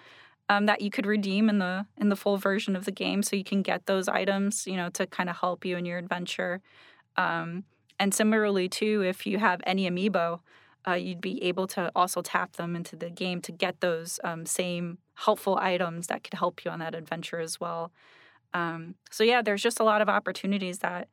um, 0.50 0.66
that 0.66 0.82
you 0.82 0.90
could 0.90 1.06
redeem 1.06 1.50
in 1.50 1.60
the 1.60 1.86
in 1.98 2.10
the 2.10 2.16
full 2.16 2.38
version 2.38 2.76
of 2.76 2.86
the 2.86 2.92
game, 2.92 3.24
so 3.24 3.36
you 3.36 3.44
can 3.44 3.62
get 3.62 3.86
those 3.86 4.08
items, 4.08 4.66
you 4.68 4.76
know, 4.76 4.90
to 4.90 5.06
kind 5.08 5.30
of 5.30 5.38
help 5.38 5.64
you 5.64 5.78
in 5.78 5.86
your 5.86 5.98
adventure. 5.98 6.62
Um, 7.16 7.64
and 8.00 8.14
similarly, 8.14 8.68
too, 8.68 9.04
if 9.04 9.26
you 9.26 9.38
have 9.40 9.62
any 9.66 9.90
amiibo, 9.90 10.40
uh, 10.88 10.94
you'd 10.94 11.22
be 11.22 11.44
able 11.44 11.68
to 11.68 11.92
also 11.96 12.22
tap 12.22 12.56
them 12.56 12.76
into 12.76 12.96
the 12.96 13.10
game 13.10 13.42
to 13.42 13.52
get 13.52 13.82
those 13.82 14.20
um, 14.24 14.46
same 14.46 14.98
helpful 15.16 15.58
items 15.62 16.08
that 16.08 16.24
could 16.24 16.34
help 16.34 16.64
you 16.64 16.72
on 16.72 16.80
that 16.80 16.96
adventure 16.96 17.40
as 17.40 17.60
well. 17.60 17.92
Um, 18.54 18.96
so 19.12 19.24
yeah, 19.24 19.42
there's 19.42 19.62
just 19.62 19.80
a 19.80 19.84
lot 19.84 20.02
of 20.02 20.10
opportunities 20.10 20.80
that 20.80 21.10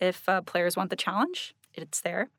if 0.00 0.28
uh, 0.28 0.40
players 0.40 0.76
want 0.76 0.90
the 0.90 0.96
challenge, 0.96 1.54
it's 1.74 2.00
there. 2.00 2.30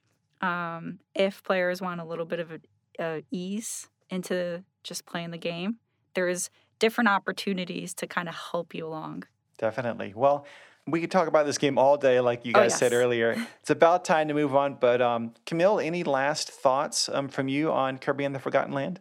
Um, 0.41 1.00
if 1.13 1.43
players 1.43 1.82
want 1.82 2.02
a 2.02 2.06
little 2.06 2.26
bit 2.26 2.39
of 2.39 2.52
a, 2.52 2.60
a 3.00 3.24
ease 3.32 3.89
into 4.10 4.63
just 4.84 5.06
playing 5.06 5.32
the 5.32 5.38
game, 5.38 5.78
there's 6.13 6.50
different 6.80 7.10
opportunities 7.10 7.93
to 7.95 8.08
kind 8.08 8.30
of 8.30 8.36
help 8.36 8.74
you 8.74 8.86
along. 8.86 9.24
Definitely. 9.58 10.13
Well, 10.15 10.45
we 10.88 11.02
could 11.02 11.12
talk 11.12 11.28
about 11.28 11.45
this 11.45 11.58
game 11.58 11.78
all 11.78 11.98
day, 11.98 12.19
like 12.19 12.45
you 12.45 12.52
oh, 12.54 12.60
guys 12.60 12.74
oh, 12.74 12.74
yes. 12.74 12.80
said 12.80 12.93
earlier. 12.93 13.36
It's 13.62 13.71
about 13.71 14.06
time 14.06 14.28
to 14.28 14.36
move 14.36 14.56
on. 14.56 14.76
But 14.76 15.02
um, 15.02 15.34
Camille, 15.48 15.80
any 15.80 16.04
last 16.04 16.52
thoughts 16.52 17.10
um, 17.10 17.28
from 17.30 17.48
you 17.48 17.71
on 17.71 17.98
Kirby 17.98 18.26
and 18.26 18.36
the 18.36 18.39
Forgotten 18.39 18.74
Land? 18.74 19.00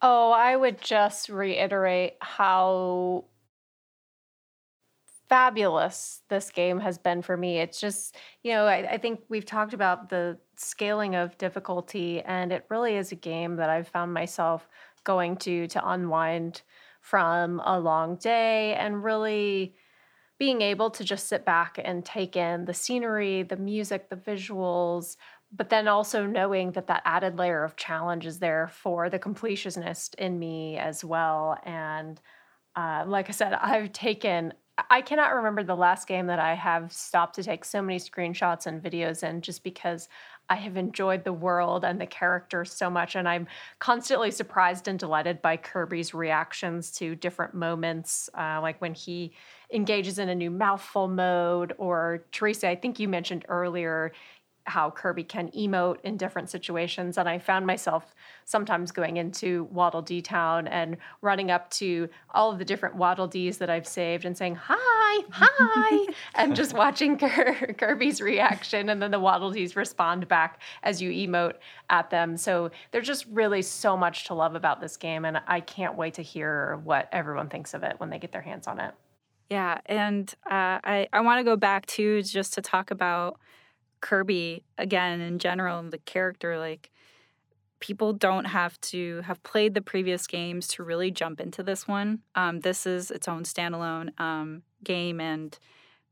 Oh, 0.00 0.32
I 0.32 0.56
would 0.56 0.80
just 0.80 1.28
reiterate 1.28 2.14
how 2.20 3.24
fabulous 5.28 6.22
this 6.28 6.50
game 6.50 6.80
has 6.80 6.98
been 6.98 7.22
for 7.22 7.36
me. 7.36 7.58
It's 7.58 7.80
just, 7.80 8.16
you 8.42 8.52
know, 8.52 8.66
I, 8.66 8.92
I, 8.92 8.98
think 8.98 9.20
we've 9.28 9.44
talked 9.44 9.72
about 9.72 10.08
the 10.08 10.38
scaling 10.56 11.14
of 11.14 11.38
difficulty, 11.38 12.20
and 12.20 12.52
it 12.52 12.66
really 12.68 12.96
is 12.96 13.12
a 13.12 13.16
game 13.16 13.56
that 13.56 13.70
I've 13.70 13.88
found 13.88 14.12
myself 14.12 14.68
going 15.02 15.36
to 15.36 15.66
to 15.68 15.88
unwind 15.88 16.62
from 17.00 17.60
a 17.64 17.78
long 17.78 18.16
day 18.16 18.74
and 18.74 19.04
really 19.04 19.74
being 20.38 20.62
able 20.62 20.90
to 20.90 21.04
just 21.04 21.28
sit 21.28 21.44
back 21.44 21.78
and 21.82 22.04
take 22.04 22.36
in 22.36 22.64
the 22.64 22.74
scenery, 22.74 23.42
the 23.42 23.56
music, 23.56 24.08
the 24.08 24.16
visuals, 24.16 25.16
but 25.52 25.70
then 25.70 25.86
also 25.86 26.26
knowing 26.26 26.72
that 26.72 26.88
that 26.88 27.02
added 27.04 27.38
layer 27.38 27.62
of 27.62 27.76
challenge 27.76 28.26
is 28.26 28.40
there 28.40 28.68
for 28.68 29.08
the 29.08 29.18
completionist 29.18 30.14
in 30.16 30.38
me 30.38 30.76
as 30.76 31.04
well. 31.04 31.58
And 31.64 32.20
uh, 32.74 33.04
like 33.06 33.28
I 33.28 33.32
said, 33.32 33.52
I've 33.52 33.92
taken 33.92 34.52
I 34.90 35.02
cannot 35.02 35.34
remember 35.34 35.62
the 35.62 35.76
last 35.76 36.08
game 36.08 36.26
that 36.26 36.40
I 36.40 36.54
have 36.54 36.92
stopped 36.92 37.36
to 37.36 37.44
take 37.44 37.64
so 37.64 37.80
many 37.80 37.98
screenshots 38.00 38.66
and 38.66 38.82
videos 38.82 39.22
in 39.22 39.40
just 39.40 39.62
because 39.62 40.08
I 40.48 40.56
have 40.56 40.76
enjoyed 40.76 41.22
the 41.22 41.32
world 41.32 41.84
and 41.84 42.00
the 42.00 42.06
characters 42.06 42.72
so 42.72 42.90
much. 42.90 43.14
And 43.14 43.28
I'm 43.28 43.46
constantly 43.78 44.32
surprised 44.32 44.88
and 44.88 44.98
delighted 44.98 45.40
by 45.40 45.58
Kirby's 45.58 46.12
reactions 46.12 46.90
to 46.92 47.14
different 47.14 47.54
moments, 47.54 48.28
uh, 48.36 48.60
like 48.60 48.80
when 48.80 48.94
he 48.94 49.32
engages 49.72 50.18
in 50.18 50.28
a 50.28 50.34
new 50.34 50.50
mouthful 50.50 51.06
mode, 51.06 51.72
or 51.78 52.24
Teresa, 52.32 52.68
I 52.68 52.74
think 52.74 52.98
you 52.98 53.08
mentioned 53.08 53.44
earlier, 53.48 54.12
how 54.66 54.90
Kirby 54.90 55.24
can 55.24 55.50
emote 55.50 55.98
in 56.02 56.16
different 56.16 56.48
situations. 56.48 57.18
And 57.18 57.28
I 57.28 57.38
found 57.38 57.66
myself 57.66 58.14
sometimes 58.44 58.92
going 58.92 59.18
into 59.18 59.64
Waddle 59.64 60.02
Dee 60.02 60.22
Town 60.22 60.66
and 60.68 60.96
running 61.20 61.50
up 61.50 61.70
to 61.72 62.08
all 62.32 62.50
of 62.50 62.58
the 62.58 62.64
different 62.64 62.96
Waddle 62.96 63.26
Dees 63.26 63.58
that 63.58 63.68
I've 63.68 63.86
saved 63.86 64.24
and 64.24 64.36
saying, 64.36 64.56
Hi, 64.62 65.24
hi, 65.30 66.06
and 66.34 66.56
just 66.56 66.72
watching 66.72 67.18
Kirby's 67.18 68.20
reaction. 68.20 68.88
And 68.88 69.02
then 69.02 69.10
the 69.10 69.20
Waddle 69.20 69.50
Dees 69.50 69.76
respond 69.76 70.28
back 70.28 70.60
as 70.82 71.02
you 71.02 71.10
emote 71.10 71.54
at 71.90 72.10
them. 72.10 72.36
So 72.36 72.70
there's 72.90 73.06
just 73.06 73.26
really 73.30 73.62
so 73.62 73.96
much 73.96 74.24
to 74.26 74.34
love 74.34 74.54
about 74.54 74.80
this 74.80 74.96
game. 74.96 75.24
And 75.24 75.40
I 75.46 75.60
can't 75.60 75.96
wait 75.96 76.14
to 76.14 76.22
hear 76.22 76.80
what 76.84 77.08
everyone 77.12 77.48
thinks 77.48 77.74
of 77.74 77.82
it 77.82 77.96
when 77.98 78.08
they 78.08 78.18
get 78.18 78.32
their 78.32 78.42
hands 78.42 78.66
on 78.66 78.80
it. 78.80 78.94
Yeah. 79.50 79.78
And 79.86 80.32
uh, 80.46 80.80
I, 80.82 81.08
I 81.12 81.20
want 81.20 81.38
to 81.40 81.44
go 81.44 81.56
back 81.56 81.84
to 81.86 82.22
just 82.22 82.54
to 82.54 82.62
talk 82.62 82.90
about 82.90 83.38
Kirby 84.04 84.62
again 84.76 85.22
in 85.22 85.38
general 85.38 85.82
the 85.82 85.96
character 85.96 86.58
like 86.58 86.90
people 87.80 88.12
don't 88.12 88.44
have 88.44 88.78
to 88.82 89.22
have 89.22 89.42
played 89.42 89.72
the 89.72 89.80
previous 89.80 90.26
games 90.26 90.68
to 90.68 90.82
really 90.82 91.10
jump 91.10 91.40
into 91.40 91.62
this 91.62 91.88
one. 91.88 92.20
Um, 92.34 92.60
this 92.60 92.86
is 92.86 93.10
its 93.10 93.28
own 93.28 93.44
standalone 93.44 94.18
um, 94.20 94.62
game, 94.82 95.20
and 95.20 95.58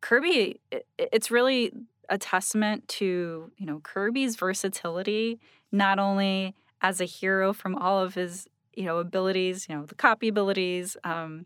Kirby. 0.01 0.59
It, 0.71 0.87
it's 0.97 1.31
really 1.31 1.71
a 2.09 2.17
testament 2.17 2.89
to 2.89 3.51
you 3.59 3.67
know 3.67 3.81
Kirby's 3.81 4.37
versatility, 4.37 5.39
not 5.71 5.99
only 5.99 6.55
as 6.81 6.99
a 6.99 7.05
hero 7.05 7.53
from 7.53 7.75
all 7.75 7.99
of 8.01 8.15
his 8.15 8.49
you 8.75 8.85
know 8.85 8.99
abilities, 8.99 9.67
you 9.69 9.77
know 9.77 9.85
the 9.85 9.95
copy 9.95 10.29
abilities, 10.29 10.97
um, 11.05 11.45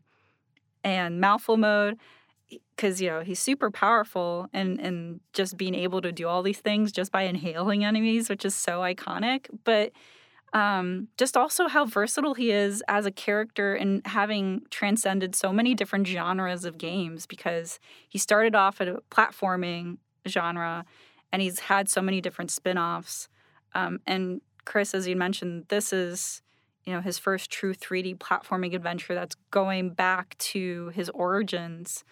and 0.84 1.20
mouthful 1.20 1.56
mode, 1.56 1.98
because 2.48 3.00
you 3.00 3.08
know 3.08 3.20
he's 3.20 3.38
super 3.38 3.70
powerful 3.70 4.48
and 4.52 4.80
and 4.80 5.20
just 5.32 5.56
being 5.56 5.74
able 5.74 6.00
to 6.00 6.12
do 6.12 6.28
all 6.28 6.42
these 6.42 6.58
things 6.58 6.92
just 6.92 7.10
by 7.10 7.22
inhaling 7.22 7.84
enemies 7.84 8.28
which 8.28 8.44
is 8.44 8.54
so 8.54 8.80
iconic 8.80 9.46
but 9.64 9.92
um, 10.52 11.08
just 11.18 11.36
also 11.36 11.66
how 11.68 11.84
versatile 11.84 12.34
he 12.34 12.50
is 12.50 12.82
as 12.88 13.04
a 13.04 13.10
character 13.10 13.74
and 13.74 14.06
having 14.06 14.62
transcended 14.70 15.34
so 15.34 15.52
many 15.52 15.74
different 15.74 16.06
genres 16.06 16.64
of 16.64 16.78
games 16.78 17.26
because 17.26 17.78
he 18.08 18.16
started 18.16 18.54
off 18.54 18.80
at 18.80 18.88
a 18.88 19.02
platforming 19.10 19.98
genre 20.26 20.84
and 21.32 21.42
he's 21.42 21.58
had 21.60 21.88
so 21.88 22.00
many 22.00 22.20
different 22.20 22.50
spin-offs 22.50 23.28
um, 23.74 24.00
and 24.06 24.40
chris 24.64 24.94
as 24.94 25.06
you 25.06 25.16
mentioned 25.16 25.64
this 25.68 25.92
is 25.92 26.42
you 26.84 26.92
know 26.92 27.00
his 27.00 27.18
first 27.18 27.50
true 27.50 27.74
3d 27.74 28.16
platforming 28.18 28.74
adventure 28.74 29.14
that's 29.14 29.36
going 29.50 29.90
back 29.90 30.38
to 30.38 30.90
his 30.94 31.10
origins 31.10 32.04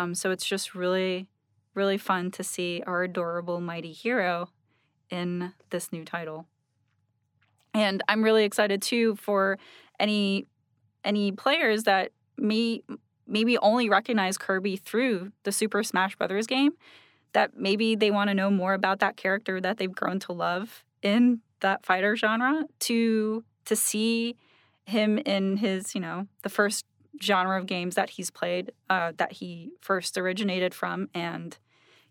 um, 0.00 0.14
so 0.14 0.30
it's 0.30 0.46
just 0.46 0.74
really, 0.74 1.28
really 1.74 1.98
fun 1.98 2.30
to 2.32 2.42
see 2.42 2.82
our 2.86 3.02
adorable 3.02 3.60
mighty 3.60 3.92
hero 3.92 4.48
in 5.10 5.52
this 5.70 5.92
new 5.92 6.04
title. 6.04 6.46
And 7.74 8.02
I'm 8.08 8.22
really 8.22 8.44
excited 8.44 8.82
too 8.82 9.16
for 9.16 9.58
any 9.98 10.46
any 11.04 11.32
players 11.32 11.84
that 11.84 12.12
may 12.36 12.82
maybe 13.26 13.56
only 13.58 13.88
recognize 13.88 14.36
Kirby 14.36 14.76
through 14.76 15.32
the 15.44 15.52
Super 15.52 15.82
Smash 15.82 16.16
Brothers 16.16 16.46
game 16.46 16.72
that 17.32 17.56
maybe 17.56 17.94
they 17.94 18.10
want 18.10 18.28
to 18.28 18.34
know 18.34 18.50
more 18.50 18.74
about 18.74 18.98
that 19.00 19.16
character 19.16 19.60
that 19.60 19.76
they've 19.76 19.94
grown 19.94 20.18
to 20.20 20.32
love 20.32 20.84
in 21.02 21.40
that 21.60 21.84
fighter 21.84 22.16
genre 22.16 22.64
to 22.80 23.44
to 23.66 23.76
see 23.76 24.36
him 24.86 25.18
in 25.18 25.58
his, 25.58 25.94
you 25.94 26.00
know, 26.00 26.26
the 26.42 26.48
first 26.48 26.84
genre 27.22 27.58
of 27.58 27.66
games 27.66 27.94
that 27.94 28.10
he's 28.10 28.30
played 28.30 28.72
uh, 28.88 29.12
that 29.16 29.32
he 29.32 29.72
first 29.80 30.16
originated 30.16 30.74
from 30.74 31.08
and 31.14 31.58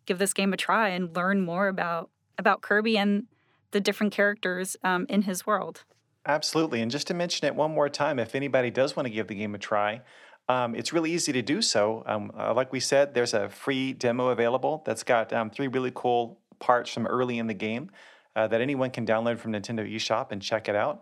give 0.05 0.19
this 0.19 0.33
game 0.33 0.53
a 0.53 0.57
try 0.57 0.89
and 0.89 1.15
learn 1.15 1.41
more 1.41 1.67
about 1.67 2.09
about 2.37 2.61
Kirby 2.61 2.97
and 2.97 3.25
the 3.71 3.81
different 3.81 4.13
characters 4.13 4.77
um, 4.83 5.05
in 5.09 5.23
his 5.23 5.45
world. 5.45 5.83
Absolutely. 6.25 6.81
And 6.81 6.91
just 6.91 7.07
to 7.07 7.13
mention 7.13 7.47
it 7.47 7.55
one 7.55 7.71
more 7.71 7.89
time, 7.89 8.19
if 8.19 8.35
anybody 8.35 8.71
does 8.71 8.95
want 8.95 9.05
to 9.07 9.09
give 9.09 9.27
the 9.27 9.35
game 9.35 9.55
a 9.55 9.57
try, 9.57 10.01
um, 10.47 10.73
it's 10.73 10.91
really 10.93 11.11
easy 11.11 11.31
to 11.33 11.41
do 11.41 11.61
so. 11.61 12.03
Um, 12.05 12.31
uh, 12.37 12.53
like 12.53 12.71
we 12.71 12.79
said, 12.79 13.13
there's 13.13 13.33
a 13.33 13.49
free 13.49 13.93
demo 13.93 14.29
available 14.29 14.81
that's 14.85 15.03
got 15.03 15.31
um, 15.31 15.49
three 15.49 15.67
really 15.67 15.91
cool 15.93 16.39
parts 16.59 16.91
from 16.91 17.05
early 17.07 17.37
in 17.37 17.47
the 17.47 17.53
game 17.53 17.91
uh, 18.35 18.47
that 18.47 18.61
anyone 18.61 18.89
can 18.89 19.05
download 19.05 19.37
from 19.37 19.53
Nintendo 19.53 19.87
eShop 19.87 20.31
and 20.31 20.41
check 20.41 20.67
it 20.67 20.75
out. 20.75 21.01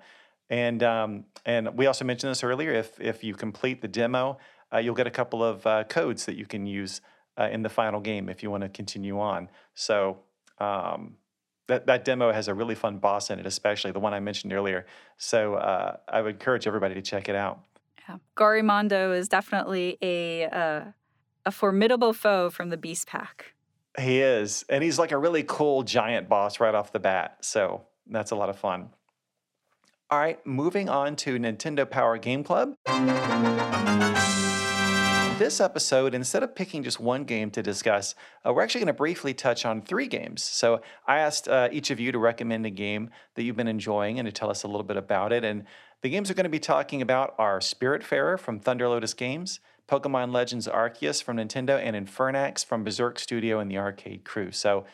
And 0.49 0.81
um, 0.83 1.25
and 1.45 1.77
we 1.77 1.87
also 1.87 2.05
mentioned 2.05 2.31
this 2.31 2.43
earlier. 2.43 2.71
If 2.71 2.99
if 2.99 3.23
you 3.23 3.33
complete 3.33 3.81
the 3.81 3.87
demo, 3.87 4.37
uh, 4.73 4.77
you'll 4.77 4.95
get 4.95 5.07
a 5.07 5.11
couple 5.11 5.43
of 5.43 5.65
uh, 5.65 5.83
codes 5.85 6.25
that 6.25 6.35
you 6.35 6.45
can 6.45 6.65
use 6.65 7.01
uh, 7.37 7.49
in 7.51 7.61
the 7.61 7.69
final 7.69 7.99
game 7.99 8.29
if 8.29 8.43
you 8.43 8.49
want 8.49 8.63
to 8.63 8.69
continue 8.69 9.19
on. 9.19 9.49
So 9.73 10.19
um, 10.59 11.15
that 11.67 11.85
that 11.87 12.05
demo 12.05 12.31
has 12.31 12.47
a 12.47 12.53
really 12.53 12.75
fun 12.75 12.97
boss 12.97 13.29
in 13.29 13.39
it, 13.39 13.45
especially 13.45 13.91
the 13.91 13.99
one 13.99 14.13
I 14.13 14.19
mentioned 14.19 14.53
earlier. 14.53 14.85
So 15.17 15.55
uh, 15.55 15.97
I 16.07 16.21
would 16.21 16.35
encourage 16.35 16.65
everybody 16.65 16.95
to 16.95 17.01
check 17.01 17.29
it 17.29 17.35
out. 17.35 17.59
Yeah, 18.07 18.17
Gorimondo 18.35 19.15
is 19.15 19.27
definitely 19.27 19.97
a 20.01 20.45
uh, 20.45 20.81
a 21.45 21.51
formidable 21.51 22.13
foe 22.13 22.49
from 22.49 22.69
the 22.69 22.77
Beast 22.77 23.07
Pack. 23.07 23.53
He 23.99 24.21
is, 24.21 24.63
and 24.69 24.83
he's 24.83 24.99
like 24.99 25.11
a 25.11 25.17
really 25.17 25.43
cool 25.43 25.83
giant 25.83 26.29
boss 26.29 26.59
right 26.59 26.75
off 26.75 26.91
the 26.91 26.99
bat. 26.99 27.37
So 27.41 27.83
that's 28.05 28.31
a 28.31 28.35
lot 28.35 28.49
of 28.49 28.57
fun. 28.57 28.89
All 30.09 30.17
right, 30.17 30.39
moving 30.47 30.87
on 30.87 31.17
to 31.17 31.37
Nintendo 31.37 31.89
Power 31.89 32.17
Game 32.17 32.41
Club. 32.41 32.75
This 35.37 35.59
episode, 35.59 36.15
instead 36.15 36.43
of 36.43 36.55
picking 36.55 36.81
just 36.81 37.01
one 37.01 37.25
game 37.25 37.51
to 37.51 37.61
discuss, 37.61 38.15
uh, 38.45 38.53
we're 38.53 38.63
actually 38.63 38.79
going 38.79 38.87
to 38.87 38.93
briefly 38.93 39.33
touch 39.33 39.65
on 39.65 39.81
three 39.81 40.07
games. 40.07 40.43
So 40.43 40.81
I 41.05 41.17
asked 41.17 41.49
uh, 41.49 41.67
each 41.73 41.91
of 41.91 41.99
you 41.99 42.13
to 42.13 42.19
recommend 42.19 42.65
a 42.65 42.69
game 42.69 43.09
that 43.35 43.43
you've 43.43 43.57
been 43.57 43.67
enjoying 43.67 44.17
and 44.17 44.25
to 44.25 44.31
tell 44.31 44.49
us 44.49 44.63
a 44.63 44.67
little 44.67 44.85
bit 44.85 44.95
about 44.95 45.33
it. 45.33 45.43
And 45.43 45.65
the 46.03 46.09
games 46.09 46.29
we're 46.29 46.35
going 46.35 46.45
to 46.45 46.49
be 46.49 46.57
talking 46.57 47.01
about 47.01 47.35
are 47.37 47.59
Spiritfarer 47.59 48.39
from 48.39 48.61
Thunder 48.61 48.87
Lotus 48.87 49.13
Games, 49.13 49.59
Pokemon 49.89 50.31
Legends 50.31 50.69
Arceus 50.69 51.21
from 51.21 51.35
Nintendo, 51.35 51.77
and 51.77 51.97
Infernax 51.97 52.63
from 52.63 52.85
Berzerk 52.85 53.19
Studio 53.19 53.59
and 53.59 53.69
the 53.69 53.77
Arcade 53.77 54.23
Crew. 54.23 54.53
So, 54.53 54.85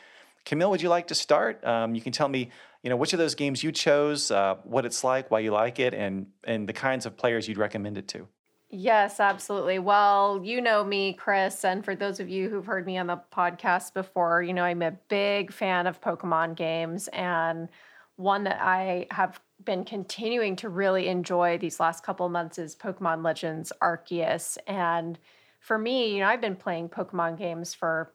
Camille, 0.44 0.72
would 0.72 0.82
you 0.82 0.90
like 0.90 1.08
to 1.08 1.16
start? 1.16 1.64
Um, 1.64 1.94
you 1.94 2.02
can 2.02 2.12
tell 2.12 2.28
me 2.28 2.50
you 2.84 2.90
know, 2.90 2.98
which 2.98 3.14
of 3.14 3.20
those 3.20 3.34
games 3.34 3.64
you 3.64 3.72
chose, 3.72 4.30
uh, 4.30 4.56
what 4.64 4.86
it's 4.86 5.04
like, 5.04 5.32
why 5.32 5.40
you 5.40 5.52
like 5.52 5.80
it, 5.80 5.94
and 5.94 6.28
and 6.44 6.68
the 6.68 6.74
kinds 6.74 7.06
of 7.06 7.18
players 7.18 7.48
you'd 7.48 7.58
recommend 7.58 7.98
it 7.98 8.08
to. 8.10 8.28
Yes, 8.70 9.20
absolutely. 9.20 9.78
Well, 9.80 10.42
you 10.44 10.60
know 10.60 10.84
me, 10.84 11.14
Chris, 11.14 11.64
and 11.64 11.86
for 11.86 11.96
those 11.96 12.20
of 12.20 12.28
you 12.28 12.50
who've 12.50 12.66
heard 12.66 12.86
me 12.86 12.98
on 12.98 13.08
the 13.08 13.22
podcast 13.32 13.94
before, 13.94 14.44
you 14.44 14.54
know 14.54 14.64
I'm 14.64 14.82
a 14.82 14.92
big 14.92 15.54
fan 15.54 15.88
of 15.88 16.02
Pokemon 16.02 16.56
games 16.56 17.08
and 17.10 17.70
one 18.16 18.44
that 18.44 18.60
I 18.62 19.08
have 19.12 19.40
been 19.64 19.86
continuing 19.86 20.56
to 20.58 20.70
really 20.70 21.08
enjoy 21.08 21.58
these 21.58 21.80
last 21.80 22.04
couple 22.04 22.28
months 22.30 22.60
is 22.60 22.76
Pokemon 22.76 23.24
Legends 23.24 23.72
Arceus. 23.82 24.58
And 24.68 25.18
for 25.60 25.78
me, 25.78 26.14
you 26.14 26.20
know, 26.20 26.28
I've 26.28 26.42
been 26.42 26.56
playing 26.56 26.90
Pokemon 26.90 27.38
games 27.38 27.74
for 27.74 28.12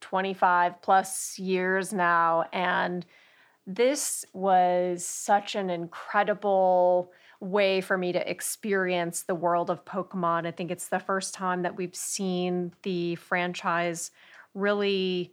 25 0.00 0.82
plus 0.82 1.38
years 1.38 1.92
now 1.92 2.44
and 2.52 3.04
this 3.66 4.24
was 4.32 5.04
such 5.04 5.54
an 5.54 5.70
incredible 5.70 7.12
way 7.40 7.80
for 7.80 7.96
me 7.96 8.12
to 8.12 8.30
experience 8.30 9.22
the 9.22 9.34
world 9.34 9.70
of 9.70 9.84
Pokemon. 9.84 10.46
I 10.46 10.50
think 10.50 10.70
it's 10.70 10.88
the 10.88 10.98
first 10.98 11.32
time 11.34 11.62
that 11.62 11.76
we've 11.76 11.94
seen 11.94 12.72
the 12.82 13.14
franchise 13.16 14.10
really 14.54 15.32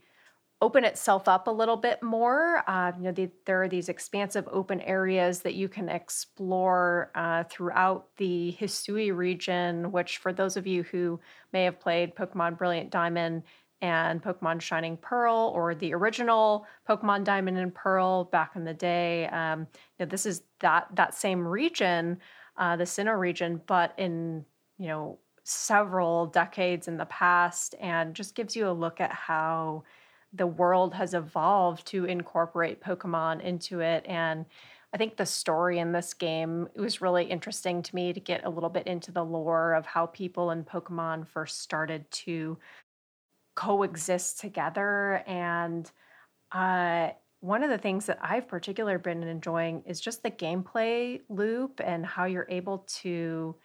open 0.59 0.83
itself 0.83 1.27
up 1.27 1.47
a 1.47 1.51
little 1.51 1.77
bit 1.77 2.01
more. 2.01 2.63
Uh, 2.67 2.91
you 2.97 3.03
know, 3.03 3.11
the, 3.11 3.29
there 3.45 3.61
are 3.61 3.67
these 3.67 3.89
expansive 3.89 4.47
open 4.51 4.81
areas 4.81 5.41
that 5.41 5.53
you 5.53 5.69
can 5.69 5.87
explore 5.87 7.11
uh, 7.13 7.43
throughout 7.43 8.07
the 8.17 8.55
Hisui 8.59 9.15
region, 9.15 9.91
which, 9.91 10.17
for 10.17 10.33
those 10.33 10.57
of 10.57 10.65
you 10.65 10.83
who 10.83 11.19
may 11.53 11.63
have 11.65 11.79
played 11.79 12.15
Pokemon 12.15 12.57
Brilliant 12.57 12.89
Diamond 12.89 13.43
and 13.81 14.23
Pokemon 14.23 14.61
Shining 14.61 14.97
Pearl 14.97 15.51
or 15.55 15.75
the 15.75 15.93
original 15.93 16.65
Pokemon 16.89 17.23
Diamond 17.23 17.57
and 17.57 17.73
Pearl 17.73 18.25
back 18.25 18.55
in 18.55 18.63
the 18.63 18.73
day. 18.73 19.27
Um, 19.27 19.67
you 19.99 20.05
know, 20.05 20.09
this 20.09 20.25
is 20.25 20.43
that 20.59 20.87
that 20.95 21.13
same 21.13 21.47
region, 21.47 22.19
uh, 22.57 22.75
the 22.75 22.85
Sinnoh 22.85 23.19
region, 23.19 23.61
but 23.67 23.93
in 23.97 24.45
you 24.77 24.87
know 24.87 25.19
several 25.43 26.25
decades 26.25 26.87
in 26.87 26.97
the 26.97 27.05
past, 27.05 27.75
and 27.79 28.15
just 28.15 28.35
gives 28.35 28.55
you 28.55 28.67
a 28.67 28.71
look 28.71 28.99
at 28.99 29.11
how 29.11 29.83
the 30.33 30.47
world 30.47 30.93
has 30.93 31.13
evolved 31.13 31.85
to 31.87 32.05
incorporate 32.05 32.81
Pokemon 32.81 33.41
into 33.41 33.79
it. 33.79 34.05
And 34.07 34.45
I 34.93 34.97
think 34.97 35.15
the 35.15 35.25
story 35.25 35.79
in 35.79 35.91
this 35.91 36.13
game 36.13 36.67
it 36.73 36.81
was 36.81 37.01
really 37.01 37.25
interesting 37.25 37.83
to 37.83 37.95
me 37.95 38.13
to 38.13 38.19
get 38.19 38.45
a 38.45 38.49
little 38.49 38.69
bit 38.69 38.87
into 38.87 39.11
the 39.11 39.23
lore 39.23 39.73
of 39.73 39.85
how 39.85 40.07
people 40.07 40.51
in 40.51 40.63
Pokemon 40.63 41.27
first 41.27 41.61
started 41.61 42.09
to 42.11 42.57
coexist 43.57 44.39
together 44.39 45.23
and 45.25 45.91
uh, 46.51 47.09
one 47.39 47.63
of 47.63 47.69
the 47.69 47.77
things 47.77 48.05
that 48.05 48.19
I've 48.21 48.47
particularly 48.47 48.99
been 48.99 49.23
enjoying 49.23 49.83
is 49.85 49.99
just 49.99 50.23
the 50.23 50.31
gameplay 50.31 51.21
loop 51.27 51.81
and 51.83 52.05
how 52.05 52.25
you're 52.25 52.47
able 52.49 52.79
to 53.01 53.55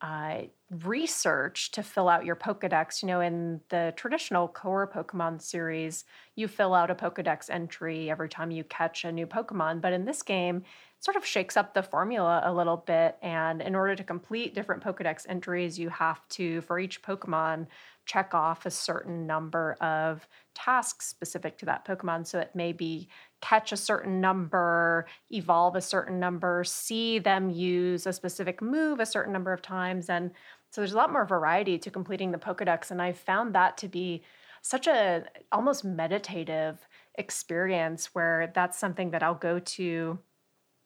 uh, 0.00 0.42
research 0.84 1.70
to 1.70 1.82
fill 1.82 2.08
out 2.08 2.24
your 2.24 2.34
Pokedex. 2.34 3.02
You 3.02 3.08
know, 3.08 3.20
in 3.20 3.60
the 3.68 3.92
traditional 3.96 4.48
core 4.48 4.90
Pokemon 4.92 5.40
series, 5.40 6.04
you 6.34 6.48
fill 6.48 6.74
out 6.74 6.90
a 6.90 6.94
Pokedex 6.94 7.48
entry 7.48 8.10
every 8.10 8.28
time 8.28 8.50
you 8.50 8.64
catch 8.64 9.04
a 9.04 9.12
new 9.12 9.26
Pokemon. 9.26 9.80
But 9.80 9.92
in 9.92 10.04
this 10.04 10.22
game, 10.22 10.56
it 10.56 11.04
sort 11.04 11.16
of 11.16 11.24
shakes 11.24 11.56
up 11.56 11.72
the 11.72 11.84
formula 11.84 12.42
a 12.44 12.52
little 12.52 12.78
bit. 12.78 13.16
And 13.22 13.62
in 13.62 13.76
order 13.76 13.94
to 13.94 14.02
complete 14.02 14.56
different 14.56 14.82
Pokedex 14.82 15.24
entries, 15.28 15.78
you 15.78 15.88
have 15.90 16.26
to, 16.30 16.62
for 16.62 16.80
each 16.80 17.00
Pokemon, 17.02 17.68
check 18.04 18.34
off 18.34 18.66
a 18.66 18.70
certain 18.70 19.26
number 19.26 19.76
of 19.80 20.26
tasks 20.54 21.06
specific 21.06 21.56
to 21.58 21.66
that 21.66 21.86
Pokemon. 21.86 22.26
So 22.26 22.38
it 22.38 22.54
may 22.54 22.72
be 22.72 23.08
catch 23.40 23.72
a 23.72 23.76
certain 23.76 24.20
number, 24.20 25.06
evolve 25.30 25.76
a 25.76 25.80
certain 25.80 26.18
number, 26.18 26.64
see 26.64 27.18
them 27.18 27.50
use 27.50 28.06
a 28.06 28.12
specific 28.12 28.60
move 28.60 29.00
a 29.00 29.06
certain 29.06 29.32
number 29.32 29.52
of 29.52 29.62
times. 29.62 30.08
And 30.08 30.30
so 30.70 30.80
there's 30.80 30.94
a 30.94 30.96
lot 30.96 31.12
more 31.12 31.26
variety 31.26 31.78
to 31.78 31.90
completing 31.90 32.32
the 32.32 32.38
Pokedex. 32.38 32.90
And 32.90 33.00
I've 33.00 33.18
found 33.18 33.54
that 33.54 33.76
to 33.78 33.88
be 33.88 34.22
such 34.62 34.86
a 34.86 35.24
almost 35.50 35.84
meditative 35.84 36.86
experience 37.16 38.14
where 38.14 38.52
that's 38.54 38.78
something 38.78 39.10
that 39.10 39.22
I'll 39.22 39.34
go 39.34 39.58
to 39.58 40.18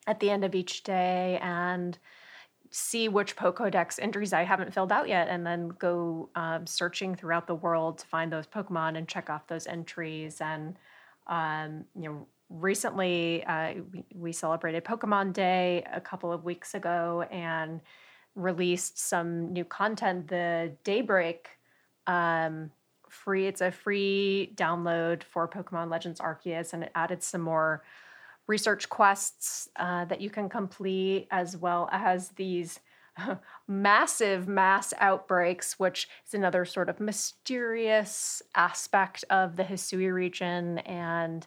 at 0.06 0.20
the 0.20 0.30
end 0.30 0.44
of 0.44 0.54
each 0.54 0.82
day 0.82 1.38
and 1.42 1.98
see 2.70 3.08
which 3.08 3.36
Pokedex 3.36 3.98
entries 4.00 4.32
I 4.32 4.42
haven't 4.42 4.72
filled 4.72 4.92
out 4.92 5.08
yet, 5.08 5.28
and 5.28 5.46
then 5.46 5.68
go 5.68 6.28
um, 6.34 6.66
searching 6.66 7.14
throughout 7.14 7.46
the 7.46 7.54
world 7.54 7.98
to 7.98 8.06
find 8.06 8.32
those 8.32 8.46
Pokemon 8.46 8.96
and 8.96 9.08
check 9.08 9.30
off 9.30 9.46
those 9.46 9.66
entries. 9.66 10.40
And 10.40 10.76
um, 11.26 11.84
you 11.94 12.08
know, 12.08 12.26
recently 12.48 13.44
uh, 13.44 13.74
we, 14.14 14.32
celebrated 14.32 14.84
Pokemon 14.84 15.32
Day 15.32 15.84
a 15.92 16.00
couple 16.00 16.32
of 16.32 16.44
weeks 16.44 16.74
ago 16.74 17.26
and 17.30 17.80
released 18.34 18.98
some 18.98 19.52
new 19.52 19.64
content. 19.64 20.28
The 20.28 20.72
Daybreak 20.84 21.48
um, 22.06 22.70
free. 23.08 23.46
It's 23.46 23.60
a 23.60 23.70
free 23.70 24.52
download 24.54 25.22
for 25.22 25.48
Pokemon 25.48 25.90
Legends 25.90 26.20
Arceus, 26.20 26.72
and 26.72 26.84
it 26.84 26.92
added 26.94 27.22
some 27.22 27.40
more 27.40 27.82
research 28.46 28.88
quests 28.88 29.68
uh, 29.76 30.04
that 30.06 30.20
you 30.20 30.30
can 30.30 30.48
complete, 30.48 31.26
as 31.30 31.56
well 31.56 31.88
as 31.92 32.30
these 32.30 32.80
massive 33.68 34.46
mass 34.46 34.92
outbreaks, 34.98 35.78
which 35.78 36.08
is 36.26 36.34
another 36.34 36.64
sort 36.64 36.88
of 36.88 37.00
mysterious 37.00 38.42
aspect 38.54 39.24
of 39.30 39.56
the 39.56 39.64
Hisui 39.64 40.12
region. 40.12 40.78
And 40.78 41.46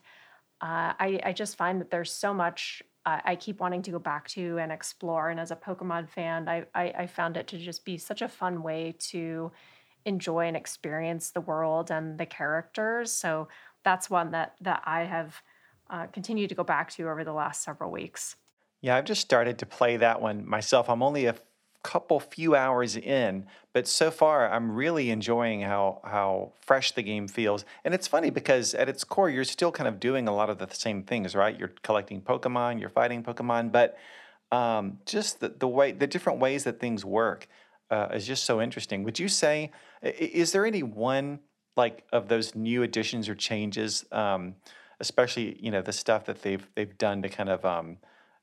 uh, 0.61 0.93
I, 0.99 1.19
I, 1.23 1.33
just 1.33 1.55
find 1.55 1.79
that 1.79 1.89
there's 1.89 2.11
so 2.11 2.33
much 2.33 2.83
uh, 3.05 3.19
I 3.23 3.35
keep 3.35 3.61
wanting 3.61 3.81
to 3.83 3.91
go 3.91 3.99
back 3.99 4.27
to 4.29 4.57
and 4.57 4.71
explore. 4.71 5.29
And 5.29 5.39
as 5.39 5.51
a 5.51 5.55
Pokemon 5.55 6.09
fan, 6.09 6.49
I, 6.49 6.65
I, 6.75 6.93
I 6.97 7.07
found 7.07 7.37
it 7.37 7.47
to 7.47 7.57
just 7.57 7.85
be 7.85 7.97
such 7.97 8.21
a 8.21 8.27
fun 8.27 8.61
way 8.61 8.95
to 8.99 9.51
enjoy 10.05 10.47
and 10.47 10.57
experience 10.57 11.31
the 11.31 11.41
world 11.41 11.91
and 11.91 12.17
the 12.17 12.25
characters. 12.25 13.11
So 13.11 13.47
that's 13.83 14.09
one 14.09 14.31
that 14.31 14.55
that 14.61 14.81
I 14.85 15.05
have 15.05 15.41
uh, 15.89 16.07
continue 16.07 16.47
to 16.47 16.55
go 16.55 16.63
back 16.63 16.91
to 16.91 17.09
over 17.09 17.23
the 17.23 17.33
last 17.33 17.63
several 17.63 17.91
weeks. 17.91 18.35
Yeah, 18.81 18.95
I've 18.95 19.05
just 19.05 19.21
started 19.21 19.57
to 19.59 19.65
play 19.65 19.97
that 19.97 20.21
one 20.21 20.47
myself. 20.47 20.89
I'm 20.89 21.03
only 21.03 21.25
a 21.25 21.35
couple 21.83 22.19
few 22.19 22.55
hours 22.55 22.95
in, 22.95 23.45
but 23.73 23.87
so 23.87 24.11
far 24.11 24.51
I'm 24.51 24.71
really 24.71 25.09
enjoying 25.09 25.61
how 25.61 26.01
how 26.03 26.53
fresh 26.59 26.91
the 26.91 27.01
game 27.01 27.27
feels. 27.27 27.65
And 27.83 27.93
it's 27.93 28.07
funny 28.07 28.29
because 28.29 28.73
at 28.73 28.89
its 28.89 29.03
core 29.03 29.29
you're 29.29 29.43
still 29.43 29.71
kind 29.71 29.87
of 29.87 29.99
doing 29.99 30.27
a 30.27 30.35
lot 30.35 30.49
of 30.49 30.57
the 30.57 30.67
same 30.71 31.03
things, 31.03 31.35
right? 31.35 31.57
You're 31.57 31.71
collecting 31.83 32.21
Pokemon, 32.21 32.79
you're 32.79 32.89
fighting 32.89 33.23
Pokemon, 33.23 33.71
but 33.71 33.97
um, 34.51 34.99
just 35.05 35.39
the, 35.39 35.49
the 35.49 35.67
way 35.67 35.91
the 35.91 36.07
different 36.07 36.39
ways 36.39 36.63
that 36.65 36.79
things 36.79 37.05
work 37.05 37.47
uh, 37.91 38.09
is 38.13 38.27
just 38.27 38.43
so 38.43 38.61
interesting. 38.61 39.03
Would 39.03 39.19
you 39.19 39.27
say 39.27 39.71
is 40.01 40.51
there 40.51 40.65
any 40.65 40.83
one 40.83 41.39
like 41.75 42.03
of 42.11 42.27
those 42.27 42.55
new 42.55 42.83
additions 42.83 43.29
or 43.29 43.35
changes? 43.35 44.05
Um, 44.11 44.55
especially 44.99 45.57
you 45.59 45.71
know 45.71 45.81
the 45.81 45.93
stuff 45.93 46.25
that 46.25 46.41
they've 46.41 46.67
they've 46.75 46.97
done 46.97 47.21
to 47.21 47.29
kind 47.29 47.49
of 47.49 47.65
um, 47.65 47.97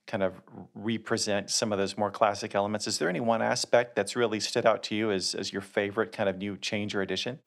kind 0.06 0.22
of 0.22 0.34
represent 0.74 1.50
some 1.50 1.72
of 1.72 1.78
those 1.78 1.96
more 1.98 2.10
classic 2.10 2.54
elements. 2.54 2.86
Is 2.86 2.98
there 2.98 3.08
any 3.08 3.20
one 3.20 3.42
aspect 3.42 3.96
that's 3.96 4.16
really 4.16 4.40
stood 4.40 4.66
out 4.66 4.82
to 4.84 4.94
you 4.94 5.10
as 5.10 5.34
as 5.34 5.52
your 5.52 5.62
favorite 5.62 6.12
kind 6.12 6.28
of 6.28 6.38
new 6.38 6.56
change 6.56 6.94
or 6.94 7.02
addition? 7.02 7.38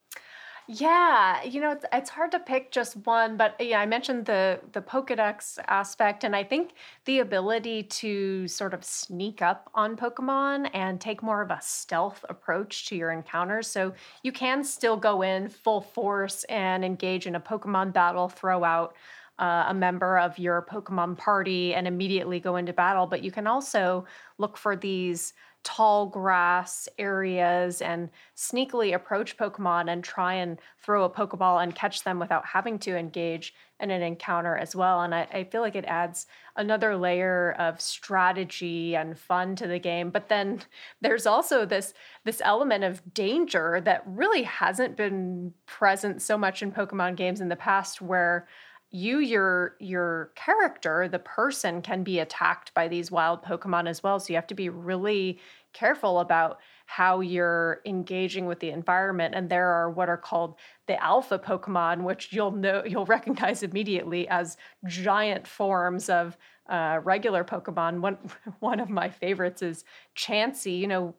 Yeah, 0.72 1.42
you 1.42 1.60
know, 1.60 1.72
it's, 1.72 1.84
it's 1.92 2.10
hard 2.10 2.30
to 2.30 2.38
pick 2.38 2.70
just 2.70 2.94
one, 3.04 3.36
but 3.36 3.56
yeah, 3.58 3.80
I 3.80 3.86
mentioned 3.86 4.26
the 4.26 4.60
the 4.70 4.80
Pokédex 4.80 5.58
aspect, 5.66 6.22
and 6.22 6.36
I 6.36 6.44
think 6.44 6.74
the 7.06 7.18
ability 7.18 7.82
to 7.84 8.46
sort 8.46 8.72
of 8.72 8.84
sneak 8.84 9.42
up 9.42 9.68
on 9.74 9.96
Pokemon 9.96 10.70
and 10.72 11.00
take 11.00 11.24
more 11.24 11.42
of 11.42 11.50
a 11.50 11.58
stealth 11.60 12.24
approach 12.28 12.86
to 12.86 12.94
your 12.94 13.10
encounters. 13.10 13.66
So 13.66 13.94
you 14.22 14.30
can 14.30 14.62
still 14.62 14.96
go 14.96 15.22
in 15.22 15.48
full 15.48 15.80
force 15.80 16.44
and 16.44 16.84
engage 16.84 17.26
in 17.26 17.34
a 17.34 17.40
Pokemon 17.40 17.92
battle, 17.92 18.28
throw 18.28 18.62
out 18.62 18.94
uh, 19.40 19.64
a 19.68 19.74
member 19.74 20.18
of 20.18 20.38
your 20.38 20.62
Pokemon 20.70 21.18
party, 21.18 21.74
and 21.74 21.88
immediately 21.88 22.38
go 22.38 22.54
into 22.56 22.72
battle. 22.72 23.06
But 23.08 23.24
you 23.24 23.32
can 23.32 23.48
also 23.48 24.04
look 24.38 24.56
for 24.56 24.76
these 24.76 25.32
tall 25.62 26.06
grass 26.06 26.88
areas 26.98 27.82
and 27.82 28.08
sneakily 28.36 28.94
approach 28.94 29.36
Pokemon 29.36 29.90
and 29.90 30.02
try 30.02 30.34
and 30.34 30.58
throw 30.82 31.04
a 31.04 31.10
Pokeball 31.10 31.62
and 31.62 31.74
catch 31.74 32.02
them 32.02 32.18
without 32.18 32.46
having 32.46 32.78
to 32.80 32.96
engage 32.96 33.54
in 33.78 33.90
an 33.90 34.02
encounter 34.02 34.56
as 34.56 34.74
well. 34.74 35.02
And 35.02 35.14
I, 35.14 35.26
I, 35.32 35.44
feel 35.44 35.62
like 35.62 35.74
it 35.74 35.84
adds 35.86 36.26
another 36.56 36.96
layer 36.96 37.52
of 37.58 37.80
strategy 37.80 38.94
and 38.94 39.18
fun 39.18 39.56
to 39.56 39.66
the 39.66 39.78
game. 39.78 40.10
But 40.10 40.28
then 40.28 40.60
there's 41.00 41.26
also 41.26 41.64
this 41.64 41.94
this 42.24 42.42
element 42.44 42.84
of 42.84 43.02
danger 43.12 43.80
that 43.84 44.02
really 44.06 44.42
hasn't 44.44 44.96
been 44.96 45.52
present 45.66 46.22
so 46.22 46.36
much 46.36 46.62
in 46.62 46.72
Pokemon 46.72 47.16
games 47.16 47.40
in 47.40 47.48
the 47.48 47.56
past 47.56 48.00
where 48.00 48.46
you 48.92 49.18
your 49.20 49.76
your 49.78 50.32
character 50.34 51.06
the 51.06 51.18
person 51.20 51.80
can 51.80 52.02
be 52.02 52.18
attacked 52.18 52.74
by 52.74 52.88
these 52.88 53.10
wild 53.10 53.42
pokemon 53.42 53.88
as 53.88 54.02
well. 54.02 54.18
So 54.18 54.32
you 54.32 54.36
have 54.36 54.48
to 54.48 54.54
be 54.54 54.68
really 54.68 55.38
careful 55.72 56.18
about 56.18 56.58
how 56.86 57.20
you're 57.20 57.80
engaging 57.86 58.46
with 58.46 58.58
the 58.58 58.70
environment. 58.70 59.36
And 59.36 59.48
there 59.48 59.68
are 59.68 59.90
what 59.90 60.08
are 60.08 60.16
called 60.16 60.56
the 60.88 61.00
alpha 61.00 61.38
pokemon 61.38 62.02
which 62.02 62.32
you'll 62.32 62.50
know 62.50 62.82
you'll 62.84 63.06
recognize 63.06 63.62
immediately 63.62 64.26
as 64.28 64.56
giant 64.88 65.46
forms 65.46 66.08
of 66.08 66.36
uh, 66.68 66.98
regular 67.04 67.44
pokemon. 67.44 68.00
One 68.00 68.18
one 68.58 68.80
of 68.80 68.90
my 68.90 69.08
favorites 69.08 69.62
is 69.62 69.84
chansey. 70.16 70.80
You 70.80 70.88
know 70.88 71.14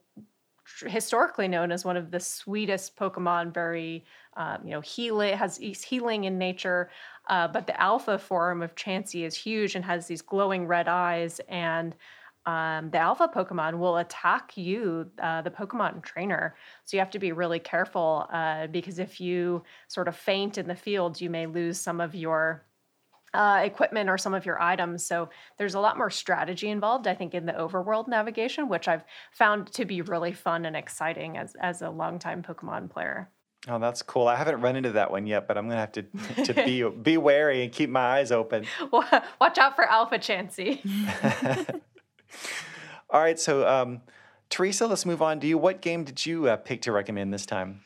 historically 0.88 1.48
known 1.48 1.72
as 1.72 1.84
one 1.84 1.98
of 1.98 2.12
the 2.12 2.20
sweetest 2.20 2.96
pokemon 2.96 3.54
very 3.54 4.06
um, 4.38 4.60
you 4.64 4.72
know 4.72 4.82
healing 4.82 5.36
has 5.36 5.58
healing 5.58 6.26
in 6.26 6.38
nature 6.38 6.90
uh, 7.28 7.48
but 7.48 7.68
the 7.68 7.80
alpha 7.82 8.18
form 8.18 8.62
of 8.62 8.76
Chansey 8.76 9.26
is 9.26 9.36
huge 9.36 9.76
and 9.76 9.86
has 9.86 10.08
these 10.08 10.22
glowing 10.22 10.68
red 10.68 10.88
eyes. 10.88 11.40
And 11.48 11.96
um, 12.46 12.90
the 12.90 12.98
alpha 12.98 13.30
Pokemon 13.34 13.78
will 13.78 13.98
attack 13.98 14.58
you, 14.58 15.10
uh, 15.22 15.42
the 15.42 15.52
Pokemon 15.52 16.04
trainer. 16.04 16.56
So 16.84 16.98
you 16.98 17.00
have 17.00 17.12
to 17.12 17.20
be 17.20 17.32
really 17.32 17.60
careful 17.60 18.28
uh, 18.34 18.68
because 18.68 18.98
if 19.00 19.22
you 19.22 19.64
sort 19.88 20.08
of 20.08 20.16
faint 20.16 20.58
in 20.58 20.68
the 20.68 20.76
field, 20.76 21.22
you 21.22 21.30
may 21.30 21.46
lose 21.46 21.80
some 21.80 22.02
of 22.02 22.16
your 22.16 22.66
uh, 23.34 23.62
equipment 23.64 24.10
or 24.10 24.18
some 24.18 24.34
of 24.34 24.46
your 24.46 24.62
items. 24.62 25.06
So 25.06 25.30
there's 25.58 25.76
a 25.76 25.80
lot 25.80 25.98
more 25.98 26.10
strategy 26.10 26.70
involved, 26.70 27.08
I 27.08 27.16
think, 27.16 27.34
in 27.34 27.46
the 27.46 27.54
overworld 27.54 28.08
navigation, 28.08 28.68
which 28.68 28.88
I've 28.88 29.04
found 29.32 29.72
to 29.74 29.86
be 29.86 30.02
really 30.02 30.34
fun 30.34 30.66
and 30.66 30.76
exciting 30.76 31.38
as, 31.38 31.56
as 31.60 31.82
a 31.82 31.90
longtime 31.90 32.44
Pokemon 32.44 32.90
player. 32.90 33.30
Oh, 33.68 33.78
that's 33.78 34.02
cool. 34.02 34.28
I 34.28 34.36
haven't 34.36 34.60
run 34.62 34.76
into 34.76 34.92
that 34.94 35.12
one 35.12 35.28
yet, 35.28 35.48
but 35.48 35.58
I'm 35.58 35.68
gonna 35.68 35.80
have 35.80 35.92
to 35.92 36.02
to 36.46 36.54
be 36.54 36.84
be 36.90 37.18
wary 37.18 37.64
and 37.64 37.72
keep 37.72 37.90
my 37.90 38.18
eyes 38.18 38.32
open. 38.32 38.66
Watch 38.92 39.58
out 39.58 39.76
for 39.76 39.84
Alpha 39.84 40.18
Chansey. 40.18 40.82
All 43.10 43.22
right, 43.22 43.40
so 43.40 43.68
um, 43.68 44.02
Teresa, 44.50 44.88
let's 44.88 45.06
move 45.06 45.22
on 45.22 45.40
to 45.42 45.48
you. 45.48 45.58
What 45.58 45.82
game 45.82 46.04
did 46.04 46.26
you 46.26 46.48
uh, 46.50 46.56
pick 46.56 46.82
to 46.84 46.92
recommend 46.92 47.34
this 47.34 47.46
time? 47.46 47.82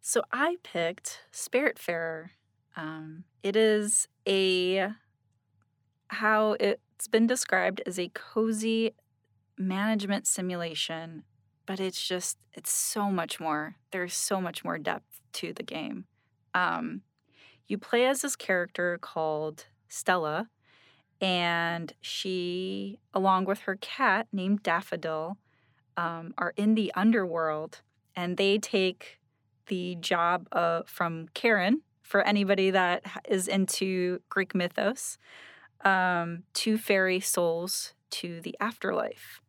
So 0.00 0.22
I 0.32 0.58
picked 0.62 1.22
Spiritfarer. 1.32 2.28
Um, 2.76 3.24
it 3.42 3.56
is 3.56 4.06
a 4.28 4.90
how 6.08 6.56
it's 6.60 7.08
been 7.08 7.26
described 7.26 7.82
as 7.86 7.98
a 7.98 8.10
cozy 8.14 8.94
management 9.58 10.26
simulation 10.26 11.24
but 11.66 11.80
it's 11.80 12.06
just 12.06 12.38
it's 12.54 12.70
so 12.70 13.10
much 13.10 13.40
more 13.40 13.76
there's 13.90 14.14
so 14.14 14.40
much 14.40 14.64
more 14.64 14.78
depth 14.78 15.20
to 15.32 15.52
the 15.52 15.62
game. 15.62 16.06
Um, 16.54 17.02
you 17.66 17.76
play 17.76 18.06
as 18.06 18.22
this 18.22 18.36
character 18.36 18.98
called 19.00 19.66
stella 19.88 20.48
and 21.20 21.92
she 22.00 22.98
along 23.12 23.44
with 23.44 23.60
her 23.60 23.76
cat 23.76 24.28
named 24.32 24.62
daffodil 24.62 25.36
um, 25.96 26.32
are 26.38 26.54
in 26.56 26.74
the 26.74 26.92
underworld 26.94 27.80
and 28.14 28.36
they 28.36 28.58
take 28.58 29.18
the 29.66 29.96
job 29.96 30.46
of, 30.52 30.88
from 30.88 31.26
Charon 31.34 31.82
for 32.06 32.22
anybody 32.22 32.70
that 32.70 33.02
is 33.28 33.48
into 33.48 34.20
Greek 34.28 34.54
mythos, 34.54 35.18
um, 35.84 36.44
to 36.54 36.78
ferry 36.78 37.18
souls 37.18 37.94
to 38.10 38.40
the 38.40 38.56
afterlife. 38.60 39.40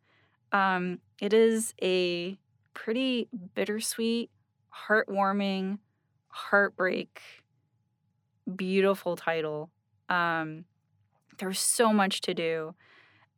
Um, 0.51 0.99
it 1.21 1.33
is 1.33 1.75
a 1.83 2.39
pretty 2.73 3.29
bittersweet, 3.53 4.31
heartwarming, 4.87 5.77
heartbreak, 6.29 7.21
beautiful 8.55 9.15
title. 9.15 9.69
Um, 10.09 10.65
there's 11.37 11.59
so 11.59 11.93
much 11.93 12.21
to 12.21 12.33
do. 12.33 12.73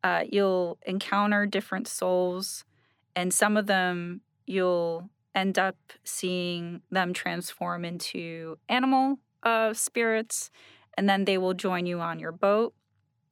Uh, 0.01 0.23
you'll 0.29 0.77
encounter 0.85 1.45
different 1.45 1.89
souls, 1.89 2.63
and 3.17 3.33
some 3.33 3.57
of 3.57 3.65
them 3.67 4.21
you'll 4.45 5.09
end 5.35 5.59
up 5.59 5.77
seeing 6.03 6.81
them 6.91 7.13
transform 7.13 7.85
into 7.85 8.57
animal 8.67 9.19
uh, 9.43 9.73
spirits, 9.73 10.51
and 10.97 11.07
then 11.07 11.25
they 11.25 11.37
will 11.37 11.53
join 11.53 11.85
you 11.85 11.99
on 11.99 12.19
your 12.19 12.31
boat. 12.31 12.73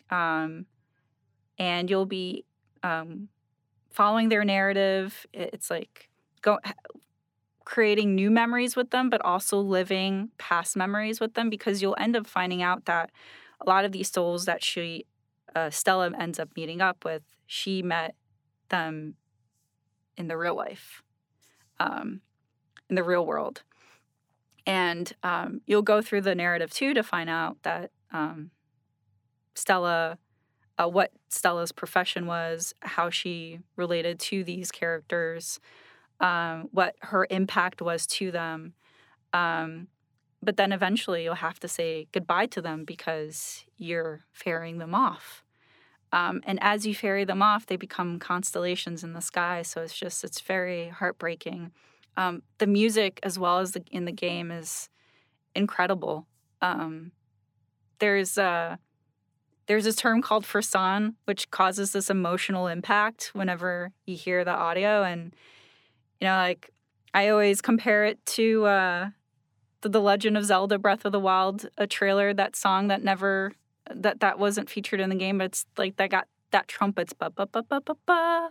Um, 0.09 0.67
and 1.59 1.89
you'll 1.89 2.05
be 2.05 2.45
um, 2.83 3.29
following 3.89 4.29
their 4.29 4.45
narrative. 4.45 5.25
It's 5.33 5.69
like 5.69 6.09
go 6.41 6.59
creating 7.65 8.15
new 8.15 8.31
memories 8.31 8.77
with 8.77 8.91
them, 8.91 9.09
but 9.09 9.21
also 9.25 9.59
living 9.59 10.29
past 10.37 10.77
memories 10.77 11.19
with 11.19 11.33
them 11.33 11.49
because 11.49 11.81
you'll 11.81 11.97
end 11.99 12.15
up 12.15 12.25
finding 12.25 12.61
out 12.61 12.85
that 12.85 13.11
a 13.59 13.67
lot 13.67 13.83
of 13.83 13.91
these 13.91 14.09
souls 14.09 14.45
that 14.45 14.63
she 14.63 15.05
uh, 15.53 15.69
Stella 15.69 16.11
ends 16.17 16.39
up 16.39 16.49
meeting 16.55 16.79
up 16.79 17.03
with, 17.03 17.23
she 17.45 17.81
met 17.81 18.15
them 18.69 19.15
in 20.15 20.27
the 20.27 20.37
real 20.37 20.55
life, 20.55 21.03
um, 21.79 22.21
in 22.89 22.95
the 22.95 23.03
real 23.03 23.25
world. 23.25 23.63
And 24.65 25.13
um, 25.23 25.61
you'll 25.65 25.81
go 25.81 26.01
through 26.01 26.21
the 26.21 26.35
narrative 26.35 26.71
too 26.73 26.93
to 26.93 27.03
find 27.03 27.29
out 27.29 27.57
that 27.63 27.91
um, 28.11 28.51
Stella, 29.55 30.17
uh, 30.77 30.87
what 30.87 31.11
Stella's 31.29 31.71
profession 31.71 32.25
was, 32.25 32.73
how 32.81 33.09
she 33.09 33.59
related 33.75 34.19
to 34.19 34.43
these 34.43 34.71
characters, 34.71 35.59
um, 36.19 36.67
what 36.71 36.95
her 37.01 37.27
impact 37.29 37.81
was 37.81 38.05
to 38.07 38.31
them. 38.31 38.73
Um, 39.33 39.87
but 40.41 40.57
then 40.57 40.71
eventually 40.71 41.23
you'll 41.23 41.35
have 41.35 41.59
to 41.61 41.67
say 41.67 42.07
goodbye 42.11 42.45
to 42.47 42.61
them 42.61 42.83
because 42.85 43.65
you're 43.77 44.25
ferrying 44.31 44.77
them 44.77 44.93
off. 44.93 45.43
Um, 46.13 46.41
and 46.45 46.57
as 46.61 46.85
you 46.85 46.95
ferry 46.95 47.25
them 47.25 47.41
off, 47.41 47.65
they 47.65 47.75
become 47.75 48.19
constellations 48.19 49.03
in 49.03 49.13
the 49.13 49.21
sky. 49.21 49.61
So 49.61 49.81
it's 49.81 49.97
just, 49.97 50.23
it's 50.23 50.39
very 50.39 50.89
heartbreaking. 50.89 51.71
Um, 52.15 52.43
the 52.57 52.67
music, 52.67 53.19
as 53.23 53.37
well 53.37 53.59
as 53.59 53.73
the, 53.73 53.83
in 53.91 54.05
the 54.05 54.11
game, 54.11 54.49
is 54.51 54.89
incredible. 55.53 56.27
Um, 56.61 57.11
there's 57.99 58.37
a, 58.37 58.79
there's 59.67 59.83
this 59.83 59.97
term 59.97 60.21
called 60.21 60.45
frisson, 60.45 61.15
which 61.25 61.51
causes 61.51 61.91
this 61.91 62.09
emotional 62.09 62.67
impact 62.67 63.31
whenever 63.33 63.91
you 64.05 64.15
hear 64.15 64.45
the 64.45 64.51
audio. 64.51 65.03
And, 65.03 65.35
you 66.21 66.27
know, 66.27 66.37
like 66.37 66.71
I 67.13 67.27
always 67.29 67.61
compare 67.61 68.05
it 68.05 68.25
to 68.27 68.65
uh, 68.65 69.09
the, 69.81 69.89
the 69.89 70.01
Legend 70.01 70.37
of 70.37 70.45
Zelda 70.45 70.79
Breath 70.79 71.03
of 71.03 71.11
the 71.11 71.19
Wild, 71.19 71.67
a 71.77 71.85
trailer, 71.85 72.33
that 72.33 72.55
song 72.55 72.87
that 72.87 73.03
never 73.03 73.51
that 73.93 74.19
that 74.19 74.39
wasn't 74.39 74.69
featured 74.69 74.99
in 74.99 75.09
the 75.09 75.15
game, 75.15 75.37
but 75.37 75.45
it's 75.45 75.65
like 75.77 75.97
that 75.97 76.09
got 76.09 76.27
that 76.51 76.67
trumpets 76.67 77.13
ba 77.13 77.29
ba 77.29 77.45
ba 77.45 77.63
ba 77.63 77.81
ba 77.81 77.95
ba. 78.05 78.49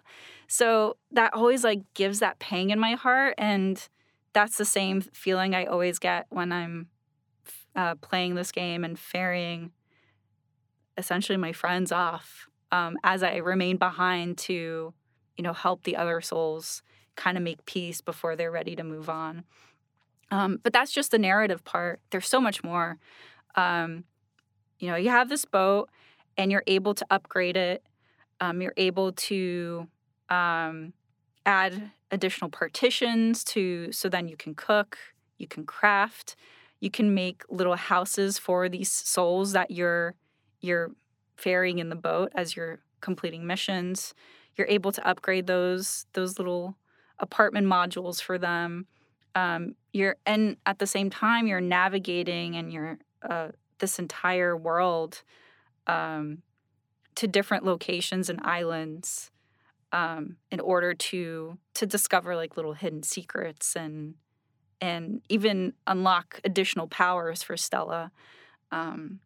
So 0.48 0.96
that 1.12 1.34
always 1.34 1.64
like 1.64 1.80
gives 1.94 2.20
that 2.20 2.38
pang 2.38 2.70
in 2.70 2.78
my 2.78 2.92
heart, 2.92 3.34
and 3.38 3.86
that's 4.32 4.56
the 4.56 4.64
same 4.64 5.00
feeling 5.00 5.54
I 5.54 5.64
always 5.64 5.98
get 5.98 6.26
when 6.30 6.52
I'm 6.52 6.88
uh, 7.74 7.94
playing 7.96 8.34
this 8.34 8.52
game 8.52 8.84
and 8.84 8.98
ferrying 8.98 9.72
essentially 10.98 11.36
my 11.36 11.52
friends 11.52 11.92
off 11.92 12.48
um, 12.72 12.96
as 13.04 13.22
I 13.22 13.36
remain 13.36 13.76
behind 13.76 14.38
to 14.38 14.94
you 15.36 15.42
know 15.42 15.52
help 15.52 15.84
the 15.84 15.96
other 15.96 16.20
souls 16.20 16.82
kind 17.16 17.36
of 17.36 17.42
make 17.42 17.64
peace 17.64 18.00
before 18.00 18.36
they're 18.36 18.50
ready 18.50 18.76
to 18.76 18.84
move 18.84 19.08
on. 19.08 19.44
Um, 20.30 20.58
but 20.62 20.72
that's 20.72 20.92
just 20.92 21.12
the 21.12 21.18
narrative 21.18 21.64
part. 21.64 22.00
There's 22.10 22.28
so 22.28 22.40
much 22.40 22.62
more. 22.64 22.98
Um, 23.54 24.04
you 24.78 24.90
know, 24.90 24.96
you 24.96 25.10
have 25.10 25.28
this 25.28 25.44
boat 25.44 25.88
and 26.36 26.50
you're 26.50 26.64
able 26.66 26.94
to 26.94 27.06
upgrade 27.10 27.56
it. 27.56 27.82
Um, 28.40 28.60
you're 28.60 28.74
able 28.76 29.12
to 29.12 29.86
um, 30.28 30.92
add 31.44 31.90
additional 32.10 32.50
partitions 32.50 33.42
to 33.44 33.90
so 33.92 34.08
then 34.08 34.28
you 34.28 34.36
can 34.36 34.54
cook, 34.54 34.98
you 35.38 35.46
can 35.46 35.64
craft, 35.64 36.36
you 36.80 36.90
can 36.90 37.14
make 37.14 37.42
little 37.48 37.76
houses 37.76 38.38
for 38.38 38.68
these 38.68 38.90
souls 38.90 39.52
that 39.52 39.70
you're 39.70 40.14
you're 40.60 40.90
ferrying 41.36 41.78
in 41.78 41.88
the 41.88 41.96
boat 41.96 42.32
as 42.34 42.56
you're 42.56 42.80
completing 43.00 43.46
missions. 43.46 44.14
You're 44.56 44.66
able 44.68 44.92
to 44.92 45.06
upgrade 45.06 45.46
those 45.46 46.06
those 46.12 46.38
little 46.38 46.76
apartment 47.18 47.66
modules 47.66 48.20
for 48.20 48.38
them. 48.38 48.86
Um, 49.34 49.74
you're 49.92 50.16
and 50.26 50.56
at 50.66 50.78
the 50.78 50.86
same 50.86 51.10
time 51.10 51.46
you're 51.46 51.60
navigating 51.60 52.56
and 52.56 52.72
you're 52.72 52.98
uh, 53.28 53.48
this 53.78 53.98
entire 53.98 54.56
world 54.56 55.22
um, 55.86 56.42
to 57.14 57.26
different 57.26 57.64
locations 57.64 58.28
and 58.28 58.40
islands 58.42 59.30
um, 59.92 60.36
in 60.50 60.60
order 60.60 60.94
to 60.94 61.58
to 61.74 61.86
discover 61.86 62.36
like 62.36 62.56
little 62.56 62.74
hidden 62.74 63.02
secrets 63.02 63.76
and 63.76 64.14
and 64.80 65.22
even 65.28 65.72
unlock 65.86 66.40
additional 66.44 66.86
powers 66.86 67.42
for 67.42 67.56
Stella. 67.56 68.12
Um, 68.70 69.20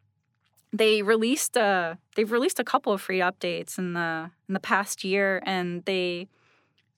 they 0.71 1.01
released 1.01 1.57
a 1.57 1.97
they've 2.15 2.31
released 2.31 2.59
a 2.59 2.63
couple 2.63 2.93
of 2.93 3.01
free 3.01 3.19
updates 3.19 3.77
in 3.77 3.93
the 3.93 4.31
in 4.47 4.53
the 4.53 4.59
past 4.59 5.03
year, 5.03 5.41
and 5.45 5.83
they 5.85 6.29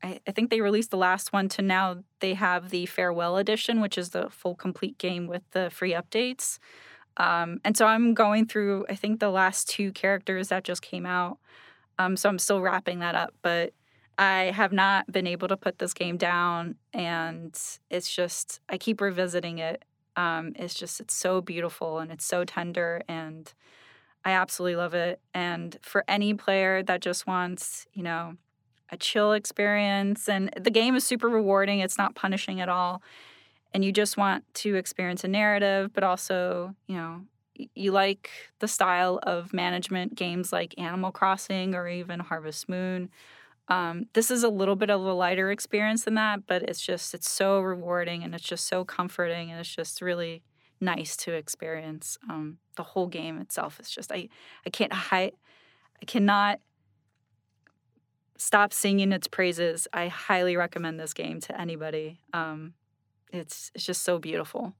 I, 0.03 0.19
I 0.27 0.31
think 0.31 0.49
they 0.49 0.61
released 0.61 0.91
the 0.91 0.97
last 0.97 1.33
one 1.33 1.49
to 1.49 1.61
now 1.61 2.03
they 2.19 2.35
have 2.35 2.69
the 2.69 2.85
farewell 2.85 3.37
edition, 3.37 3.81
which 3.81 3.97
is 3.97 4.09
the 4.09 4.29
full 4.29 4.55
complete 4.55 4.97
game 4.97 5.25
with 5.27 5.43
the 5.51 5.69
free 5.71 5.93
updates. 5.93 6.59
Um, 7.17 7.59
and 7.63 7.77
so 7.77 7.85
I'm 7.85 8.13
going 8.13 8.47
through, 8.47 8.85
I 8.89 8.95
think, 8.95 9.19
the 9.19 9.29
last 9.29 9.69
two 9.69 9.91
characters 9.91 10.49
that 10.49 10.63
just 10.63 10.81
came 10.81 11.05
out. 11.05 11.37
Um, 11.99 12.17
so 12.17 12.29
I'm 12.29 12.39
still 12.39 12.61
wrapping 12.61 12.99
that 12.99 13.15
up. 13.15 13.33
But 13.41 13.73
I 14.17 14.51
have 14.55 14.71
not 14.71 15.11
been 15.11 15.27
able 15.27 15.47
to 15.47 15.57
put 15.57 15.79
this 15.79 15.93
game 15.93 16.17
down. 16.17 16.75
And 16.93 17.59
it's 17.89 18.13
just, 18.13 18.59
I 18.69 18.77
keep 18.77 19.01
revisiting 19.01 19.59
it. 19.59 19.83
Um, 20.15 20.53
it's 20.55 20.73
just, 20.73 20.99
it's 20.99 21.15
so 21.15 21.41
beautiful 21.41 21.99
and 21.99 22.11
it's 22.11 22.25
so 22.25 22.45
tender. 22.45 23.01
And 23.07 23.51
I 24.25 24.31
absolutely 24.31 24.75
love 24.75 24.93
it. 24.93 25.19
And 25.33 25.77
for 25.81 26.03
any 26.07 26.33
player 26.33 26.83
that 26.83 27.01
just 27.01 27.27
wants, 27.27 27.87
you 27.93 28.03
know, 28.03 28.37
a 28.89 28.97
chill 28.97 29.33
experience, 29.33 30.29
and 30.29 30.51
the 30.59 30.69
game 30.69 30.95
is 30.95 31.03
super 31.03 31.27
rewarding, 31.27 31.79
it's 31.79 31.97
not 31.97 32.13
punishing 32.13 32.61
at 32.61 32.69
all 32.69 33.01
and 33.73 33.83
you 33.83 33.91
just 33.91 34.17
want 34.17 34.43
to 34.55 34.75
experience 34.75 35.23
a 35.23 35.27
narrative, 35.27 35.91
but 35.93 36.03
also, 36.03 36.75
you 36.87 36.95
know, 36.95 37.21
you 37.75 37.91
like 37.91 38.29
the 38.59 38.67
style 38.67 39.19
of 39.23 39.53
management 39.53 40.15
games 40.15 40.51
like 40.51 40.73
Animal 40.77 41.11
Crossing 41.11 41.75
or 41.75 41.87
even 41.87 42.19
Harvest 42.19 42.67
Moon. 42.67 43.09
Um, 43.67 44.07
this 44.13 44.29
is 44.29 44.43
a 44.43 44.49
little 44.49 44.75
bit 44.75 44.89
of 44.89 45.01
a 45.01 45.13
lighter 45.13 45.51
experience 45.51 46.03
than 46.03 46.15
that, 46.15 46.45
but 46.47 46.63
it's 46.63 46.81
just 46.81 47.13
it's 47.13 47.29
so 47.29 47.61
rewarding 47.61 48.23
and 48.23 48.35
it's 48.35 48.43
just 48.43 48.67
so 48.67 48.83
comforting 48.83 49.51
and 49.51 49.59
it's 49.59 49.73
just 49.73 50.01
really 50.01 50.43
nice 50.81 51.15
to 51.17 51.33
experience. 51.33 52.17
Um, 52.29 52.57
the 52.75 52.83
whole 52.83 53.07
game 53.07 53.39
itself 53.39 53.79
is 53.79 53.89
just 53.89 54.11
I 54.11 54.29
I 54.65 54.69
can't 54.69 54.91
I, 55.13 55.31
I 56.01 56.05
cannot 56.05 56.59
stop 58.37 58.73
singing 58.73 59.13
its 59.13 59.27
praises. 59.27 59.87
I 59.93 60.07
highly 60.09 60.57
recommend 60.57 60.99
this 60.99 61.13
game 61.13 61.39
to 61.41 61.59
anybody. 61.59 62.19
Um, 62.33 62.73
it's 63.33 63.71
it's 63.73 63.85
just 63.85 64.03
so 64.03 64.19
beautiful. 64.19 64.73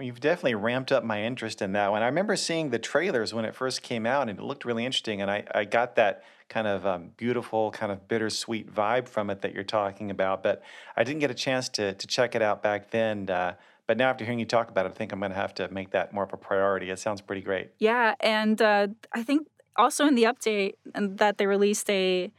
You've 0.00 0.20
definitely 0.20 0.56
ramped 0.56 0.90
up 0.90 1.04
my 1.04 1.22
interest 1.22 1.62
in 1.62 1.72
that 1.72 1.92
one. 1.92 2.02
I 2.02 2.06
remember 2.06 2.34
seeing 2.34 2.70
the 2.70 2.80
trailers 2.80 3.32
when 3.32 3.44
it 3.44 3.54
first 3.54 3.82
came 3.82 4.06
out, 4.06 4.28
and 4.28 4.38
it 4.38 4.42
looked 4.42 4.64
really 4.64 4.84
interesting. 4.84 5.22
And 5.22 5.30
I, 5.30 5.44
I 5.54 5.64
got 5.64 5.94
that 5.96 6.24
kind 6.48 6.66
of 6.66 6.84
um, 6.84 7.10
beautiful, 7.16 7.70
kind 7.70 7.92
of 7.92 8.08
bittersweet 8.08 8.74
vibe 8.74 9.08
from 9.08 9.30
it 9.30 9.40
that 9.42 9.54
you're 9.54 9.62
talking 9.62 10.10
about. 10.10 10.42
But 10.42 10.62
I 10.96 11.04
didn't 11.04 11.20
get 11.20 11.30
a 11.30 11.34
chance 11.34 11.68
to 11.70 11.94
to 11.94 12.06
check 12.06 12.34
it 12.34 12.42
out 12.42 12.62
back 12.62 12.90
then. 12.90 13.30
Uh, 13.30 13.54
but 13.86 13.96
now, 13.96 14.10
after 14.10 14.24
hearing 14.24 14.40
you 14.40 14.46
talk 14.46 14.68
about 14.70 14.86
it, 14.86 14.90
I 14.90 14.92
think 14.92 15.12
I'm 15.12 15.20
going 15.20 15.30
to 15.30 15.36
have 15.36 15.54
to 15.54 15.68
make 15.68 15.90
that 15.90 16.12
more 16.12 16.24
of 16.24 16.32
a 16.32 16.38
priority. 16.38 16.90
It 16.90 16.98
sounds 16.98 17.20
pretty 17.20 17.42
great. 17.42 17.70
Yeah, 17.78 18.14
and 18.20 18.60
uh, 18.60 18.88
I 19.12 19.22
think 19.22 19.46
also 19.76 20.06
in 20.06 20.14
the 20.14 20.24
update 20.24 20.72
that 20.94 21.38
they 21.38 21.46
released, 21.46 21.86
they 21.86 22.32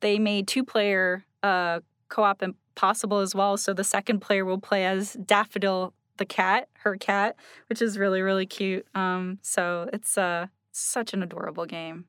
they 0.00 0.18
made 0.18 0.46
two 0.46 0.64
player 0.64 1.24
uh, 1.42 1.80
co-op 2.08 2.42
and 2.42 2.54
possible 2.78 3.18
as 3.18 3.34
well. 3.34 3.56
So 3.56 3.74
the 3.74 3.82
second 3.82 4.20
player 4.20 4.44
will 4.44 4.60
play 4.60 4.86
as 4.86 5.14
Daffodil 5.14 5.92
the 6.16 6.24
cat, 6.24 6.68
her 6.84 6.96
cat, 6.96 7.36
which 7.68 7.82
is 7.82 7.98
really 7.98 8.22
really 8.22 8.46
cute. 8.46 8.86
Um, 8.94 9.38
so 9.42 9.90
it's 9.92 10.16
uh, 10.16 10.46
such 10.70 11.12
an 11.12 11.22
adorable 11.22 11.66
game. 11.66 12.04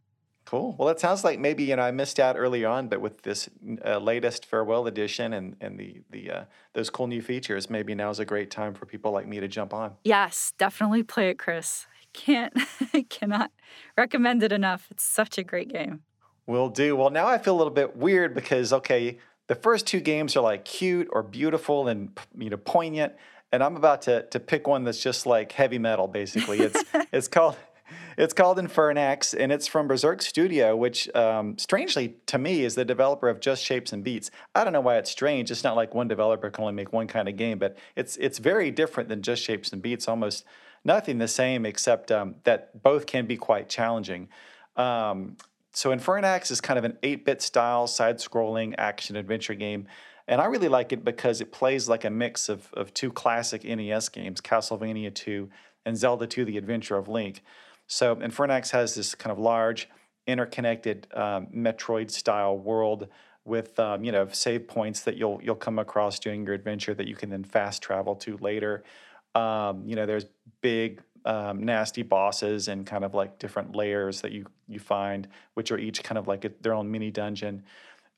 Cool. 0.46 0.76
Well, 0.80 0.90
it 0.90 1.00
sounds 1.00 1.24
like 1.24 1.40
maybe 1.40 1.64
you 1.64 1.76
know 1.76 1.82
I 1.82 1.92
missed 1.92 2.20
out 2.20 2.36
early 2.38 2.66
on, 2.66 2.88
but 2.88 3.02
with 3.02 3.24
this 3.24 3.50
uh, 3.84 3.98
latest 3.98 4.46
farewell 4.46 4.86
edition 4.86 5.34
and 5.34 5.56
and 5.60 5.80
the 5.80 6.02
the 6.12 6.32
uh, 6.32 6.44
those 6.74 6.92
cool 6.92 7.08
new 7.08 7.22
features, 7.22 7.70
maybe 7.70 7.96
now 7.96 8.12
is 8.12 8.20
a 8.20 8.26
great 8.26 8.52
time 8.52 8.76
for 8.76 8.86
people 8.86 9.12
like 9.12 9.28
me 9.28 9.40
to 9.40 9.48
jump 9.48 9.74
on. 9.74 9.94
Yes, 10.04 10.54
definitely 10.58 11.04
play 11.04 11.30
it, 11.30 11.40
Chris. 11.40 11.88
I 11.94 12.06
can't, 12.14 12.54
I 12.94 13.06
cannot 13.10 13.52
recommend 13.98 14.44
it 14.44 14.52
enough. 14.52 14.88
It's 14.92 15.04
such 15.04 15.38
a 15.38 15.44
great 15.44 15.72
game. 15.72 16.02
Will 16.48 16.70
do. 16.70 16.96
Well, 16.96 17.12
now 17.12 17.28
I 17.28 17.38
feel 17.38 17.56
a 17.56 17.60
little 17.60 17.74
bit 17.74 17.96
weird 17.96 18.34
because 18.34 18.74
okay, 18.74 19.20
the 19.50 19.56
first 19.56 19.88
two 19.88 20.00
games 20.00 20.38
are 20.38 20.42
like 20.42 20.64
cute 20.64 21.10
or 21.12 21.24
beautiful 21.24 21.88
and 21.88 22.18
you 22.38 22.50
know 22.50 22.58
poignant, 22.58 23.14
and 23.52 23.62
I'm 23.62 23.76
about 23.76 24.04
to 24.04 24.24
to 24.28 24.40
pick 24.40 24.68
one 24.68 24.86
that's 24.86 25.02
just 25.02 25.26
like 25.26 25.52
heavy 25.52 25.80
metal. 25.80 26.08
Basically, 26.08 26.60
it's 26.60 26.82
it's 27.12 27.28
called 27.28 27.58
it's 28.16 28.34
called 28.34 28.60
Infernax, 28.60 29.36
and 29.38 29.52
it's 29.52 29.66
from 29.66 29.88
Berzerk 29.88 30.22
Studio, 30.22 30.76
which, 30.76 31.14
um, 31.16 31.58
strangely 31.58 32.18
to 32.28 32.38
me, 32.38 32.64
is 32.64 32.76
the 32.76 32.86
developer 32.86 33.28
of 33.28 33.40
Just 33.40 33.64
Shapes 33.64 33.92
and 33.92 34.04
Beats. 34.04 34.30
I 34.54 34.64
don't 34.64 34.74
know 34.74 34.82
why 34.82 34.98
it's 34.98 35.10
strange. 35.10 35.50
It's 35.50 35.64
not 35.64 35.76
like 35.76 35.96
one 35.96 36.08
developer 36.08 36.50
can 36.50 36.64
only 36.66 36.74
make 36.74 36.94
one 36.94 37.08
kind 37.08 37.28
of 37.28 37.36
game, 37.36 37.58
but 37.58 37.78
it's 37.96 38.18
it's 38.18 38.38
very 38.38 38.70
different 38.70 39.10
than 39.10 39.24
Just 39.24 39.42
Shapes 39.42 39.74
and 39.74 39.82
Beats. 39.82 40.08
Almost 40.08 40.46
nothing 40.86 41.18
the 41.18 41.28
same, 41.28 41.66
except 41.66 42.12
um, 42.12 42.36
that 42.44 42.84
both 42.84 43.08
can 43.08 43.26
be 43.26 43.36
quite 43.36 43.68
challenging. 43.68 44.30
Um, 44.76 45.38
so 45.72 45.92
Infernax 45.92 46.52
is 46.52 46.62
kind 46.62 46.78
of 46.78 46.86
an 46.86 46.98
8-bit 47.04 47.42
style 47.42 47.88
side-scrolling 47.88 48.76
action 48.78 49.16
adventure 49.16 49.54
game. 49.54 49.88
And 50.28 50.42
I 50.42 50.46
really 50.46 50.68
like 50.68 50.92
it 50.92 51.04
because 51.04 51.42
it 51.42 51.52
plays 51.52 51.90
like 51.90 52.06
a 52.06 52.10
mix 52.10 52.50
of, 52.50 52.72
of 52.74 52.94
two 52.94 53.12
classic 53.12 53.64
NES 53.64 54.10
games, 54.10 54.42
Castlevania 54.42 55.14
2 55.14 55.50
and 55.86 55.98
Zelda 55.98 56.28
2 56.28 56.46
The 56.46 56.58
Adventure 56.58 56.98
of 56.98 57.08
Link. 57.08 57.42
So 57.88 58.16
Infernax 58.16 58.70
has 58.72 58.94
this 58.94 59.16
kind 59.16 59.32
of 59.32 59.40
large, 59.40 59.90
interconnected 60.28 61.08
um, 61.16 61.48
Metroid-style 61.48 62.58
world 62.58 63.08
with 63.46 63.80
um, 63.80 64.04
you 64.04 64.12
know 64.12 64.28
save 64.32 64.68
points 64.68 65.02
that 65.02 65.18
you'll 65.18 65.40
you'll 65.42 65.56
come 65.56 65.80
across 65.80 66.20
during 66.20 66.46
your 66.46 66.54
adventure 66.54 66.94
that 66.94 67.08
you 67.08 67.16
can 67.16 67.30
then 67.30 67.44
fast 67.44 67.82
travel 67.82 68.16
to 68.16 68.38
later. 68.38 68.84
Um, 69.36 69.84
you 69.86 69.96
know, 69.96 70.06
there's 70.06 70.26
big 70.62 71.02
um, 71.26 71.64
nasty 71.64 72.04
bosses 72.04 72.68
and 72.68 72.86
kind 72.86 73.04
of 73.04 73.14
like 73.14 73.40
different 73.40 73.76
layers 73.76 74.22
that 74.22 74.32
you 74.32 74.46
you 74.68 74.80
find, 74.80 75.28
which 75.54 75.72
are 75.72 75.78
each 75.78 76.04
kind 76.04 76.18
of 76.18 76.28
like 76.28 76.46
a, 76.46 76.52
their 76.62 76.74
own 76.74 76.90
mini 76.90 77.12
dungeon. 77.12 77.64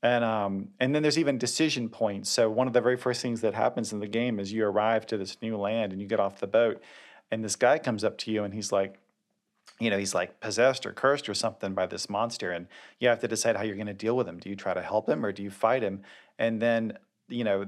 And 0.04 0.24
um, 0.24 0.70
and 0.80 0.96
then 0.96 1.04
there's 1.04 1.20
even 1.20 1.38
decision 1.38 1.90
points. 1.90 2.30
So 2.30 2.50
one 2.50 2.68
of 2.68 2.74
the 2.74 2.82
very 2.82 2.98
first 2.98 3.22
things 3.22 3.42
that 3.42 3.54
happens 3.54 3.94
in 3.94 4.00
the 4.00 4.08
game 4.08 4.40
is 4.40 4.52
you 4.52 4.66
arrive 4.66 5.06
to 5.08 5.18
this 5.18 5.38
new 5.42 5.58
land 5.58 5.92
and 5.92 6.02
you 6.02 6.08
get 6.08 6.20
off 6.20 6.40
the 6.40 6.48
boat, 6.48 6.82
and 7.32 7.44
this 7.44 7.56
guy 7.56 7.78
comes 7.78 8.04
up 8.04 8.18
to 8.20 8.32
you 8.32 8.44
and 8.44 8.54
he's 8.54 8.72
like, 8.72 8.98
you 9.80 9.90
know, 9.90 9.98
he's 9.98 10.14
like 10.14 10.40
possessed 10.40 10.86
or 10.86 10.92
cursed 10.92 11.28
or 11.28 11.34
something 11.34 11.74
by 11.74 11.88
this 11.88 12.10
monster. 12.10 12.52
And 12.52 12.68
you 13.00 13.10
have 13.10 13.20
to 13.20 13.28
decide 13.28 13.56
how 13.56 13.64
you're 13.64 13.76
going 13.76 13.88
to 13.88 13.94
deal 13.94 14.16
with 14.16 14.28
him. 14.28 14.38
Do 14.38 14.50
you 14.50 14.56
try 14.56 14.74
to 14.74 14.82
help 14.82 15.10
him 15.10 15.26
or 15.26 15.32
do 15.32 15.42
you 15.42 15.50
fight 15.50 15.82
him? 15.82 16.02
And 16.38 16.62
then, 16.62 16.98
you 17.30 17.44
know, 17.44 17.66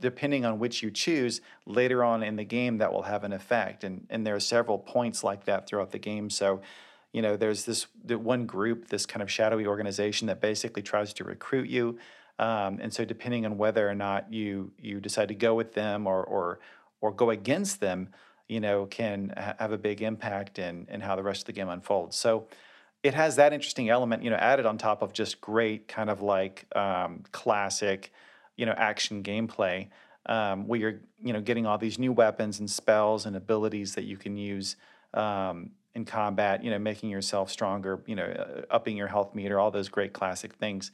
depending 0.00 0.44
on 0.44 0.58
which 0.58 0.82
you 0.82 0.90
choose, 0.90 1.40
later 1.64 2.04
on 2.04 2.22
in 2.22 2.36
the 2.36 2.44
game, 2.44 2.78
that 2.78 2.92
will 2.92 3.02
have 3.02 3.24
an 3.24 3.32
effect. 3.32 3.84
And, 3.84 4.06
and 4.10 4.26
there 4.26 4.34
are 4.34 4.40
several 4.40 4.78
points 4.78 5.24
like 5.24 5.44
that 5.44 5.66
throughout 5.66 5.92
the 5.92 5.98
game. 5.98 6.30
So, 6.30 6.60
you 7.12 7.22
know, 7.22 7.36
there's 7.36 7.64
this 7.64 7.86
the 8.04 8.18
one 8.18 8.46
group, 8.46 8.88
this 8.88 9.06
kind 9.06 9.22
of 9.22 9.30
shadowy 9.30 9.66
organization 9.66 10.26
that 10.26 10.40
basically 10.40 10.82
tries 10.82 11.12
to 11.14 11.24
recruit 11.24 11.68
you. 11.68 11.98
Um, 12.38 12.78
and 12.80 12.92
so, 12.92 13.04
depending 13.04 13.46
on 13.46 13.56
whether 13.56 13.88
or 13.88 13.94
not 13.94 14.32
you 14.32 14.72
you 14.78 15.00
decide 15.00 15.28
to 15.28 15.34
go 15.34 15.54
with 15.54 15.72
them 15.72 16.06
or 16.06 16.22
or 16.22 16.58
or 17.00 17.12
go 17.12 17.30
against 17.30 17.80
them, 17.80 18.10
you 18.48 18.60
know, 18.60 18.86
can 18.86 19.32
ha- 19.36 19.54
have 19.58 19.72
a 19.72 19.78
big 19.78 20.02
impact 20.02 20.58
in 20.58 20.86
in 20.90 21.00
how 21.00 21.16
the 21.16 21.22
rest 21.22 21.42
of 21.42 21.46
the 21.46 21.52
game 21.52 21.68
unfolds. 21.68 22.16
So 22.16 22.48
it 23.02 23.14
has 23.14 23.36
that 23.36 23.52
interesting 23.52 23.88
element, 23.88 24.22
you 24.22 24.30
know, 24.30 24.36
added 24.36 24.66
on 24.66 24.78
top 24.78 25.00
of 25.00 25.12
just 25.12 25.40
great 25.40 25.88
kind 25.88 26.10
of 26.10 26.22
like 26.22 26.66
um, 26.74 27.22
classic, 27.32 28.12
you 28.56 28.66
know, 28.66 28.74
action 28.76 29.22
gameplay. 29.22 29.88
Um, 30.28 30.66
where 30.66 30.80
you're, 30.80 31.00
you 31.22 31.32
know, 31.32 31.40
getting 31.40 31.66
all 31.66 31.78
these 31.78 32.00
new 32.00 32.12
weapons 32.12 32.58
and 32.58 32.68
spells 32.68 33.26
and 33.26 33.36
abilities 33.36 33.94
that 33.94 34.02
you 34.02 34.16
can 34.16 34.36
use 34.36 34.74
um, 35.14 35.70
in 35.94 36.04
combat. 36.04 36.64
You 36.64 36.72
know, 36.72 36.80
making 36.80 37.10
yourself 37.10 37.50
stronger. 37.50 38.02
You 38.06 38.16
know, 38.16 38.24
uh, 38.24 38.62
upping 38.68 38.96
your 38.96 39.06
health 39.06 39.34
meter. 39.34 39.60
All 39.60 39.70
those 39.70 39.88
great 39.88 40.12
classic 40.12 40.54
things 40.54 40.90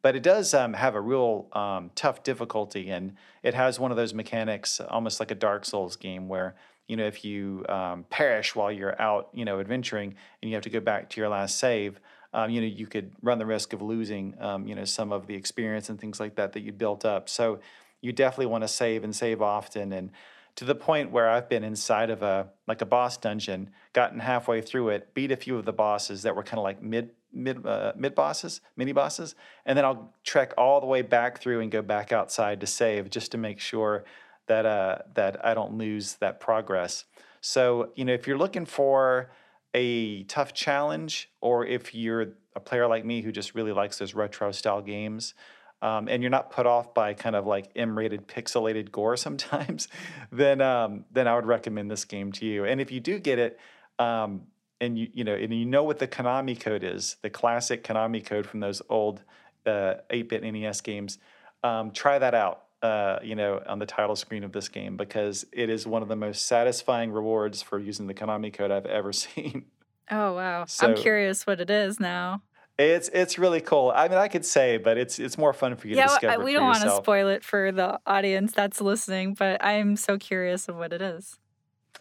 but 0.00 0.14
it 0.14 0.22
does 0.22 0.54
um, 0.54 0.74
have 0.74 0.94
a 0.94 1.00
real 1.00 1.48
um, 1.54 1.90
tough 1.96 2.22
difficulty 2.22 2.88
and 2.88 3.16
it 3.42 3.52
has 3.52 3.80
one 3.80 3.90
of 3.90 3.96
those 3.96 4.14
mechanics 4.14 4.80
almost 4.88 5.18
like 5.18 5.32
a 5.32 5.34
dark 5.34 5.64
souls 5.64 5.96
game 5.96 6.28
where 6.28 6.54
you 6.88 6.96
know, 6.96 7.06
if 7.06 7.24
you 7.24 7.64
um, 7.68 8.04
perish 8.08 8.56
while 8.56 8.72
you're 8.72 9.00
out, 9.00 9.28
you 9.34 9.44
know, 9.44 9.60
adventuring 9.60 10.14
and 10.42 10.50
you 10.50 10.56
have 10.56 10.64
to 10.64 10.70
go 10.70 10.80
back 10.80 11.10
to 11.10 11.20
your 11.20 11.28
last 11.28 11.58
save, 11.58 12.00
um, 12.38 12.50
you 12.50 12.60
know, 12.60 12.68
you 12.68 12.86
could 12.86 13.10
run 13.20 13.38
the 13.38 13.46
risk 13.46 13.72
of 13.72 13.82
losing, 13.82 14.36
um, 14.38 14.64
you 14.68 14.76
know, 14.76 14.84
some 14.84 15.10
of 15.12 15.26
the 15.26 15.34
experience 15.34 15.88
and 15.88 16.00
things 16.00 16.20
like 16.20 16.36
that 16.36 16.52
that 16.52 16.60
you 16.60 16.70
built 16.70 17.04
up. 17.04 17.28
So 17.28 17.58
you 18.00 18.12
definitely 18.12 18.46
want 18.46 18.62
to 18.62 18.68
save 18.68 19.02
and 19.02 19.14
save 19.14 19.42
often. 19.42 19.92
And 19.92 20.10
to 20.54 20.64
the 20.64 20.76
point 20.76 21.10
where 21.10 21.28
I've 21.28 21.48
been 21.48 21.64
inside 21.64 22.10
of 22.10 22.22
a 22.22 22.46
like 22.68 22.80
a 22.80 22.86
boss 22.86 23.16
dungeon, 23.16 23.70
gotten 23.92 24.20
halfway 24.20 24.60
through 24.60 24.90
it, 24.90 25.14
beat 25.14 25.32
a 25.32 25.36
few 25.36 25.56
of 25.56 25.64
the 25.64 25.72
bosses 25.72 26.22
that 26.22 26.36
were 26.36 26.44
kind 26.44 26.58
of 26.58 26.64
like 26.64 26.80
mid 26.80 27.10
mid 27.32 27.66
uh, 27.66 27.92
mid 27.96 28.14
bosses, 28.14 28.60
mini 28.76 28.92
bosses, 28.92 29.34
and 29.66 29.76
then 29.76 29.84
I'll 29.84 30.14
trek 30.22 30.54
all 30.56 30.80
the 30.80 30.86
way 30.86 31.02
back 31.02 31.40
through 31.40 31.60
and 31.60 31.72
go 31.72 31.82
back 31.82 32.12
outside 32.12 32.60
to 32.60 32.68
save 32.68 33.10
just 33.10 33.32
to 33.32 33.38
make 33.38 33.58
sure 33.58 34.04
that 34.46 34.64
uh, 34.64 34.98
that 35.14 35.44
I 35.44 35.54
don't 35.54 35.76
lose 35.76 36.14
that 36.20 36.38
progress. 36.38 37.04
So 37.40 37.90
you 37.96 38.04
know, 38.04 38.12
if 38.12 38.28
you're 38.28 38.38
looking 38.38 38.64
for 38.64 39.28
a 39.74 40.24
tough 40.24 40.54
challenge, 40.54 41.30
or 41.40 41.64
if 41.66 41.94
you're 41.94 42.34
a 42.54 42.60
player 42.60 42.86
like 42.86 43.04
me 43.04 43.22
who 43.22 43.32
just 43.32 43.54
really 43.54 43.72
likes 43.72 43.98
those 43.98 44.14
retro 44.14 44.52
style 44.52 44.82
games, 44.82 45.34
um, 45.80 46.08
and 46.08 46.22
you're 46.22 46.30
not 46.30 46.50
put 46.50 46.66
off 46.66 46.92
by 46.92 47.14
kind 47.14 47.36
of 47.36 47.46
like 47.46 47.70
M-rated 47.76 48.26
pixelated 48.26 48.90
gore 48.90 49.16
sometimes, 49.26 49.88
then 50.32 50.60
um, 50.60 51.04
then 51.12 51.28
I 51.28 51.34
would 51.34 51.46
recommend 51.46 51.90
this 51.90 52.04
game 52.04 52.32
to 52.32 52.46
you. 52.46 52.64
And 52.64 52.80
if 52.80 52.90
you 52.90 53.00
do 53.00 53.18
get 53.18 53.38
it, 53.38 53.58
um, 53.98 54.42
and 54.80 54.98
you 54.98 55.08
you 55.12 55.24
know 55.24 55.34
and 55.34 55.52
you 55.52 55.66
know 55.66 55.84
what 55.84 55.98
the 55.98 56.08
Konami 56.08 56.58
code 56.58 56.84
is, 56.84 57.16
the 57.22 57.30
classic 57.30 57.84
Konami 57.84 58.24
code 58.24 58.46
from 58.46 58.60
those 58.60 58.82
old 58.88 59.22
uh, 59.66 59.94
8-bit 60.10 60.42
NES 60.42 60.80
games, 60.80 61.18
um, 61.62 61.90
try 61.90 62.18
that 62.18 62.34
out 62.34 62.67
uh, 62.82 63.18
you 63.22 63.34
know, 63.34 63.60
on 63.66 63.78
the 63.78 63.86
title 63.86 64.16
screen 64.16 64.44
of 64.44 64.52
this 64.52 64.68
game 64.68 64.96
because 64.96 65.44
it 65.52 65.68
is 65.68 65.86
one 65.86 66.02
of 66.02 66.08
the 66.08 66.16
most 66.16 66.46
satisfying 66.46 67.10
rewards 67.10 67.62
for 67.62 67.78
using 67.78 68.06
the 68.06 68.14
Konami 68.14 68.52
code 68.52 68.70
I've 68.70 68.86
ever 68.86 69.12
seen. 69.12 69.66
Oh 70.10 70.34
wow! 70.34 70.64
So, 70.66 70.86
I'm 70.86 70.94
curious 70.94 71.46
what 71.46 71.60
it 71.60 71.68
is 71.68 72.00
now. 72.00 72.42
It's 72.78 73.10
it's 73.12 73.38
really 73.38 73.60
cool. 73.60 73.92
I 73.94 74.08
mean, 74.08 74.18
I 74.18 74.28
could 74.28 74.44
say, 74.44 74.78
but 74.78 74.96
it's 74.96 75.18
it's 75.18 75.36
more 75.36 75.52
fun 75.52 75.76
for 75.76 75.88
you 75.88 75.96
yeah, 75.96 76.04
to 76.04 76.08
discover. 76.08 76.32
Yeah, 76.38 76.44
we 76.44 76.52
don't 76.52 76.64
want 76.64 76.82
to 76.82 76.96
spoil 76.96 77.28
it 77.28 77.44
for 77.44 77.72
the 77.72 77.98
audience 78.06 78.52
that's 78.52 78.80
listening, 78.80 79.34
but 79.34 79.62
I'm 79.62 79.96
so 79.96 80.16
curious 80.16 80.68
of 80.68 80.76
what 80.76 80.92
it 80.92 81.02
is. 81.02 81.38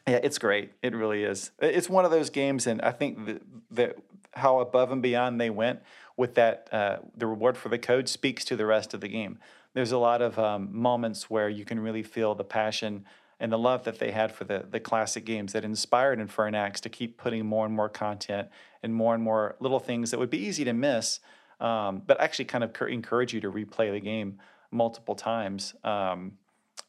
Yeah, 0.08 0.20
it's 0.24 0.38
great. 0.38 0.72
It 0.82 0.96
really 0.96 1.24
is. 1.24 1.52
It's 1.60 1.90
one 1.90 2.06
of 2.06 2.12
those 2.12 2.30
games, 2.30 2.68
and 2.68 2.82
I 2.82 2.92
think 2.92 3.26
that, 3.26 3.42
that 3.72 3.98
how 4.34 4.60
above 4.60 4.92
and 4.92 5.02
beyond 5.02 5.42
they 5.42 5.50
went 5.50 5.82
with 6.16 6.36
that, 6.36 6.70
uh, 6.72 6.98
the 7.16 7.28
reward 7.28 7.58
for 7.58 7.70
the 7.70 7.78
code 7.78 8.08
speaks 8.08 8.46
to 8.46 8.56
the 8.56 8.66
rest 8.66 8.94
of 8.94 9.02
the 9.02 9.08
game 9.08 9.40
there's 9.78 9.92
a 9.92 9.98
lot 10.00 10.24
of 10.24 10.40
um, 10.40 10.70
moments 10.72 11.30
where 11.30 11.50
you 11.50 11.64
can 11.64 11.80
really 11.80 12.02
feel 12.02 12.34
the 12.34 12.44
passion 12.44 13.06
and 13.40 13.52
the 13.52 13.60
love 13.60 13.84
that 13.84 14.00
they 14.00 14.10
had 14.10 14.32
for 14.32 14.44
the, 14.44 14.66
the 14.72 14.80
classic 14.80 15.24
games 15.24 15.54
that 15.54 15.64
inspired 15.64 16.18
Infernax 16.18 16.80
to 16.80 16.90
keep 16.90 17.16
putting 17.16 17.46
more 17.46 17.64
and 17.64 17.76
more 17.76 17.88
content 17.88 18.48
and 18.82 18.92
more 18.92 19.14
and 19.14 19.22
more 19.22 19.56
little 19.60 19.80
things 19.80 20.10
that 20.10 20.18
would 20.18 20.32
be 20.32 20.40
easy 20.40 20.64
to 20.64 20.74
miss, 20.74 21.20
um, 21.60 22.02
but 22.08 22.20
actually 22.20 22.46
kind 22.46 22.64
of 22.64 22.76
encourage 22.90 23.36
you 23.36 23.40
to 23.40 23.52
replay 23.52 23.92
the 23.92 24.00
game 24.00 24.40
multiple 24.72 25.14
times. 25.14 25.76
Um, 25.84 26.40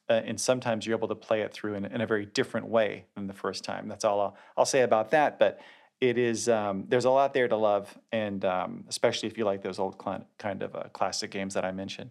and 0.09 0.41
sometimes 0.41 0.87
you're 0.87 0.97
able 0.97 1.09
to 1.09 1.15
play 1.15 1.43
it 1.43 1.53
through 1.53 1.75
in, 1.75 1.85
in, 1.85 2.01
a 2.01 2.07
very 2.07 2.25
different 2.25 2.69
way 2.69 3.05
than 3.17 3.27
the 3.27 3.35
first 3.35 3.65
time. 3.65 3.87
That's 3.87 4.07
all 4.07 4.19
I'll, 4.19 4.37
I'll 4.57 4.65
say 4.65 4.81
about 4.81 5.11
that. 5.11 5.39
But 5.39 5.61
it 6.01 6.17
is 6.17 6.49
um, 6.49 6.87
there's 6.89 7.05
a 7.05 7.11
lot 7.11 7.35
there 7.35 7.49
to 7.49 7.57
love, 7.57 7.99
and 8.13 8.43
um, 8.47 8.85
especially 8.89 9.29
if 9.29 9.37
you 9.37 9.45
like 9.45 9.63
those 9.63 9.79
old 9.79 10.01
cl- 10.03 10.27
kind 10.39 10.63
of 10.63 10.75
uh, 10.75 10.85
classic 10.95 11.31
games 11.31 11.53
that 11.53 11.67
I 11.67 11.73
mentioned. 11.73 12.09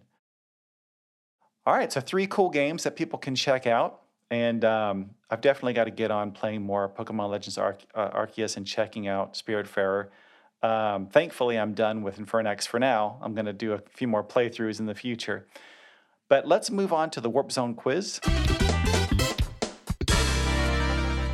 All 1.68 1.74
right, 1.74 1.92
so 1.92 2.00
three 2.00 2.26
cool 2.26 2.48
games 2.48 2.84
that 2.84 2.96
people 2.96 3.18
can 3.18 3.34
check 3.34 3.66
out. 3.66 4.00
And 4.30 4.64
um, 4.64 5.10
I've 5.28 5.42
definitely 5.42 5.74
got 5.74 5.84
to 5.84 5.90
get 5.90 6.10
on 6.10 6.30
playing 6.30 6.62
more 6.62 6.88
Pokemon 6.88 7.28
Legends 7.28 7.58
uh, 7.58 7.74
Arceus 7.94 8.56
and 8.56 8.66
checking 8.66 9.06
out 9.06 9.34
Spiritfarer. 9.34 10.08
Um, 10.62 11.08
thankfully, 11.08 11.58
I'm 11.58 11.74
done 11.74 12.00
with 12.00 12.18
Infernax 12.18 12.66
for 12.66 12.80
now. 12.80 13.18
I'm 13.20 13.34
going 13.34 13.44
to 13.44 13.52
do 13.52 13.74
a 13.74 13.82
few 13.90 14.08
more 14.08 14.24
playthroughs 14.24 14.80
in 14.80 14.86
the 14.86 14.94
future. 14.94 15.46
But 16.30 16.48
let's 16.48 16.70
move 16.70 16.90
on 16.90 17.10
to 17.10 17.20
the 17.20 17.28
Warp 17.28 17.52
Zone 17.52 17.74
quiz. 17.74 18.18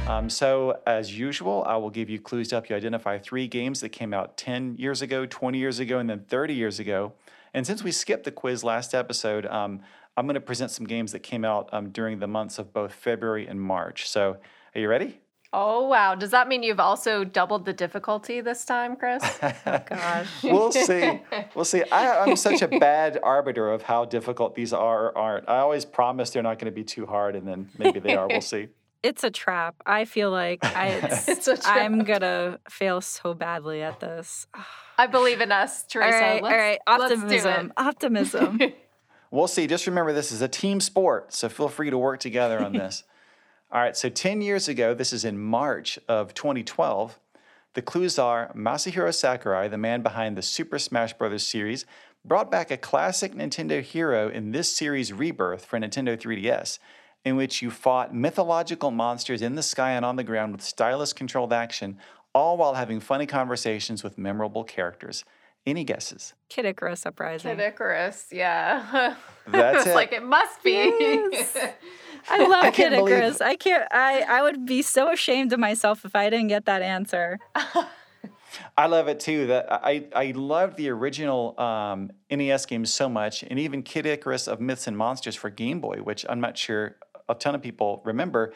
Um, 0.08 0.28
so, 0.28 0.80
as 0.84 1.16
usual, 1.16 1.62
I 1.64 1.76
will 1.76 1.90
give 1.90 2.10
you 2.10 2.18
clues 2.18 2.48
to 2.48 2.56
help 2.56 2.68
you 2.68 2.74
identify 2.74 3.18
three 3.18 3.46
games 3.46 3.80
that 3.82 3.90
came 3.90 4.12
out 4.12 4.36
10 4.36 4.78
years 4.78 5.00
ago, 5.00 5.26
20 5.26 5.58
years 5.58 5.78
ago, 5.78 6.00
and 6.00 6.10
then 6.10 6.24
30 6.28 6.54
years 6.54 6.80
ago. 6.80 7.12
And 7.54 7.64
since 7.64 7.84
we 7.84 7.92
skipped 7.92 8.24
the 8.24 8.32
quiz 8.32 8.64
last 8.64 8.94
episode, 8.94 9.46
um, 9.46 9.80
I'm 10.16 10.26
going 10.26 10.34
to 10.34 10.40
present 10.40 10.70
some 10.70 10.86
games 10.86 11.12
that 11.12 11.20
came 11.20 11.44
out 11.44 11.68
um, 11.72 11.90
during 11.90 12.18
the 12.20 12.26
months 12.28 12.58
of 12.58 12.72
both 12.72 12.92
February 12.94 13.46
and 13.46 13.60
March. 13.60 14.08
So, 14.08 14.36
are 14.74 14.80
you 14.80 14.88
ready? 14.88 15.20
Oh 15.56 15.86
wow! 15.86 16.16
Does 16.16 16.30
that 16.32 16.48
mean 16.48 16.64
you've 16.64 16.80
also 16.80 17.22
doubled 17.22 17.64
the 17.64 17.72
difficulty 17.72 18.40
this 18.40 18.64
time, 18.64 18.96
Chris? 18.96 19.22
Gosh. 19.64 20.42
we'll 20.42 20.72
see. 20.72 21.20
We'll 21.54 21.64
see. 21.64 21.84
I, 21.92 22.24
I'm 22.24 22.34
such 22.34 22.60
a 22.62 22.66
bad 22.66 23.20
arbiter 23.22 23.70
of 23.70 23.82
how 23.82 24.04
difficult 24.04 24.56
these 24.56 24.72
are 24.72 25.06
or 25.10 25.16
aren't. 25.18 25.48
I 25.48 25.58
always 25.58 25.84
promise 25.84 26.30
they're 26.30 26.42
not 26.42 26.58
going 26.58 26.66
to 26.72 26.74
be 26.74 26.82
too 26.82 27.06
hard, 27.06 27.36
and 27.36 27.46
then 27.46 27.70
maybe 27.78 28.00
they 28.00 28.16
are. 28.16 28.26
We'll 28.26 28.40
see. 28.40 28.68
It's 29.04 29.22
a 29.22 29.30
trap. 29.30 29.74
I 29.84 30.06
feel 30.06 30.30
like 30.30 30.64
I, 30.64 30.86
it's, 30.88 31.28
It's 31.28 31.46
a 31.46 31.58
trap. 31.58 31.76
I'm 31.76 32.04
gonna 32.04 32.58
fail 32.70 33.02
so 33.02 33.34
badly 33.34 33.82
at 33.82 34.00
this. 34.00 34.46
I 34.96 35.06
believe 35.08 35.42
in 35.42 35.52
us, 35.52 35.84
Teresa. 35.84 36.08
right, 36.18 36.40
all 36.42 36.48
Let's- 36.48 36.56
right. 36.56 36.78
let's 37.00 37.20
do 37.20 37.34
it. 37.36 37.44
Optimism. 37.46 37.72
Optimism. 37.76 38.60
We'll 39.34 39.48
see. 39.48 39.66
Just 39.66 39.88
remember, 39.88 40.12
this 40.12 40.30
is 40.30 40.42
a 40.42 40.48
team 40.48 40.80
sport, 40.80 41.32
so 41.32 41.48
feel 41.48 41.68
free 41.68 41.90
to 41.90 41.98
work 41.98 42.20
together 42.20 42.64
on 42.64 42.72
this. 42.72 43.02
All 43.72 43.80
right, 43.80 43.96
so 43.96 44.08
10 44.08 44.40
years 44.40 44.68
ago, 44.68 44.94
this 44.94 45.12
is 45.12 45.24
in 45.24 45.40
March 45.40 45.98
of 46.06 46.34
2012, 46.34 47.18
the 47.72 47.82
clues 47.82 48.16
are 48.16 48.52
Masahiro 48.54 49.12
Sakurai, 49.12 49.66
the 49.66 49.76
man 49.76 50.02
behind 50.02 50.36
the 50.36 50.42
Super 50.42 50.78
Smash 50.78 51.14
Bros. 51.14 51.44
series, 51.44 51.84
brought 52.24 52.48
back 52.48 52.70
a 52.70 52.76
classic 52.76 53.34
Nintendo 53.34 53.82
hero 53.82 54.28
in 54.28 54.52
this 54.52 54.70
series 54.70 55.12
Rebirth 55.12 55.64
for 55.64 55.80
Nintendo 55.80 56.16
3DS, 56.16 56.78
in 57.24 57.34
which 57.34 57.60
you 57.60 57.72
fought 57.72 58.14
mythological 58.14 58.92
monsters 58.92 59.42
in 59.42 59.56
the 59.56 59.64
sky 59.64 59.90
and 59.90 60.04
on 60.04 60.14
the 60.14 60.22
ground 60.22 60.52
with 60.52 60.62
stylus 60.62 61.12
controlled 61.12 61.52
action, 61.52 61.98
all 62.36 62.56
while 62.56 62.74
having 62.74 63.00
funny 63.00 63.26
conversations 63.26 64.04
with 64.04 64.16
memorable 64.16 64.62
characters. 64.62 65.24
Any 65.66 65.84
guesses? 65.84 66.34
Kid 66.50 66.66
Icarus 66.66 67.06
Uprising. 67.06 67.56
Kid 67.56 67.62
Icarus, 67.64 68.26
yeah. 68.30 69.14
That's 69.46 69.78
it's 69.78 69.86
it. 69.88 69.94
like 69.94 70.12
it 70.12 70.22
must 70.22 70.62
be. 70.62 70.72
Yes. 71.32 71.56
I 72.28 72.46
love 72.46 72.64
I 72.64 72.70
Kid 72.70 72.90
can't 72.90 72.94
believe- 72.96 73.14
Icarus. 73.16 73.40
I 73.40 73.56
can't. 73.56 73.84
I 73.90 74.20
I 74.22 74.42
would 74.42 74.66
be 74.66 74.82
so 74.82 75.10
ashamed 75.12 75.52
of 75.52 75.60
myself 75.60 76.04
if 76.04 76.14
I 76.14 76.28
didn't 76.30 76.48
get 76.48 76.66
that 76.66 76.82
answer. 76.82 77.38
I 78.78 78.86
love 78.86 79.08
it 79.08 79.20
too. 79.20 79.46
That 79.48 79.66
I 79.70 80.04
I 80.14 80.32
loved 80.36 80.76
the 80.76 80.88
original 80.90 81.58
um, 81.60 82.10
NES 82.30 82.66
games 82.66 82.92
so 82.92 83.08
much, 83.08 83.42
and 83.42 83.58
even 83.58 83.82
Kid 83.82 84.06
Icarus 84.06 84.46
of 84.46 84.60
Myths 84.60 84.86
and 84.86 84.96
Monsters 84.96 85.34
for 85.34 85.50
Game 85.50 85.80
Boy, 85.80 85.98
which 85.98 86.24
I'm 86.28 86.40
not 86.40 86.56
sure 86.56 86.96
a 87.28 87.34
ton 87.34 87.54
of 87.54 87.62
people 87.62 88.02
remember. 88.04 88.52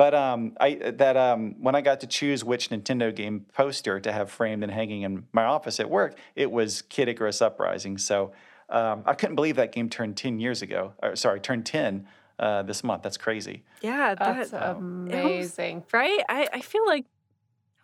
But 0.00 0.14
um, 0.14 0.54
I 0.58 0.76
that 0.96 1.18
um, 1.18 1.56
when 1.60 1.74
I 1.74 1.82
got 1.82 2.00
to 2.00 2.06
choose 2.06 2.42
which 2.42 2.70
Nintendo 2.70 3.14
game 3.14 3.44
poster 3.52 4.00
to 4.00 4.10
have 4.10 4.30
framed 4.30 4.62
and 4.62 4.72
hanging 4.72 5.02
in 5.02 5.26
my 5.34 5.44
office 5.44 5.78
at 5.78 5.90
work, 5.90 6.16
it 6.34 6.50
was 6.50 6.80
Kid 6.80 7.10
Icarus 7.10 7.42
Uprising. 7.42 7.98
So 7.98 8.32
um, 8.70 9.02
I 9.04 9.12
couldn't 9.12 9.34
believe 9.36 9.56
that 9.56 9.72
game 9.72 9.90
turned 9.90 10.16
10 10.16 10.40
years 10.40 10.62
ago. 10.62 10.94
Or, 11.02 11.16
sorry, 11.16 11.38
turned 11.38 11.66
10 11.66 12.06
uh, 12.38 12.62
this 12.62 12.82
month. 12.82 13.02
That's 13.02 13.18
crazy. 13.18 13.62
Yeah, 13.82 14.14
That's 14.14 14.52
that 14.52 14.70
amazing. 14.76 15.84
right. 15.92 16.22
I 16.30 16.48
I 16.50 16.60
feel 16.62 16.86
like 16.86 17.04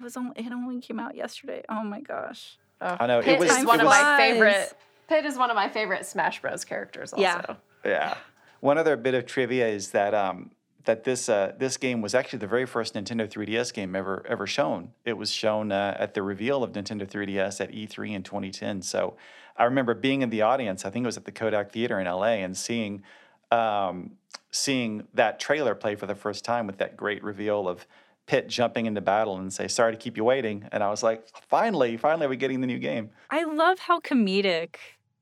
it 0.01 0.03
was 0.03 0.17
only 0.17 0.33
it 0.37 0.51
only 0.51 0.81
came 0.81 0.99
out 0.99 1.17
yesterday. 1.17 1.65
Oh 1.69 1.85
my 1.85 2.01
gosh. 2.01 2.57
Oh, 2.81 2.97
I 2.99 3.07
know, 3.09 3.19
it 3.19 3.27
Pit 3.27 3.39
was- 3.41 3.51
is 3.51 3.59
it 3.59 3.67
one 3.67 3.81
of 3.81 3.85
was- 3.89 4.01
my 4.01 4.17
favorite. 4.17 4.73
Pit 5.07 5.27
is 5.27 5.37
one 5.37 5.51
of 5.51 5.55
my 5.57 5.69
favorite 5.69 6.07
Smash 6.07 6.41
Bros. 6.41 6.65
characters. 6.65 7.13
Also. 7.13 7.23
Yeah. 7.23 7.57
Yeah. 7.85 8.17
One 8.61 8.79
other 8.79 8.97
bit 8.97 9.13
of 9.13 9.27
trivia 9.27 9.69
is 9.69 9.91
that 9.91 10.15
um, 10.15 10.51
that 10.87 11.05
this 11.05 11.29
uh, 11.29 11.53
this 11.59 11.77
game 11.77 12.01
was 12.01 12.15
actually 12.15 12.39
the 12.39 12.47
very 12.47 12.67
first 12.67 12.95
Nintendo 12.95 13.29
3DS 13.29 13.73
game 13.73 13.95
ever 13.95 14.25
ever 14.29 14.47
shown. 14.47 14.93
It 15.05 15.15
was 15.19 15.31
shown 15.31 15.71
uh, 15.71 15.97
at 15.99 16.15
the 16.15 16.23
reveal 16.23 16.65
of 16.65 16.73
Nintendo 16.73 17.07
3DS 17.07 17.61
at 17.61 17.71
E3 17.73 18.15
in 18.15 18.23
2010. 18.23 18.83
So 18.83 19.17
I 19.57 19.65
remember 19.65 19.95
being 19.95 20.23
in 20.23 20.31
the 20.31 20.43
audience. 20.43 20.85
I 20.85 20.91
think 20.91 21.05
it 21.05 21.07
was 21.07 21.17
at 21.17 21.25
the 21.25 21.33
Kodak 21.33 21.73
Theater 21.73 22.01
in 22.01 22.07
LA 22.07 22.39
and 22.43 22.57
seeing 22.57 23.03
um, 23.51 24.13
seeing 24.51 25.07
that 25.15 25.39
trailer 25.39 25.75
play 25.75 25.95
for 25.95 26.07
the 26.07 26.15
first 26.15 26.45
time 26.45 26.67
with 26.67 26.79
that 26.79 26.97
great 26.97 27.23
reveal 27.23 27.69
of 27.69 27.87
Pit 28.27 28.49
jumping 28.49 28.87
into 28.87 29.01
battle 29.01 29.37
and 29.37 29.53
say, 29.53 29.69
"Sorry 29.69 29.93
to 29.93 29.99
keep 29.99 30.17
you 30.17 30.25
waiting." 30.25 30.69
And 30.73 30.83
I 30.83 30.91
was 30.91 31.03
like, 31.03 31.29
"Finally, 31.49 31.97
finally, 31.97 32.27
we're 32.27 32.35
getting 32.35 32.61
the 32.61 32.67
new 32.67 32.81
game." 32.81 33.11
I 33.31 33.45
love 33.45 33.79
how 33.79 34.01
comedic 34.01 34.77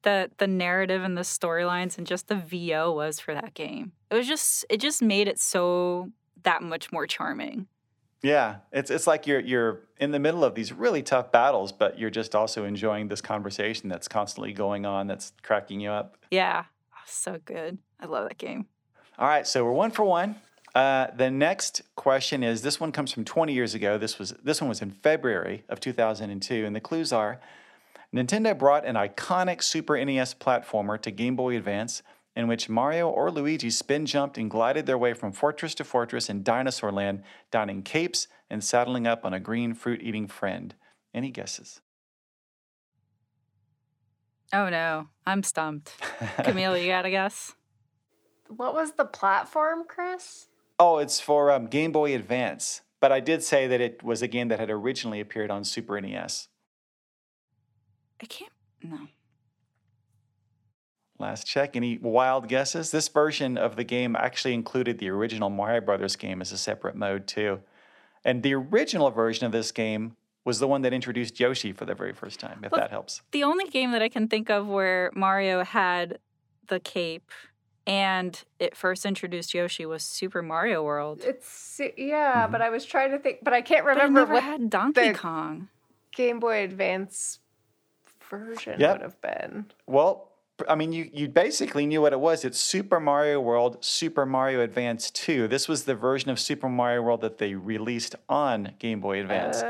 the 0.05 0.31
the 0.39 0.47
narrative 0.47 1.03
and 1.03 1.17
the 1.19 1.23
storylines 1.23 1.99
and 1.99 2.07
just 2.07 2.29
the 2.29 2.37
VO 2.37 2.93
was 2.93 3.19
for 3.19 3.35
that 3.35 3.55
game. 3.55 3.93
It 4.11 4.15
was 4.15 4.29
just 4.29 4.65
it 4.71 4.79
just 4.79 5.03
made 5.03 5.27
it 5.27 5.39
so 5.39 6.13
that 6.45 6.63
much 6.63 6.93
more 6.93 7.07
charming. 7.07 7.67
Yeah, 8.23 8.57
it's 8.73 8.91
it's 8.91 9.07
like 9.07 9.27
you're 9.27 9.41
you're 9.41 9.81
in 9.99 10.13
the 10.13 10.19
middle 10.19 10.45
of 10.45 10.55
these 10.55 10.73
really 10.73 11.03
tough 11.03 11.33
battles, 11.33 11.73
but 11.73 11.99
you're 11.99 12.11
just 12.11 12.35
also 12.35 12.65
enjoying 12.65 13.09
this 13.09 13.21
conversation 13.21 13.89
that's 13.89 14.09
constantly 14.09 14.53
going 14.53 14.87
on, 14.87 15.07
that's 15.07 15.33
cracking 15.43 15.81
you 15.81 15.91
up. 15.91 16.17
Yeah. 16.31 16.65
Oh, 16.95 17.03
so 17.07 17.39
good. 17.45 17.79
I 18.01 18.07
love 18.07 18.29
that 18.29 18.39
game. 18.39 18.67
All 19.19 19.29
right, 19.29 19.47
so 19.47 19.65
we're 19.65 19.73
one 19.73 19.91
for 19.91 20.05
one. 20.05 20.37
Uh, 20.75 21.07
the 21.17 21.31
next 21.31 21.83
question 21.95 22.43
is 22.43 22.63
this 22.63 22.81
one 22.81 22.91
comes 22.91 23.13
from 23.13 23.25
20 23.25 23.53
years 23.53 23.75
ago. 23.75 23.97
This 23.97 24.19
was 24.19 24.35
this 24.43 24.61
one 24.61 24.69
was 24.69 24.83
in 24.83 24.91
February 24.91 25.65
of 25.69 25.81
2002, 25.81 26.65
and 26.65 26.75
the 26.75 26.81
clues 26.81 27.13
are: 27.13 27.41
Nintendo 28.15 28.57
brought 28.57 28.87
an 28.87 28.95
iconic 28.95 29.61
Super 29.61 30.03
NES 30.03 30.35
platformer 30.35 31.01
to 31.03 31.11
Game 31.11 31.35
Boy 31.35 31.57
Advance, 31.57 32.03
in 32.37 32.47
which 32.47 32.69
Mario 32.69 33.09
or 33.09 33.29
Luigi 33.29 33.71
spin 33.71 34.07
jumped 34.07 34.39
and 34.39 34.49
glided 34.49 34.87
their 34.87 34.99
way 34.99 35.15
from 35.15 35.33
fortress 35.33 35.75
to 35.75 35.85
fortress 35.85 36.31
in 36.31 36.45
Dinosaur 36.45 36.93
Land, 36.93 37.25
donning 37.51 37.83
capes 37.83 38.29
and 38.49 38.63
saddling 38.63 39.07
up 39.07 39.25
on 39.25 39.35
a 39.35 39.41
green 39.41 39.75
fruit-eating 39.75 40.29
friend. 40.29 40.77
Any 41.13 41.33
guesses? 41.33 41.81
Oh 44.53 44.69
no, 44.69 45.09
I'm 45.27 45.43
stumped. 45.43 45.93
Camille, 46.45 46.79
you 46.79 46.87
got 46.87 47.07
a 47.07 47.11
guess? 47.11 47.55
What 48.49 48.75
was 48.75 48.93
the 48.93 49.07
platform, 49.07 49.85
Chris? 49.89 50.47
Oh, 50.79 50.99
it's 50.99 51.19
for 51.19 51.51
um, 51.51 51.67
Game 51.67 51.91
Boy 51.91 52.15
Advance. 52.15 52.83
But 53.01 53.11
I 53.11 53.19
did 53.19 53.43
say 53.43 53.67
that 53.67 53.81
it 53.81 54.05
was 54.05 54.23
a 54.23 54.29
game 54.29 54.49
that 54.49 54.61
had 54.61 54.71
originally 54.71 55.21
appeared 55.21 55.51
on 55.51 55.65
Super 55.65 56.01
NES. 56.01 56.49
I 58.25 58.27
can't. 58.27 58.51
No. 58.83 58.99
Last 61.19 61.47
check. 61.47 61.77
Any 61.77 61.99
wild 61.99 62.49
guesses? 62.49 62.91
This 62.91 63.09
version 63.09 63.59
of 63.59 63.77
the 63.77 63.85
game 63.85 64.17
actually 64.17 64.55
included 64.55 64.99
the 64.99 65.11
original 65.11 65.51
Mario 65.51 65.83
Brothers 65.83 66.17
game 66.17 66.41
as 66.41 66.51
a 66.53 66.57
separate 66.57 66.97
mode 66.97 67.27
too. 67.27 67.61
And 68.25 68.43
the 68.43 68.55
original 68.55 69.11
version 69.11 69.45
of 69.45 69.53
this 69.53 69.71
game 69.73 70.17
was 70.47 70.59
the 70.59 70.67
one 70.67 70.81
that 70.83 70.95
introduced 70.95 71.39
Yoshi 71.39 71.73
for 71.73 71.85
the 71.85 71.95
very 71.95 72.15
first 72.15 72.41
time, 72.41 72.61
if 72.65 72.73
Well, 72.73 72.81
that 72.81 72.91
helps. 72.91 73.21
The 73.33 73.45
only 73.45 73.67
game 73.67 73.91
that 73.93 74.01
I 74.01 74.09
can 74.09 74.27
think 74.29 74.49
of 74.51 74.67
where 74.67 75.11
Mario 75.15 75.65
had 75.65 76.19
the 76.69 76.81
cape 76.81 77.31
and 77.87 78.43
it 78.59 78.75
first 78.75 79.05
introduced 79.05 79.53
Yoshi 79.53 79.85
was 79.85 80.03
Super 80.03 80.41
Mario 80.41 80.83
World. 80.83 81.21
It's 81.23 81.79
yeah, 81.99 82.47
Mhm. 82.49 82.53
but 82.53 82.63
I 82.63 82.71
was 82.71 82.87
trying 82.87 83.11
to 83.11 83.19
think, 83.19 83.41
but 83.45 83.53
I 83.53 83.61
can't 83.61 83.85
But 83.85 83.91
it 83.99 84.01
remember 84.01 84.21
never 84.21 84.33
what 84.33 84.43
had 84.43 84.71
Donkey 84.71 85.09
the- 85.13 85.15
Kong. 85.19 85.69
Game 86.17 86.39
Boy 86.41 86.63
Advance 86.65 87.41
version 88.39 88.81
Yep. 88.81 88.93
would 88.93 89.03
have 89.03 89.21
been. 89.21 89.67
Well, 89.87 90.31
I 90.69 90.77
mean, 90.77 90.93
you, 90.93 91.11
you 91.13 91.29
basically 91.29 91.85
knew 91.85 92.01
what 92.01 92.13
it 92.13 92.21
was. 92.21 92.45
It's 92.45 92.59
Super 92.61 93.01
Mario 93.01 93.41
World, 93.41 93.79
Super 93.85 94.25
Mario 94.25 94.61
Advance 94.61 95.11
2. 95.11 95.49
This 95.49 95.67
was 95.67 95.83
the 95.85 95.97
version 95.97 96.31
of 96.31 96.39
Super 96.39 96.69
Mario 96.69 97.03
World 97.03 97.23
that 97.23 97.39
they 97.39 97.55
released 97.55 98.15
on 98.29 98.73
Game 98.79 99.01
Boy 99.01 99.21
Advance. 99.21 99.63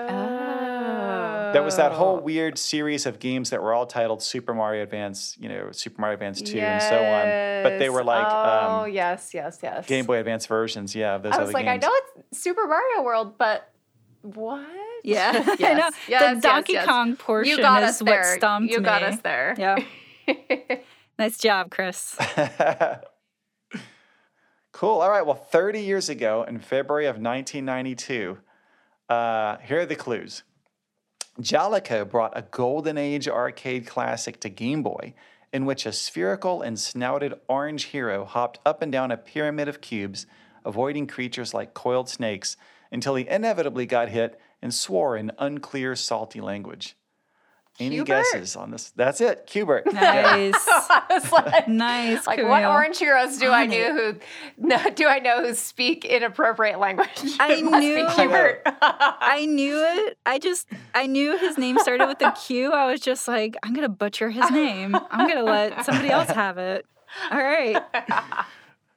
There 1.55 1.63
was 1.63 1.77
that 1.77 1.93
whole 1.93 2.17
Oh. 2.17 2.21
weird 2.21 2.59
series 2.59 3.07
of 3.07 3.21
games 3.21 3.51
that 3.51 3.63
were 3.63 3.73
all 3.73 3.87
titled 3.87 4.21
Super 4.23 4.53
Mario 4.53 4.83
Advance, 4.83 5.37
you 5.39 5.49
know, 5.49 5.71
Super 5.71 6.01
Mario 6.01 6.15
Advance 6.15 6.43
2 6.43 6.59
and 6.59 6.83
so 6.83 6.97
on. 6.97 7.63
But 7.63 7.79
they 7.79 7.89
were 7.89 8.03
like 8.03 8.27
oh 8.29 8.81
um, 8.85 8.91
yes, 8.93 9.33
yes, 9.33 9.61
yes. 9.63 9.87
Game 9.87 10.05
Boy 10.05 10.19
Advance 10.19 10.47
versions, 10.47 10.95
yeah, 10.97 11.15
of 11.15 11.23
those 11.23 11.33
I 11.33 11.43
was 11.43 11.53
like, 11.55 11.65
games. 11.67 11.85
I 11.85 11.87
know 11.87 11.95
it's 12.29 12.39
Super 12.41 12.67
Mario 12.67 13.03
World, 13.05 13.39
but 13.39 13.71
what? 14.23 14.67
Yeah, 15.05 15.33
I 15.35 15.39
know. 15.39 15.55
yes, 15.59 15.95
yes, 16.09 16.35
the 16.37 16.41
Donkey 16.41 16.73
yes. 16.73 16.87
Kong 16.87 17.15
portion 17.15 17.51
You 17.51 17.59
got 17.59 17.83
is 17.85 17.91
us 17.91 18.01
what 18.01 18.07
there. 18.07 18.37
stumped 18.37 18.73
You 18.73 18.81
got 18.81 19.03
me. 19.03 19.09
us 19.09 19.21
there. 19.21 19.55
Yeah. 19.59 19.77
Nice 21.17 21.39
job, 21.39 21.71
Chris. 21.71 22.17
cool. 24.73 25.01
All 25.01 25.11
right. 25.11 25.25
Well, 25.25 25.37
30 25.37 25.81
years 25.81 26.09
ago, 26.09 26.43
in 26.49 26.59
February 26.59 27.07
of 27.07 27.17
1992, 27.17 28.39
uh, 29.09 29.59
here 29.59 29.81
are 29.81 29.87
the 29.87 29.95
clues. 29.95 30.43
Jaleco 31.41 32.09
brought 32.09 32.37
a 32.37 32.43
Golden 32.43 32.99
Age 32.99 33.29
arcade 33.29 33.87
classic 33.87 34.41
to 34.41 34.49
Game 34.49 34.83
Boy, 34.83 35.15
in 35.53 35.67
which 35.67 35.87
a 35.87 35.93
spherical 35.93 36.63
and 36.63 36.79
snouted 36.79 37.35
orange 37.49 37.85
hero 37.85 38.25
hopped 38.25 38.59
up 38.67 38.83
and 38.83 38.91
down 38.91 39.11
a 39.13 39.17
pyramid 39.17 39.69
of 39.69 39.81
cubes, 39.81 40.27
avoiding 40.65 41.07
creatures 41.07 41.55
like 41.55 41.75
coiled 41.75 42.09
snakes, 42.09 42.57
until 42.91 43.15
he 43.15 43.29
inevitably 43.29 43.87
got 43.87 44.09
hit 44.09 44.41
and 44.65 44.75
swore 44.75 45.17
in 45.17 45.31
unclear, 45.39 45.95
salty 45.95 46.41
language. 46.41 46.97
Any 47.81 47.97
Hubert? 47.97 48.07
guesses 48.07 48.55
on 48.55 48.71
this? 48.71 48.93
That's 48.95 49.21
it, 49.21 49.47
Q*bert. 49.49 49.85
Nice. 49.93 50.55
I 50.69 51.03
was 51.11 51.33
like, 51.33 51.67
nice. 51.69 52.25
like 52.25 52.41
what 52.45 52.65
orange 52.65 52.99
heroes 52.99 53.37
do 53.37 53.49
I 53.51 53.63
On 53.63 53.69
know 53.71 53.93
who 53.95 54.15
no, 54.59 54.91
do 54.95 55.09
I 55.09 55.19
know 55.19 55.45
who 55.45 55.55
speak 55.55 56.05
inappropriate 56.05 56.79
language? 56.79 57.09
I 57.41 57.53
It 57.59 57.65
knew- 57.65 58.09
Hubert. 58.09 58.63
I 58.81 59.45
knew 59.47 59.77
it. 59.77 60.19
I 60.25 60.39
just 60.39 60.69
I 60.95 61.07
knew 61.09 61.37
his 61.37 61.59
name 61.59 61.77
started 61.81 62.07
with 62.07 62.23
a 62.23 62.31
Q. 62.31 62.71
I 62.73 62.87
was 62.91 63.01
just 63.01 63.27
like, 63.27 63.57
I'm 63.65 63.75
gonna 63.75 63.89
butcher 63.89 64.31
his 64.31 64.49
name. 64.53 64.97
I'm 65.11 65.29
gonna 65.29 65.43
let 65.43 65.85
somebody 65.85 66.11
else 66.11 66.31
have 66.31 66.59
it. 66.59 66.87
All 67.33 67.39
right. 67.43 67.77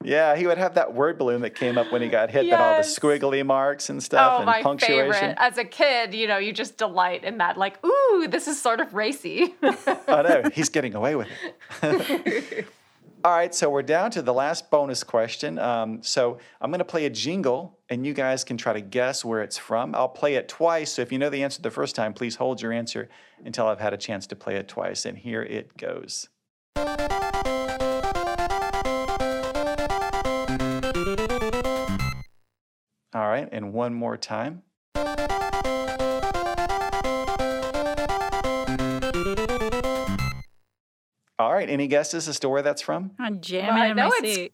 Yeah, 0.04 0.36
he 0.36 0.46
would 0.48 0.58
have 0.60 0.76
that 0.76 0.94
word 0.94 1.18
balloon 1.18 1.42
that 1.42 1.56
came 1.56 1.78
up 1.78 1.92
when 1.92 2.02
he 2.02 2.08
got 2.08 2.30
hit, 2.30 2.50
that 2.50 2.60
all 2.60 2.78
the 2.78 2.84
squiggly 2.84 3.46
marks 3.46 3.90
and 3.90 4.02
stuff 4.02 4.34
Oh, 4.34 4.38
and 4.38 4.46
my 4.46 4.62
punctuation. 4.62 5.12
favorite. 5.12 5.36
As 5.38 5.58
a 5.58 5.66
kid, 5.66 6.14
you 6.14 6.28
know, 6.28 6.38
you 6.38 6.54
just 6.54 6.78
delight 6.78 7.24
in 7.24 7.40
that. 7.40 7.58
Like, 7.58 7.84
ooh, 7.84 8.28
this 8.30 8.48
is 8.48 8.62
sort 8.62 8.80
of 8.80 8.94
racy. 8.94 9.56
I 9.64 10.22
know, 10.22 10.44
he's 10.54 10.70
getting 10.70 10.94
away 10.96 11.16
with 11.16 11.28
it. 11.82 12.68
All 13.26 13.36
right, 13.36 13.54
so 13.54 13.70
we're 13.70 13.82
down 13.82 14.12
to 14.12 14.22
the 14.22 14.34
last 14.34 14.70
bonus 14.70 15.04
question. 15.04 15.58
Um, 15.58 16.02
so 16.04 16.38
I'm 16.62 16.70
going 16.70 16.80
to 16.80 16.86
play 16.86 17.06
a 17.06 17.10
jingle, 17.10 17.80
and 17.90 18.06
you 18.06 18.14
guys 18.14 18.44
can 18.44 18.56
try 18.56 18.74
to 18.74 18.82
guess 18.82 19.26
where 19.26 19.42
it's 19.42 19.58
from. 19.58 19.96
I'll 19.96 20.08
play 20.08 20.36
it 20.36 20.48
twice. 20.48 20.94
So 20.94 21.02
if 21.02 21.12
you 21.12 21.18
know 21.18 21.30
the 21.32 21.44
answer 21.44 21.62
the 21.62 21.72
first 21.72 21.96
time, 21.96 22.14
please 22.14 22.36
hold 22.36 22.62
your 22.62 22.72
answer 22.72 23.10
until 23.44 23.68
I've 23.68 23.80
had 23.80 23.94
a 23.94 23.98
chance 23.98 24.28
to 24.28 24.36
play 24.36 24.56
it 24.56 24.68
twice. 24.68 25.06
And 25.06 25.18
here 25.18 25.42
it 25.42 25.76
goes. 25.76 26.30
All 33.14 33.28
right, 33.28 33.48
and 33.52 33.74
one 33.74 33.94
more 33.94 34.18
time. 34.18 34.64
All 41.40 41.54
right, 41.54 41.70
any 41.70 41.88
guesses 41.88 42.28
as 42.28 42.40
to 42.40 42.50
where 42.50 42.64
that's 42.64 42.82
from? 42.82 43.12
I'm 43.20 43.42
jamming 43.42 43.68
Well, 43.76 43.84
I 43.84 43.88
in 43.88 43.96
know 43.96 44.10
my 44.10 44.18
it's- 44.20 44.36
seat. 44.36 44.54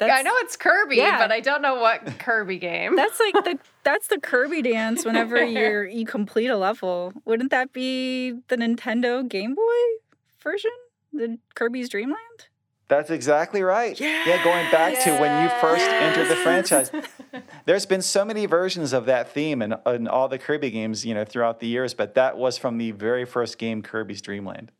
I 0.00 0.22
know 0.22 0.32
it's 0.38 0.56
Kirby, 0.56 0.96
Yeah. 0.96 1.18
but 1.18 1.30
I 1.30 1.38
don't 1.38 1.62
know 1.62 1.76
what 1.76 2.04
Kirby 2.18 2.58
game. 2.58 2.96
That's 2.96 3.20
like 3.20 3.44
the 3.44 3.58
that's 3.84 4.08
the 4.08 4.18
Kirby 4.20 4.60
dance 4.60 5.04
whenever 5.04 5.42
you're 5.44 5.84
you 5.98 6.04
complete 6.04 6.48
a 6.48 6.56
level. 6.56 7.12
Wouldn't 7.24 7.52
that 7.52 7.72
be 7.72 8.32
the 8.48 8.56
Nintendo 8.56 9.26
Game 9.26 9.54
Boy 9.54 9.62
version? 10.42 10.72
The 11.12 11.38
Kirby's 11.54 11.88
Dream 11.88 12.08
Land? 12.10 12.48
That's 12.88 13.10
exactly 13.10 13.62
right. 13.62 13.98
Yeah, 13.98 14.42
going 14.44 14.70
back 14.70 15.02
to 15.04 15.18
when 15.18 15.42
you 15.42 15.48
first 15.60 15.84
entered 15.84 16.28
the 16.28 16.36
franchise. 16.36 16.90
There's 17.64 17.86
been 17.86 18.02
so 18.02 18.24
many 18.24 18.46
versions 18.46 18.92
of 18.92 19.06
that 19.06 19.30
theme 19.30 19.62
in, 19.62 19.74
in 19.86 20.06
all 20.06 20.28
the 20.28 20.38
Kirby 20.38 20.70
games, 20.70 21.04
you 21.04 21.14
know, 21.14 21.24
throughout 21.24 21.60
the 21.60 21.66
years, 21.66 21.94
but 21.94 22.14
that 22.14 22.36
was 22.36 22.58
from 22.58 22.76
the 22.78 22.90
very 22.90 23.24
first 23.24 23.56
game, 23.58 23.80
Kirby's 23.82 24.20
Dream 24.20 24.44
Land. 24.44 24.70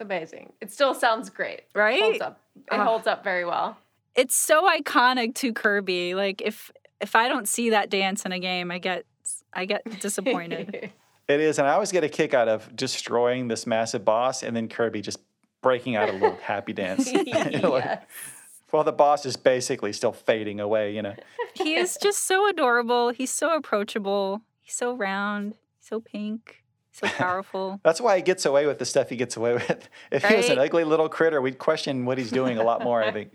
Amazing. 0.00 0.52
It 0.60 0.72
still 0.72 0.94
sounds 0.94 1.30
great. 1.30 1.62
Right? 1.74 1.98
It 1.98 2.02
Holds 2.02 2.20
up. 2.20 2.40
It 2.56 2.62
Ah. 2.70 2.84
holds 2.84 3.06
up 3.08 3.24
very 3.24 3.44
well. 3.44 3.76
It's 4.14 4.36
so 4.36 4.68
iconic 4.68 5.34
to 5.36 5.52
Kirby. 5.52 6.14
Like 6.14 6.40
if 6.40 6.70
if 7.00 7.14
I 7.16 7.28
don't 7.28 7.48
see 7.48 7.70
that 7.70 7.90
dance 7.90 8.24
in 8.24 8.32
a 8.32 8.38
game, 8.38 8.70
I 8.70 8.78
get 8.78 9.04
I 9.52 9.64
get 9.64 9.82
disappointed. 10.00 10.90
It 11.28 11.40
is, 11.40 11.58
and 11.58 11.68
I 11.68 11.72
always 11.72 11.92
get 11.92 12.04
a 12.04 12.08
kick 12.08 12.32
out 12.32 12.48
of 12.48 12.74
destroying 12.74 13.48
this 13.48 13.66
massive 13.66 14.02
boss 14.02 14.42
and 14.42 14.56
then 14.56 14.66
Kirby 14.66 15.02
just 15.02 15.18
breaking 15.62 15.96
out 15.96 16.08
a 16.08 16.12
little 16.12 16.36
happy 16.42 16.72
dance. 16.72 17.10
Like, 17.24 17.26
yes. 17.26 18.04
While 18.70 18.84
the 18.84 18.92
boss 18.92 19.24
is 19.24 19.36
basically 19.36 19.94
still 19.94 20.12
fading 20.12 20.60
away, 20.60 20.94
you 20.94 21.00
know. 21.00 21.14
he 21.54 21.74
is 21.74 21.96
just 22.02 22.24
so 22.26 22.46
adorable. 22.48 23.08
He's 23.10 23.30
so 23.30 23.56
approachable. 23.56 24.42
He's 24.60 24.74
so 24.74 24.94
round. 24.94 25.54
so 25.80 26.00
pink. 26.00 26.62
So 26.92 27.06
powerful. 27.06 27.80
That's 27.82 28.00
why 28.00 28.16
he 28.16 28.22
gets 28.22 28.44
away 28.44 28.66
with 28.66 28.78
the 28.78 28.84
stuff 28.84 29.08
he 29.08 29.16
gets 29.16 29.36
away 29.36 29.54
with. 29.54 29.88
If 30.10 30.24
he 30.24 30.34
was 30.36 30.48
an 30.50 30.58
ugly 30.58 30.84
little 30.84 31.08
critter, 31.08 31.40
we'd 31.40 31.58
question 31.58 32.04
what 32.04 32.18
he's 32.18 32.30
doing 32.30 32.58
a 32.58 32.62
lot 32.64 32.82
more, 32.82 33.02
I 33.02 33.10
think. 33.12 33.32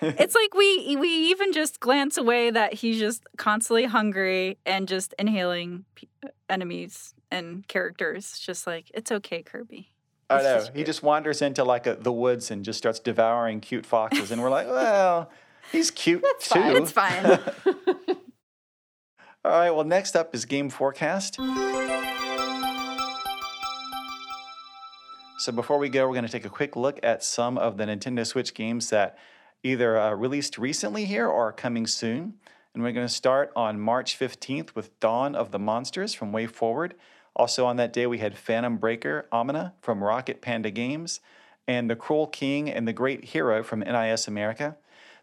it's 0.00 0.34
like 0.36 0.54
we 0.54 0.96
we 0.96 1.08
even 1.08 1.52
just 1.52 1.80
glance 1.80 2.16
away 2.16 2.50
that 2.50 2.74
he's 2.74 2.98
just 3.00 3.22
constantly 3.36 3.84
hungry 3.86 4.58
and 4.64 4.86
just 4.86 5.12
inhaling 5.18 5.84
pe- 5.96 6.06
uh, 6.24 6.28
enemies 6.48 7.12
and 7.32 7.66
characters. 7.66 8.38
Just 8.38 8.66
like 8.66 8.90
it's 8.94 9.10
okay, 9.10 9.42
Kirby. 9.42 9.90
I 10.30 10.42
know. 10.42 10.66
He 10.74 10.84
just 10.84 11.02
wanders 11.02 11.42
into 11.42 11.64
like 11.64 11.86
a, 11.86 11.96
the 11.96 12.12
woods 12.12 12.50
and 12.50 12.64
just 12.64 12.78
starts 12.78 12.98
devouring 12.98 13.60
cute 13.60 13.84
foxes. 13.84 14.30
And 14.30 14.40
we're 14.42 14.50
like, 14.50 14.66
well, 14.68 15.30
he's 15.72 15.90
cute 15.90 16.22
That's 16.22 16.48
too. 16.48 16.60
fine. 16.60 16.76
It's 16.76 16.92
fine. 16.92 17.24
All 19.44 19.52
right. 19.52 19.70
Well, 19.70 19.84
next 19.84 20.16
up 20.16 20.34
is 20.34 20.44
game 20.44 20.70
forecast. 20.70 21.38
So 25.38 25.52
before 25.52 25.78
we 25.78 25.88
go, 25.88 26.06
we're 26.06 26.12
going 26.14 26.26
to 26.26 26.30
take 26.30 26.44
a 26.44 26.50
quick 26.50 26.76
look 26.76 27.00
at 27.02 27.24
some 27.24 27.56
of 27.56 27.78
the 27.78 27.84
Nintendo 27.84 28.26
Switch 28.26 28.52
games 28.52 28.90
that 28.90 29.16
either 29.62 29.98
uh, 29.98 30.12
released 30.12 30.58
recently 30.58 31.06
here 31.06 31.26
or 31.26 31.48
are 31.48 31.52
coming 31.52 31.86
soon. 31.86 32.34
And 32.74 32.82
we're 32.82 32.92
going 32.92 33.06
to 33.06 33.12
start 33.12 33.50
on 33.56 33.80
March 33.80 34.18
15th 34.18 34.74
with 34.74 35.00
Dawn 35.00 35.34
of 35.34 35.50
the 35.50 35.58
Monsters 35.58 36.12
from 36.12 36.30
WayForward. 36.30 36.92
Also 37.40 37.64
on 37.64 37.76
that 37.76 37.94
day, 37.94 38.06
we 38.06 38.18
had 38.18 38.36
Phantom 38.36 38.76
Breaker 38.76 39.26
Omnia 39.32 39.72
from 39.80 40.04
Rocket 40.04 40.42
Panda 40.42 40.70
Games 40.70 41.20
and 41.66 41.88
The 41.88 41.96
Cruel 41.96 42.26
King 42.26 42.68
and 42.68 42.86
the 42.86 42.92
Great 42.92 43.24
Hero 43.24 43.62
from 43.62 43.80
NIS 43.80 44.28
America. 44.28 44.76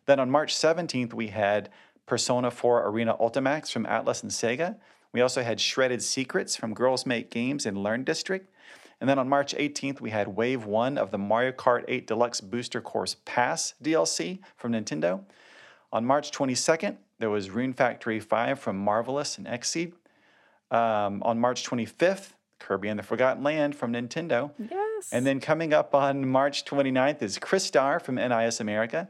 Then 0.08 0.20
on 0.20 0.32
March 0.32 0.56
17th, 0.56 1.14
we 1.14 1.28
had 1.28 1.70
Persona 2.08 2.50
4 2.50 2.88
Arena 2.88 3.16
Ultimax 3.18 3.72
from 3.72 3.86
Atlus 3.86 4.24
and 4.24 4.32
Sega. 4.32 4.78
We 5.12 5.22
also 5.22 5.44
had 5.44 5.62
Shredded 5.62 6.02
Secrets 6.02 6.56
from 6.56 6.74
Girls 6.74 7.06
Make 7.06 7.30
Games 7.30 7.68
and 7.68 7.84
Learn 7.84 8.04
District. 8.04 8.52
And 9.00 9.08
then 9.08 9.20
on 9.20 9.30
March 9.30 9.54
18th, 9.54 10.02
we 10.02 10.10
had 10.10 10.30
Wave 10.30 10.66
1 10.66 10.98
of 10.98 11.12
the 11.12 11.20
Mario 11.20 11.52
Kart 11.52 11.86
8 11.88 12.08
Deluxe 12.08 12.42
Booster 12.42 12.82
Course 12.82 13.18
Pass 13.26 13.76
DLC 13.80 14.40
from 14.56 14.72
Nintendo. 14.72 15.22
On 15.94 16.04
March 16.04 16.32
22nd, 16.32 16.98
there 17.20 17.30
was 17.30 17.52
Rune 17.52 17.74
Factory 17.74 18.20
5 18.20 18.60
from 18.60 18.76
Marvelous 18.80 19.38
and 19.38 19.46
Xseed. 19.46 19.94
Um, 20.70 21.24
on 21.24 21.40
March 21.40 21.64
25th, 21.64 22.34
Kirby 22.60 22.90
and 22.90 23.00
the 23.00 23.04
Forgotten 23.04 23.44
Land 23.44 23.76
from 23.76 23.94
Nintendo. 23.94 24.52
yes. 24.58 25.10
And 25.12 25.26
then 25.26 25.40
coming 25.40 25.74
up 25.74 25.96
on 25.96 26.28
March 26.28 26.66
29th 26.66 27.22
is 27.22 27.38
Crystar 27.40 28.02
from 28.02 28.16
NIS 28.16 28.60
America. 28.60 29.10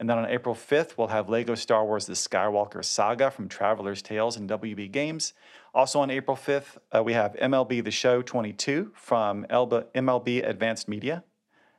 And 0.00 0.08
then 0.08 0.18
on 0.18 0.26
April 0.26 0.54
5th, 0.54 0.96
we'll 0.96 1.08
have 1.08 1.28
Lego 1.28 1.54
Star 1.54 1.84
Wars 1.84 2.06
The 2.06 2.14
Skywalker 2.14 2.84
Saga 2.84 3.30
from 3.30 3.48
Traveller's 3.48 4.02
Tales 4.02 4.36
and 4.36 4.48
WB 4.48 4.90
Games. 4.90 5.34
Also 5.72 6.00
on 6.00 6.10
April 6.10 6.36
5th, 6.36 6.78
uh, 6.94 7.02
we 7.02 7.12
have 7.12 7.34
MLB 7.34 7.84
The 7.84 7.90
Show 7.90 8.22
22 8.22 8.92
from 8.94 9.46
Elba, 9.50 9.86
MLB 9.94 10.48
Advanced 10.48 10.88
Media. 10.88 11.22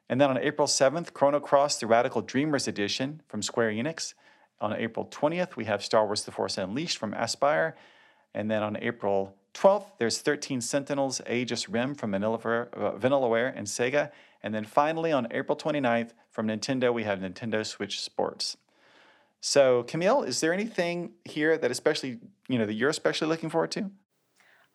And 0.07 0.21
then 0.21 0.29
on 0.29 0.37
April 0.37 0.67
7th, 0.67 1.13
Chrono 1.13 1.39
Cross 1.39 1.79
The 1.79 1.87
Radical 1.87 2.21
Dreamers 2.21 2.67
Edition 2.67 3.21
from 3.27 3.41
Square 3.41 3.71
Enix. 3.71 4.13
On 4.61 4.71
April 4.73 5.05
20th, 5.05 5.55
we 5.55 5.65
have 5.65 5.83
Star 5.83 6.05
Wars 6.05 6.23
The 6.23 6.31
Force 6.31 6.57
Unleashed 6.57 6.97
from 6.97 7.13
Aspyr. 7.13 7.73
And 8.35 8.51
then 8.51 8.61
on 8.61 8.77
April 8.81 9.37
12th, 9.53 9.85
there's 9.97 10.19
13 10.19 10.59
Sentinels 10.59 11.21
Aegis 11.27 11.69
Rim 11.69 11.95
from 11.95 12.11
Vanillaware, 12.11 12.67
uh, 12.73 12.91
Vanillaware 12.91 13.53
and 13.55 13.65
Sega. 13.65 14.11
And 14.43 14.53
then 14.53 14.65
finally, 14.65 15.13
on 15.13 15.27
April 15.31 15.57
29th, 15.57 16.11
from 16.29 16.47
Nintendo, 16.47 16.93
we 16.93 17.05
have 17.05 17.19
Nintendo 17.19 17.65
Switch 17.65 18.01
Sports. 18.01 18.57
So, 19.39 19.83
Camille, 19.83 20.23
is 20.23 20.41
there 20.41 20.51
anything 20.51 21.13
here 21.23 21.57
that 21.57 21.71
especially, 21.71 22.19
you 22.49 22.59
know, 22.59 22.65
that 22.65 22.73
you're 22.73 22.89
especially 22.89 23.29
looking 23.29 23.49
forward 23.49 23.71
to? 23.71 23.89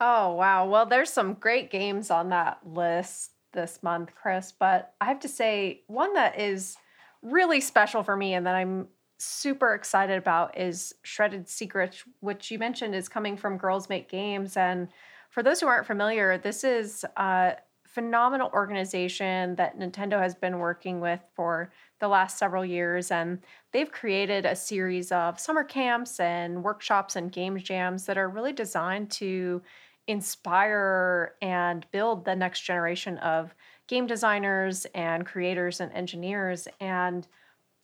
Oh, 0.01 0.33
wow. 0.33 0.67
Well, 0.67 0.87
there's 0.87 1.11
some 1.13 1.35
great 1.35 1.71
games 1.71 2.11
on 2.11 2.31
that 2.31 2.61
list 2.65 3.33
this 3.53 3.83
month, 3.83 4.13
Chris, 4.15 4.53
but 4.59 4.95
I 5.03 5.05
have 5.05 5.21
to 5.21 5.29
say, 5.29 5.83
one 5.87 6.15
that 6.15 6.41
is 6.41 6.79
really 7.21 7.61
special 7.61 8.03
for 8.03 8.17
me 8.17 8.33
and 8.33 8.47
that 8.47 8.55
I'm 8.55 8.89
super 9.21 9.75
excited 9.75 10.17
about 10.17 10.59
is 10.59 10.95
Shredded 11.03 11.49
Secrets, 11.49 12.05
which 12.21 12.51
you 12.51 12.59
mentioned 12.59 12.95
is 12.95 13.09
coming 13.09 13.37
from 13.37 13.59
Girls 13.59 13.89
Make 13.89 14.09
Games. 14.09 14.57
And 14.57 14.89
for 15.29 15.43
those 15.43 15.61
who 15.61 15.67
aren't 15.67 15.87
familiar, 15.87 16.39
this 16.39 16.65
is 16.65 17.05
a 17.17 17.57
phenomenal 17.87 18.51
organization 18.55 19.57
that 19.57 19.79
Nintendo 19.79 20.21
has 20.21 20.35
been 20.35 20.59
working 20.59 21.01
with 21.01 21.21
for 21.35 21.73
the 21.99 22.09
last 22.09 22.39
several 22.39 22.65
years. 22.65 23.11
And 23.11 23.41
they've 23.73 23.91
created 23.91 24.47
a 24.47 24.55
series 24.55 25.11
of 25.11 25.41
summer 25.41 25.65
camps 25.65 26.21
and 26.21 26.63
workshops 26.63 27.17
and 27.17 27.33
game 27.33 27.59
jams 27.59 28.07
that 28.07 28.17
are 28.17 28.29
really 28.29 28.53
designed 28.53 29.11
to 29.13 29.61
inspire 30.07 31.35
and 31.43 31.85
build 31.93 32.25
the 32.25 32.35
next 32.35 32.61
generation 32.61 33.19
of 33.19 33.55
game 33.87 34.07
designers 34.07 34.87
and 34.95 35.27
creators 35.27 35.81
and 35.81 35.93
engineers. 35.93 36.69
And 36.81 37.27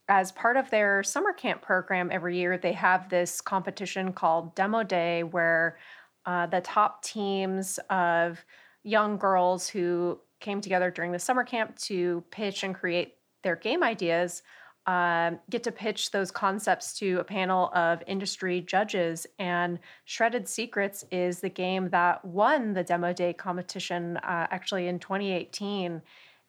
as 0.08 0.32
part 0.32 0.56
of 0.56 0.70
their 0.70 1.02
summer 1.02 1.32
camp 1.32 1.62
program 1.62 2.10
every 2.12 2.36
year, 2.36 2.58
they 2.58 2.72
have 2.72 3.08
this 3.08 3.40
competition 3.40 4.12
called 4.12 4.54
Demo 4.54 4.82
Day 4.82 5.22
where 5.22 5.78
uh, 6.24 6.46
the 6.46 6.60
top 6.60 7.02
teams 7.02 7.78
of 7.90 8.44
young 8.82 9.16
girls 9.16 9.68
who 9.68 10.20
came 10.40 10.60
together 10.60 10.90
during 10.90 11.12
the 11.12 11.18
summer 11.18 11.44
camp 11.44 11.76
to 11.76 12.22
pitch 12.30 12.62
and 12.62 12.74
create 12.74 13.14
their 13.42 13.56
game 13.56 13.82
ideas 13.82 14.42
um, 14.86 15.40
get 15.50 15.64
to 15.64 15.72
pitch 15.72 16.12
those 16.12 16.30
concepts 16.30 16.96
to 16.98 17.18
a 17.18 17.24
panel 17.24 17.70
of 17.74 18.02
industry 18.06 18.60
judges. 18.60 19.26
And 19.38 19.80
Shredded 20.04 20.48
Secrets 20.48 21.04
is 21.10 21.40
the 21.40 21.48
game 21.48 21.90
that 21.90 22.24
won 22.24 22.72
the 22.72 22.84
Demo 22.84 23.12
Day 23.12 23.32
competition 23.32 24.16
uh, 24.18 24.46
actually 24.50 24.86
in 24.86 25.00
2018. 25.00 26.00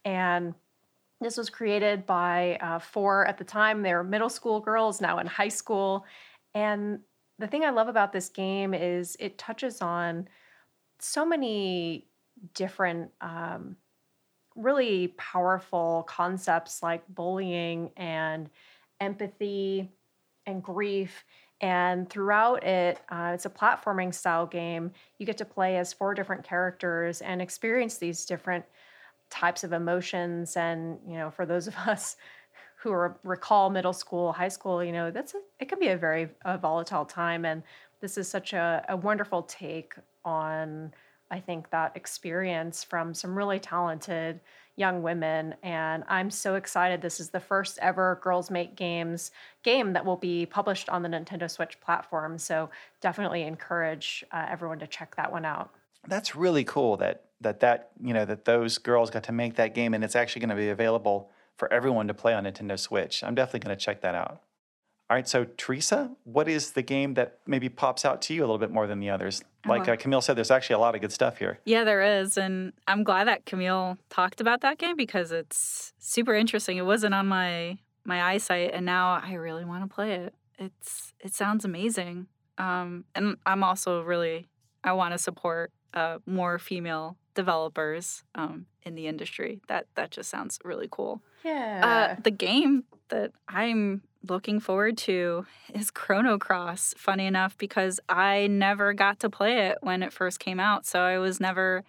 And 0.06 0.54
this 1.22 1.38
was 1.38 1.50
created 1.50 2.06
by 2.06 2.58
uh, 2.62 2.80
four 2.80 3.26
at 3.26 3.38
the 3.38 3.44
time, 3.44 3.82
they 3.82 3.94
were 3.94 4.04
middle 4.04 4.30
school 4.30 4.60
girls, 4.60 5.02
now 5.02 5.20
in 5.20 5.28
high 5.28 5.48
school. 5.48 6.06
And 6.54 7.00
the 7.40 7.48
thing 7.48 7.64
I 7.64 7.70
love 7.70 7.88
about 7.88 8.14
this 8.14 8.30
game 8.30 8.74
is 8.74 9.16
it 9.20 9.38
touches 9.38 9.82
on 9.82 10.28
so 11.00 11.26
many 11.26 12.08
different 12.54 13.12
um, 13.22 13.78
really 14.56 15.10
powerful 15.18 16.04
concepts 16.08 16.82
like 16.82 17.08
bullying 17.10 17.92
and 17.96 18.50
empathy 19.00 19.92
and 20.46 20.64
grief. 20.64 21.24
And 21.62 22.10
throughout 22.10 22.64
it, 22.64 23.00
uh, 23.10 23.32
it's 23.34 23.46
a 23.46 23.50
platforming 23.50 24.14
style 24.14 24.46
game. 24.46 24.92
You 25.18 25.26
get 25.26 25.38
to 25.40 25.46
play 25.46 25.78
as 25.78 25.94
four 25.94 26.14
different 26.14 26.44
characters 26.44 27.22
and 27.22 27.42
experience 27.42 27.98
these 27.98 28.26
different 28.26 28.66
types 29.30 29.64
of 29.64 29.74
emotions. 29.74 30.56
And, 30.56 31.00
you 31.08 31.18
know, 31.18 31.30
for 31.30 31.46
those 31.46 31.68
of 31.68 31.76
us 31.88 32.16
who 32.78 32.92
are, 32.92 33.18
recall 33.24 33.70
middle 33.70 33.94
school, 33.94 34.32
high 34.32 34.48
school, 34.48 34.84
you 34.84 34.92
know, 34.92 35.12
that's 35.12 35.34
a, 35.34 35.40
it 35.60 35.70
can 35.70 35.80
be 35.80 35.90
a 35.90 35.98
very 35.98 36.30
a 36.46 36.58
volatile 36.58 37.06
time. 37.06 37.46
And 37.46 37.64
this 38.02 38.18
is 38.18 38.28
such 38.28 38.54
a, 38.54 38.86
a 38.90 38.96
wonderful 38.96 39.44
take 39.44 39.96
on, 40.24 40.94
I 41.32 41.40
think, 41.40 41.70
that 41.72 41.96
experience 41.96 42.84
from 42.84 43.14
some 43.14 43.36
really 43.36 43.60
talented 43.60 44.40
young 44.76 45.02
women. 45.02 45.56
And 45.64 46.04
I'm 46.08 46.30
so 46.30 46.54
excited. 46.54 47.02
This 47.02 47.20
is 47.20 47.32
the 47.32 47.40
first 47.40 47.80
ever 47.82 48.20
Girls 48.22 48.52
Make 48.52 48.76
Games 48.76 49.32
game 49.64 49.94
that 49.94 50.06
will 50.06 50.18
be 50.18 50.46
published 50.46 50.88
on 50.88 51.02
the 51.02 51.10
Nintendo 51.10 51.50
Switch 51.50 51.82
platform. 51.82 52.38
So 52.38 52.70
definitely 53.02 53.42
encourage 53.42 54.24
uh, 54.32 54.46
everyone 54.48 54.78
to 54.80 54.88
check 54.88 55.16
that 55.16 55.32
one 55.32 55.46
out. 55.46 55.72
That's 56.08 56.36
really 56.36 56.64
cool 56.64 56.96
that 56.98 57.24
that 57.42 57.60
that 57.60 57.92
you 58.02 58.14
know 58.14 58.26
that 58.26 58.46
those 58.46 58.78
girls 58.78 59.10
got 59.10 59.24
to 59.24 59.32
make 59.32 59.56
that 59.56 59.76
game 59.76 59.94
and 59.94 60.04
it's 60.04 60.16
actually 60.16 60.40
going 60.42 60.50
to 60.50 60.56
be 60.56 60.70
available 60.70 61.32
for 61.58 61.72
everyone 61.72 62.08
to 62.08 62.14
play 62.14 62.34
on 62.34 62.44
Nintendo 62.44 62.78
Switch. 62.80 63.24
I'm 63.24 63.36
definitely 63.36 63.62
going 63.62 63.78
to 63.78 63.84
check 63.84 64.02
that 64.02 64.16
out. 64.16 64.42
All 65.10 65.16
right, 65.16 65.28
so 65.28 65.46
Teresa, 65.56 66.12
what 66.26 66.50
is 66.50 66.72
the 66.72 66.82
game 66.82 67.14
that 67.14 67.40
maybe 67.48 67.70
pops 67.70 68.04
out 68.04 68.22
to 68.24 68.34
you 68.34 68.42
a 68.42 68.44
little 68.46 68.58
bit 68.58 68.72
more 68.72 68.88
than 68.88 69.00
the 69.00 69.10
others? 69.10 69.42
Like 69.66 69.88
uh, 69.88 69.96
Camille 69.96 70.20
said, 70.20 70.36
there's 70.36 70.52
actually 70.52 70.76
a 70.76 70.80
lot 70.80 70.96
of 70.96 71.02
good 71.02 71.14
stuff 71.14 71.38
here. 71.38 71.60
Yeah, 71.64 71.86
there 71.86 72.20
is. 72.20 72.38
And 72.38 72.74
I'm 72.88 73.04
glad 73.06 73.28
that 73.28 73.46
Camille 73.46 73.98
talked 74.10 74.42
about 74.42 74.60
that 74.62 74.78
game 74.78 74.98
because 74.98 75.32
it's 75.32 75.94
super 75.98 76.36
interesting. 76.36 76.76
It 76.76 76.86
wasn't 76.86 77.14
on 77.14 77.28
my 77.28 77.78
my 78.04 78.24
eyesight 78.24 78.72
and 78.74 78.86
now 78.86 79.22
I 79.22 79.34
really 79.34 79.66
want 79.66 79.84
to 79.84 79.94
play 79.94 80.14
it. 80.14 80.34
It's 80.58 81.14
it 81.20 81.34
sounds 81.34 81.66
amazing. 81.66 82.28
Um, 82.58 83.06
and 83.16 83.38
I'm 83.46 83.64
also 83.64 84.02
really 84.02 84.48
I 84.84 84.94
want 84.94 85.14
to 85.14 85.18
support 85.18 85.72
uh, 85.94 86.20
more 86.26 86.60
female 86.60 87.18
developers 87.38 88.24
um, 88.34 88.66
in 88.82 88.96
the 88.96 89.06
industry. 89.06 89.62
That 89.68 89.86
that 89.94 90.10
just 90.10 90.30
sounds 90.30 90.58
really 90.64 90.88
cool. 90.90 91.22
Yeah. 91.46 92.16
Uh, 92.18 92.22
the 92.22 92.32
game 92.32 92.84
that 93.10 93.32
I'm 93.48 94.02
looking 94.28 94.60
forward 94.60 94.98
to 94.98 95.46
is 95.72 95.92
Chrono 95.92 96.40
Cross. 96.40 96.96
Funny 96.98 97.28
enough, 97.28 97.56
because 97.60 98.00
I 98.10 98.48
never 98.48 98.92
got 98.94 99.20
to 99.20 99.30
play 99.30 99.68
it 99.68 99.78
when 99.82 100.02
it 100.02 100.12
first 100.12 100.40
came 100.40 100.60
out, 100.60 100.88
so 100.88 101.02
I 101.02 101.20
was 101.20 101.40
never 101.40 101.84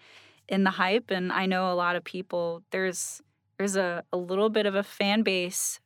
in 0.49 0.64
the 0.64 0.70
hype. 0.72 1.11
And 1.11 1.32
I 1.32 1.46
know 1.46 1.72
a 1.72 1.74
lot 1.74 1.96
of 1.96 2.05
people. 2.05 2.62
There's 2.70 3.22
there's 3.57 3.76
a, 3.76 4.05
a 4.12 4.18
little 4.18 4.51
bit 4.51 4.66
of 4.66 4.74
a 4.74 4.82
fan 4.82 5.22
base 5.22 5.80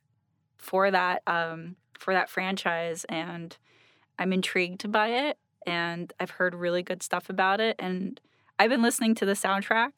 for 0.57 0.91
that 0.91 1.23
um, 1.25 1.77
for 1.97 2.13
that 2.13 2.29
franchise, 2.29 3.05
and 3.07 3.55
I'm 4.19 4.33
intrigued 4.33 4.91
by 4.91 5.07
it. 5.07 5.37
And 5.65 6.11
I've 6.19 6.31
heard 6.31 6.53
really 6.53 6.83
good 6.83 7.01
stuff 7.01 7.29
about 7.29 7.61
it, 7.61 7.77
and 7.79 8.19
I've 8.59 8.69
been 8.69 8.81
listening 8.81 9.15
to 9.15 9.25
the 9.25 9.33
soundtrack 9.33 9.91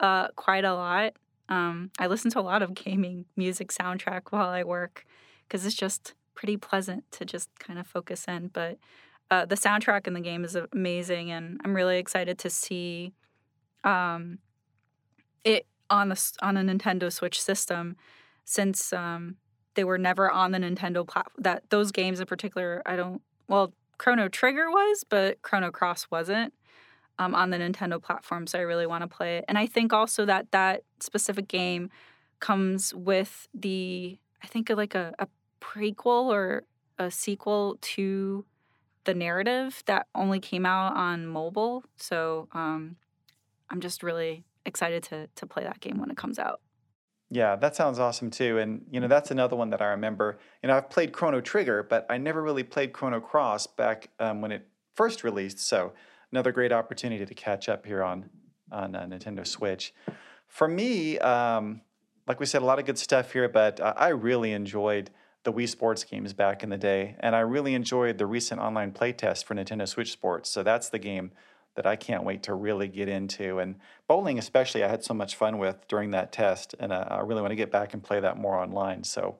uh, 0.00 0.28
quite 0.36 0.64
a 0.64 0.74
lot. 0.74 1.14
Um, 1.48 1.90
I 1.98 2.06
listen 2.06 2.30
to 2.32 2.40
a 2.40 2.42
lot 2.42 2.62
of 2.62 2.74
gaming 2.74 3.26
music 3.36 3.70
soundtrack 3.72 4.22
while 4.30 4.48
I 4.48 4.64
work 4.64 5.06
because 5.46 5.64
it's 5.66 5.74
just 5.74 6.14
pretty 6.34 6.56
pleasant 6.56 7.04
to 7.12 7.24
just 7.24 7.48
kind 7.58 7.78
of 7.78 7.86
focus 7.86 8.24
in. 8.26 8.48
But 8.48 8.78
uh, 9.30 9.44
the 9.44 9.54
soundtrack 9.54 10.06
in 10.06 10.14
the 10.14 10.20
game 10.20 10.44
is 10.44 10.56
amazing, 10.72 11.30
and 11.30 11.60
I'm 11.64 11.74
really 11.74 11.98
excited 11.98 12.38
to 12.40 12.50
see 12.50 13.12
um, 13.84 14.38
it 15.44 15.66
on 15.90 16.08
the 16.08 16.32
on 16.42 16.56
a 16.56 16.62
Nintendo 16.62 17.12
Switch 17.12 17.40
system, 17.40 17.96
since 18.44 18.92
um, 18.92 19.36
they 19.74 19.84
were 19.84 19.98
never 19.98 20.30
on 20.30 20.52
the 20.52 20.58
Nintendo 20.58 21.06
platform. 21.06 21.34
That 21.38 21.70
those 21.70 21.92
games 21.92 22.20
in 22.20 22.26
particular, 22.26 22.82
I 22.86 22.96
don't. 22.96 23.22
Well, 23.48 23.72
Chrono 23.98 24.28
Trigger 24.28 24.70
was, 24.70 25.04
but 25.08 25.42
Chrono 25.42 25.70
Cross 25.70 26.08
wasn't. 26.10 26.52
Um, 27.16 27.32
on 27.32 27.50
the 27.50 27.58
Nintendo 27.58 28.02
platform, 28.02 28.48
so 28.48 28.58
I 28.58 28.62
really 28.62 28.88
want 28.88 29.02
to 29.02 29.06
play 29.06 29.36
it. 29.36 29.44
And 29.46 29.56
I 29.56 29.66
think 29.66 29.92
also 29.92 30.24
that 30.26 30.50
that 30.50 30.82
specific 30.98 31.46
game 31.46 31.90
comes 32.40 32.92
with 32.92 33.46
the 33.54 34.18
I 34.42 34.46
think 34.46 34.68
like 34.68 34.94
a, 34.94 35.14
a 35.18 35.28
prequel 35.60 36.26
or 36.26 36.64
a 36.98 37.10
sequel 37.10 37.78
to 37.80 38.44
the 39.04 39.14
narrative 39.14 39.82
that 39.86 40.06
only 40.14 40.40
came 40.40 40.66
out 40.66 40.96
on 40.96 41.26
mobile. 41.26 41.84
So 41.96 42.48
um, 42.52 42.96
I'm 43.70 43.80
just 43.80 44.02
really 44.02 44.44
excited 44.66 45.02
to 45.04 45.28
to 45.34 45.46
play 45.46 45.62
that 45.64 45.80
game 45.80 45.98
when 45.98 46.10
it 46.10 46.16
comes 46.16 46.38
out. 46.38 46.60
Yeah, 47.30 47.56
that 47.56 47.74
sounds 47.74 47.98
awesome 47.98 48.30
too. 48.30 48.58
And 48.58 48.84
you 48.90 49.00
know, 49.00 49.08
that's 49.08 49.30
another 49.30 49.56
one 49.56 49.70
that 49.70 49.82
I 49.82 49.86
remember. 49.86 50.38
You 50.62 50.68
know, 50.68 50.76
I've 50.76 50.90
played 50.90 51.12
Chrono 51.12 51.40
Trigger, 51.40 51.82
but 51.82 52.06
I 52.10 52.18
never 52.18 52.42
really 52.42 52.62
played 52.62 52.92
Chrono 52.92 53.20
Cross 53.20 53.68
back 53.68 54.10
um, 54.18 54.40
when 54.40 54.52
it 54.52 54.68
first 54.94 55.24
released. 55.24 55.58
So 55.58 55.94
another 56.34 56.50
great 56.50 56.72
opportunity 56.72 57.24
to 57.24 57.32
catch 57.32 57.68
up 57.68 57.86
here 57.86 58.02
on 58.02 58.28
on 58.72 58.96
uh, 58.96 59.06
Nintendo 59.06 59.46
Switch. 59.46 59.94
For 60.48 60.66
me, 60.66 61.16
um, 61.20 61.80
like 62.26 62.40
we 62.40 62.46
said, 62.46 62.60
a 62.60 62.64
lot 62.64 62.80
of 62.80 62.86
good 62.86 62.98
stuff 62.98 63.32
here, 63.32 63.48
but 63.48 63.80
I 63.80 64.08
really 64.08 64.50
enjoyed 64.52 65.10
the 65.44 65.52
Wii 65.52 65.68
Sports 65.68 66.02
games 66.02 66.32
back 66.32 66.64
in 66.64 66.70
the 66.70 66.76
day, 66.76 67.14
and 67.20 67.36
I 67.36 67.40
really 67.40 67.74
enjoyed 67.74 68.18
the 68.18 68.26
recent 68.26 68.60
online 68.60 68.90
playtest 68.90 69.44
for 69.44 69.54
Nintendo 69.54 69.86
Switch 69.86 70.10
Sports. 70.10 70.50
So 70.50 70.64
that's 70.64 70.88
the 70.88 70.98
game 70.98 71.30
that 71.76 71.86
I 71.86 71.94
can't 71.94 72.24
wait 72.24 72.42
to 72.44 72.54
really 72.54 72.88
get 72.88 73.08
into. 73.08 73.60
And 73.60 73.76
bowling, 74.08 74.38
especially, 74.38 74.82
I 74.82 74.88
had 74.88 75.04
so 75.04 75.14
much 75.14 75.36
fun 75.36 75.58
with 75.58 75.86
during 75.86 76.10
that 76.12 76.32
test, 76.32 76.74
and 76.80 76.92
uh, 76.92 77.06
I 77.10 77.20
really 77.20 77.42
want 77.42 77.52
to 77.52 77.56
get 77.56 77.70
back 77.70 77.94
and 77.94 78.02
play 78.02 78.18
that 78.18 78.38
more 78.38 78.58
online. 78.58 79.04
So 79.04 79.36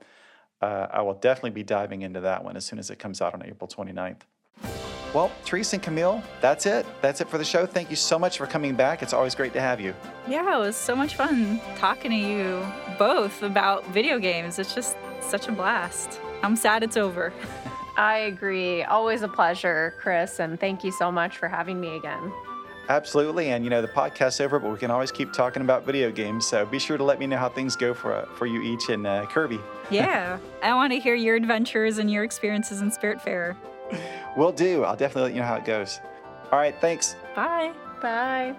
uh, 0.60 0.86
I 0.92 1.00
will 1.02 1.14
definitely 1.14 1.50
be 1.50 1.64
diving 1.64 2.02
into 2.02 2.20
that 2.20 2.44
one 2.44 2.56
as 2.56 2.64
soon 2.64 2.78
as 2.78 2.88
it 2.90 3.00
comes 3.00 3.20
out 3.20 3.34
on 3.34 3.44
April 3.44 3.66
29th. 3.66 4.83
Well, 5.14 5.30
Teresa 5.44 5.76
and 5.76 5.82
Camille, 5.82 6.22
that's 6.40 6.66
it. 6.66 6.84
That's 7.00 7.20
it 7.20 7.28
for 7.28 7.38
the 7.38 7.44
show. 7.44 7.66
Thank 7.66 7.88
you 7.88 7.94
so 7.94 8.18
much 8.18 8.36
for 8.36 8.46
coming 8.46 8.74
back. 8.74 9.00
It's 9.00 9.12
always 9.12 9.36
great 9.36 9.52
to 9.52 9.60
have 9.60 9.80
you. 9.80 9.94
Yeah, 10.26 10.56
it 10.56 10.58
was 10.58 10.74
so 10.74 10.96
much 10.96 11.14
fun 11.14 11.60
talking 11.76 12.10
to 12.10 12.16
you 12.16 12.66
both 12.98 13.44
about 13.44 13.86
video 13.90 14.18
games. 14.18 14.58
It's 14.58 14.74
just 14.74 14.96
such 15.20 15.46
a 15.46 15.52
blast. 15.52 16.18
I'm 16.42 16.56
sad 16.56 16.82
it's 16.82 16.96
over. 16.96 17.32
I 17.96 18.16
agree. 18.18 18.82
Always 18.82 19.22
a 19.22 19.28
pleasure, 19.28 19.94
Chris, 20.00 20.40
and 20.40 20.58
thank 20.58 20.82
you 20.82 20.90
so 20.90 21.12
much 21.12 21.38
for 21.38 21.46
having 21.46 21.80
me 21.80 21.96
again. 21.96 22.32
Absolutely, 22.88 23.50
and 23.50 23.62
you 23.62 23.70
know 23.70 23.80
the 23.80 23.88
podcast's 23.88 24.40
over, 24.40 24.58
but 24.58 24.70
we 24.70 24.78
can 24.78 24.90
always 24.90 25.12
keep 25.12 25.32
talking 25.32 25.62
about 25.62 25.86
video 25.86 26.10
games. 26.10 26.44
So 26.44 26.66
be 26.66 26.80
sure 26.80 26.98
to 26.98 27.04
let 27.04 27.20
me 27.20 27.26
know 27.26 27.38
how 27.38 27.48
things 27.48 27.76
go 27.76 27.94
for 27.94 28.12
uh, 28.12 28.26
for 28.34 28.46
you 28.46 28.60
each 28.62 28.90
in 28.90 29.06
uh, 29.06 29.26
Kirby. 29.26 29.60
yeah, 29.90 30.38
I 30.62 30.74
want 30.74 30.92
to 30.92 30.98
hear 30.98 31.14
your 31.14 31.36
adventures 31.36 31.98
and 31.98 32.10
your 32.10 32.24
experiences 32.24 32.82
in 32.82 32.90
Spiritfarer. 32.90 33.56
Will 34.36 34.52
do. 34.52 34.84
I'll 34.84 34.96
definitely 34.96 35.30
let 35.30 35.34
you 35.34 35.40
know 35.40 35.46
how 35.46 35.56
it 35.56 35.64
goes. 35.64 36.00
All 36.52 36.58
right, 36.58 36.74
thanks. 36.80 37.16
Bye. 37.34 37.72
Bye. 38.00 38.54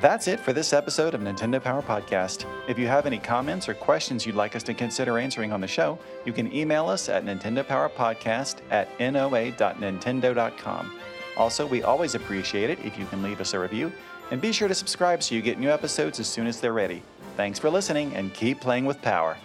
That's 0.00 0.28
it 0.28 0.40
for 0.40 0.52
this 0.52 0.72
episode 0.72 1.14
of 1.14 1.20
Nintendo 1.20 1.62
Power 1.62 1.82
Podcast. 1.82 2.46
If 2.68 2.78
you 2.78 2.86
have 2.86 3.06
any 3.06 3.18
comments 3.18 3.68
or 3.68 3.74
questions 3.74 4.24
you'd 4.24 4.36
like 4.36 4.56
us 4.56 4.62
to 4.62 4.72
consider 4.72 5.18
answering 5.18 5.52
on 5.52 5.60
the 5.60 5.66
show, 5.66 5.98
you 6.24 6.32
can 6.32 6.52
email 6.54 6.88
us 6.88 7.08
at 7.08 7.24
nintendopowerpodcast 7.24 8.58
at 8.70 8.88
noa.nintendo.com. 8.98 11.00
Also, 11.36 11.66
we 11.66 11.82
always 11.82 12.14
appreciate 12.14 12.70
it 12.70 12.78
if 12.84 12.98
you 12.98 13.04
can 13.06 13.22
leave 13.22 13.40
us 13.40 13.52
a 13.52 13.58
review, 13.58 13.92
and 14.30 14.40
be 14.40 14.52
sure 14.52 14.68
to 14.68 14.74
subscribe 14.74 15.22
so 15.22 15.34
you 15.34 15.42
get 15.42 15.58
new 15.58 15.70
episodes 15.70 16.20
as 16.20 16.28
soon 16.28 16.46
as 16.46 16.60
they're 16.60 16.72
ready. 16.72 17.02
Thanks 17.36 17.58
for 17.58 17.68
listening, 17.68 18.14
and 18.14 18.32
keep 18.32 18.60
playing 18.60 18.84
with 18.84 19.02
power. 19.02 19.36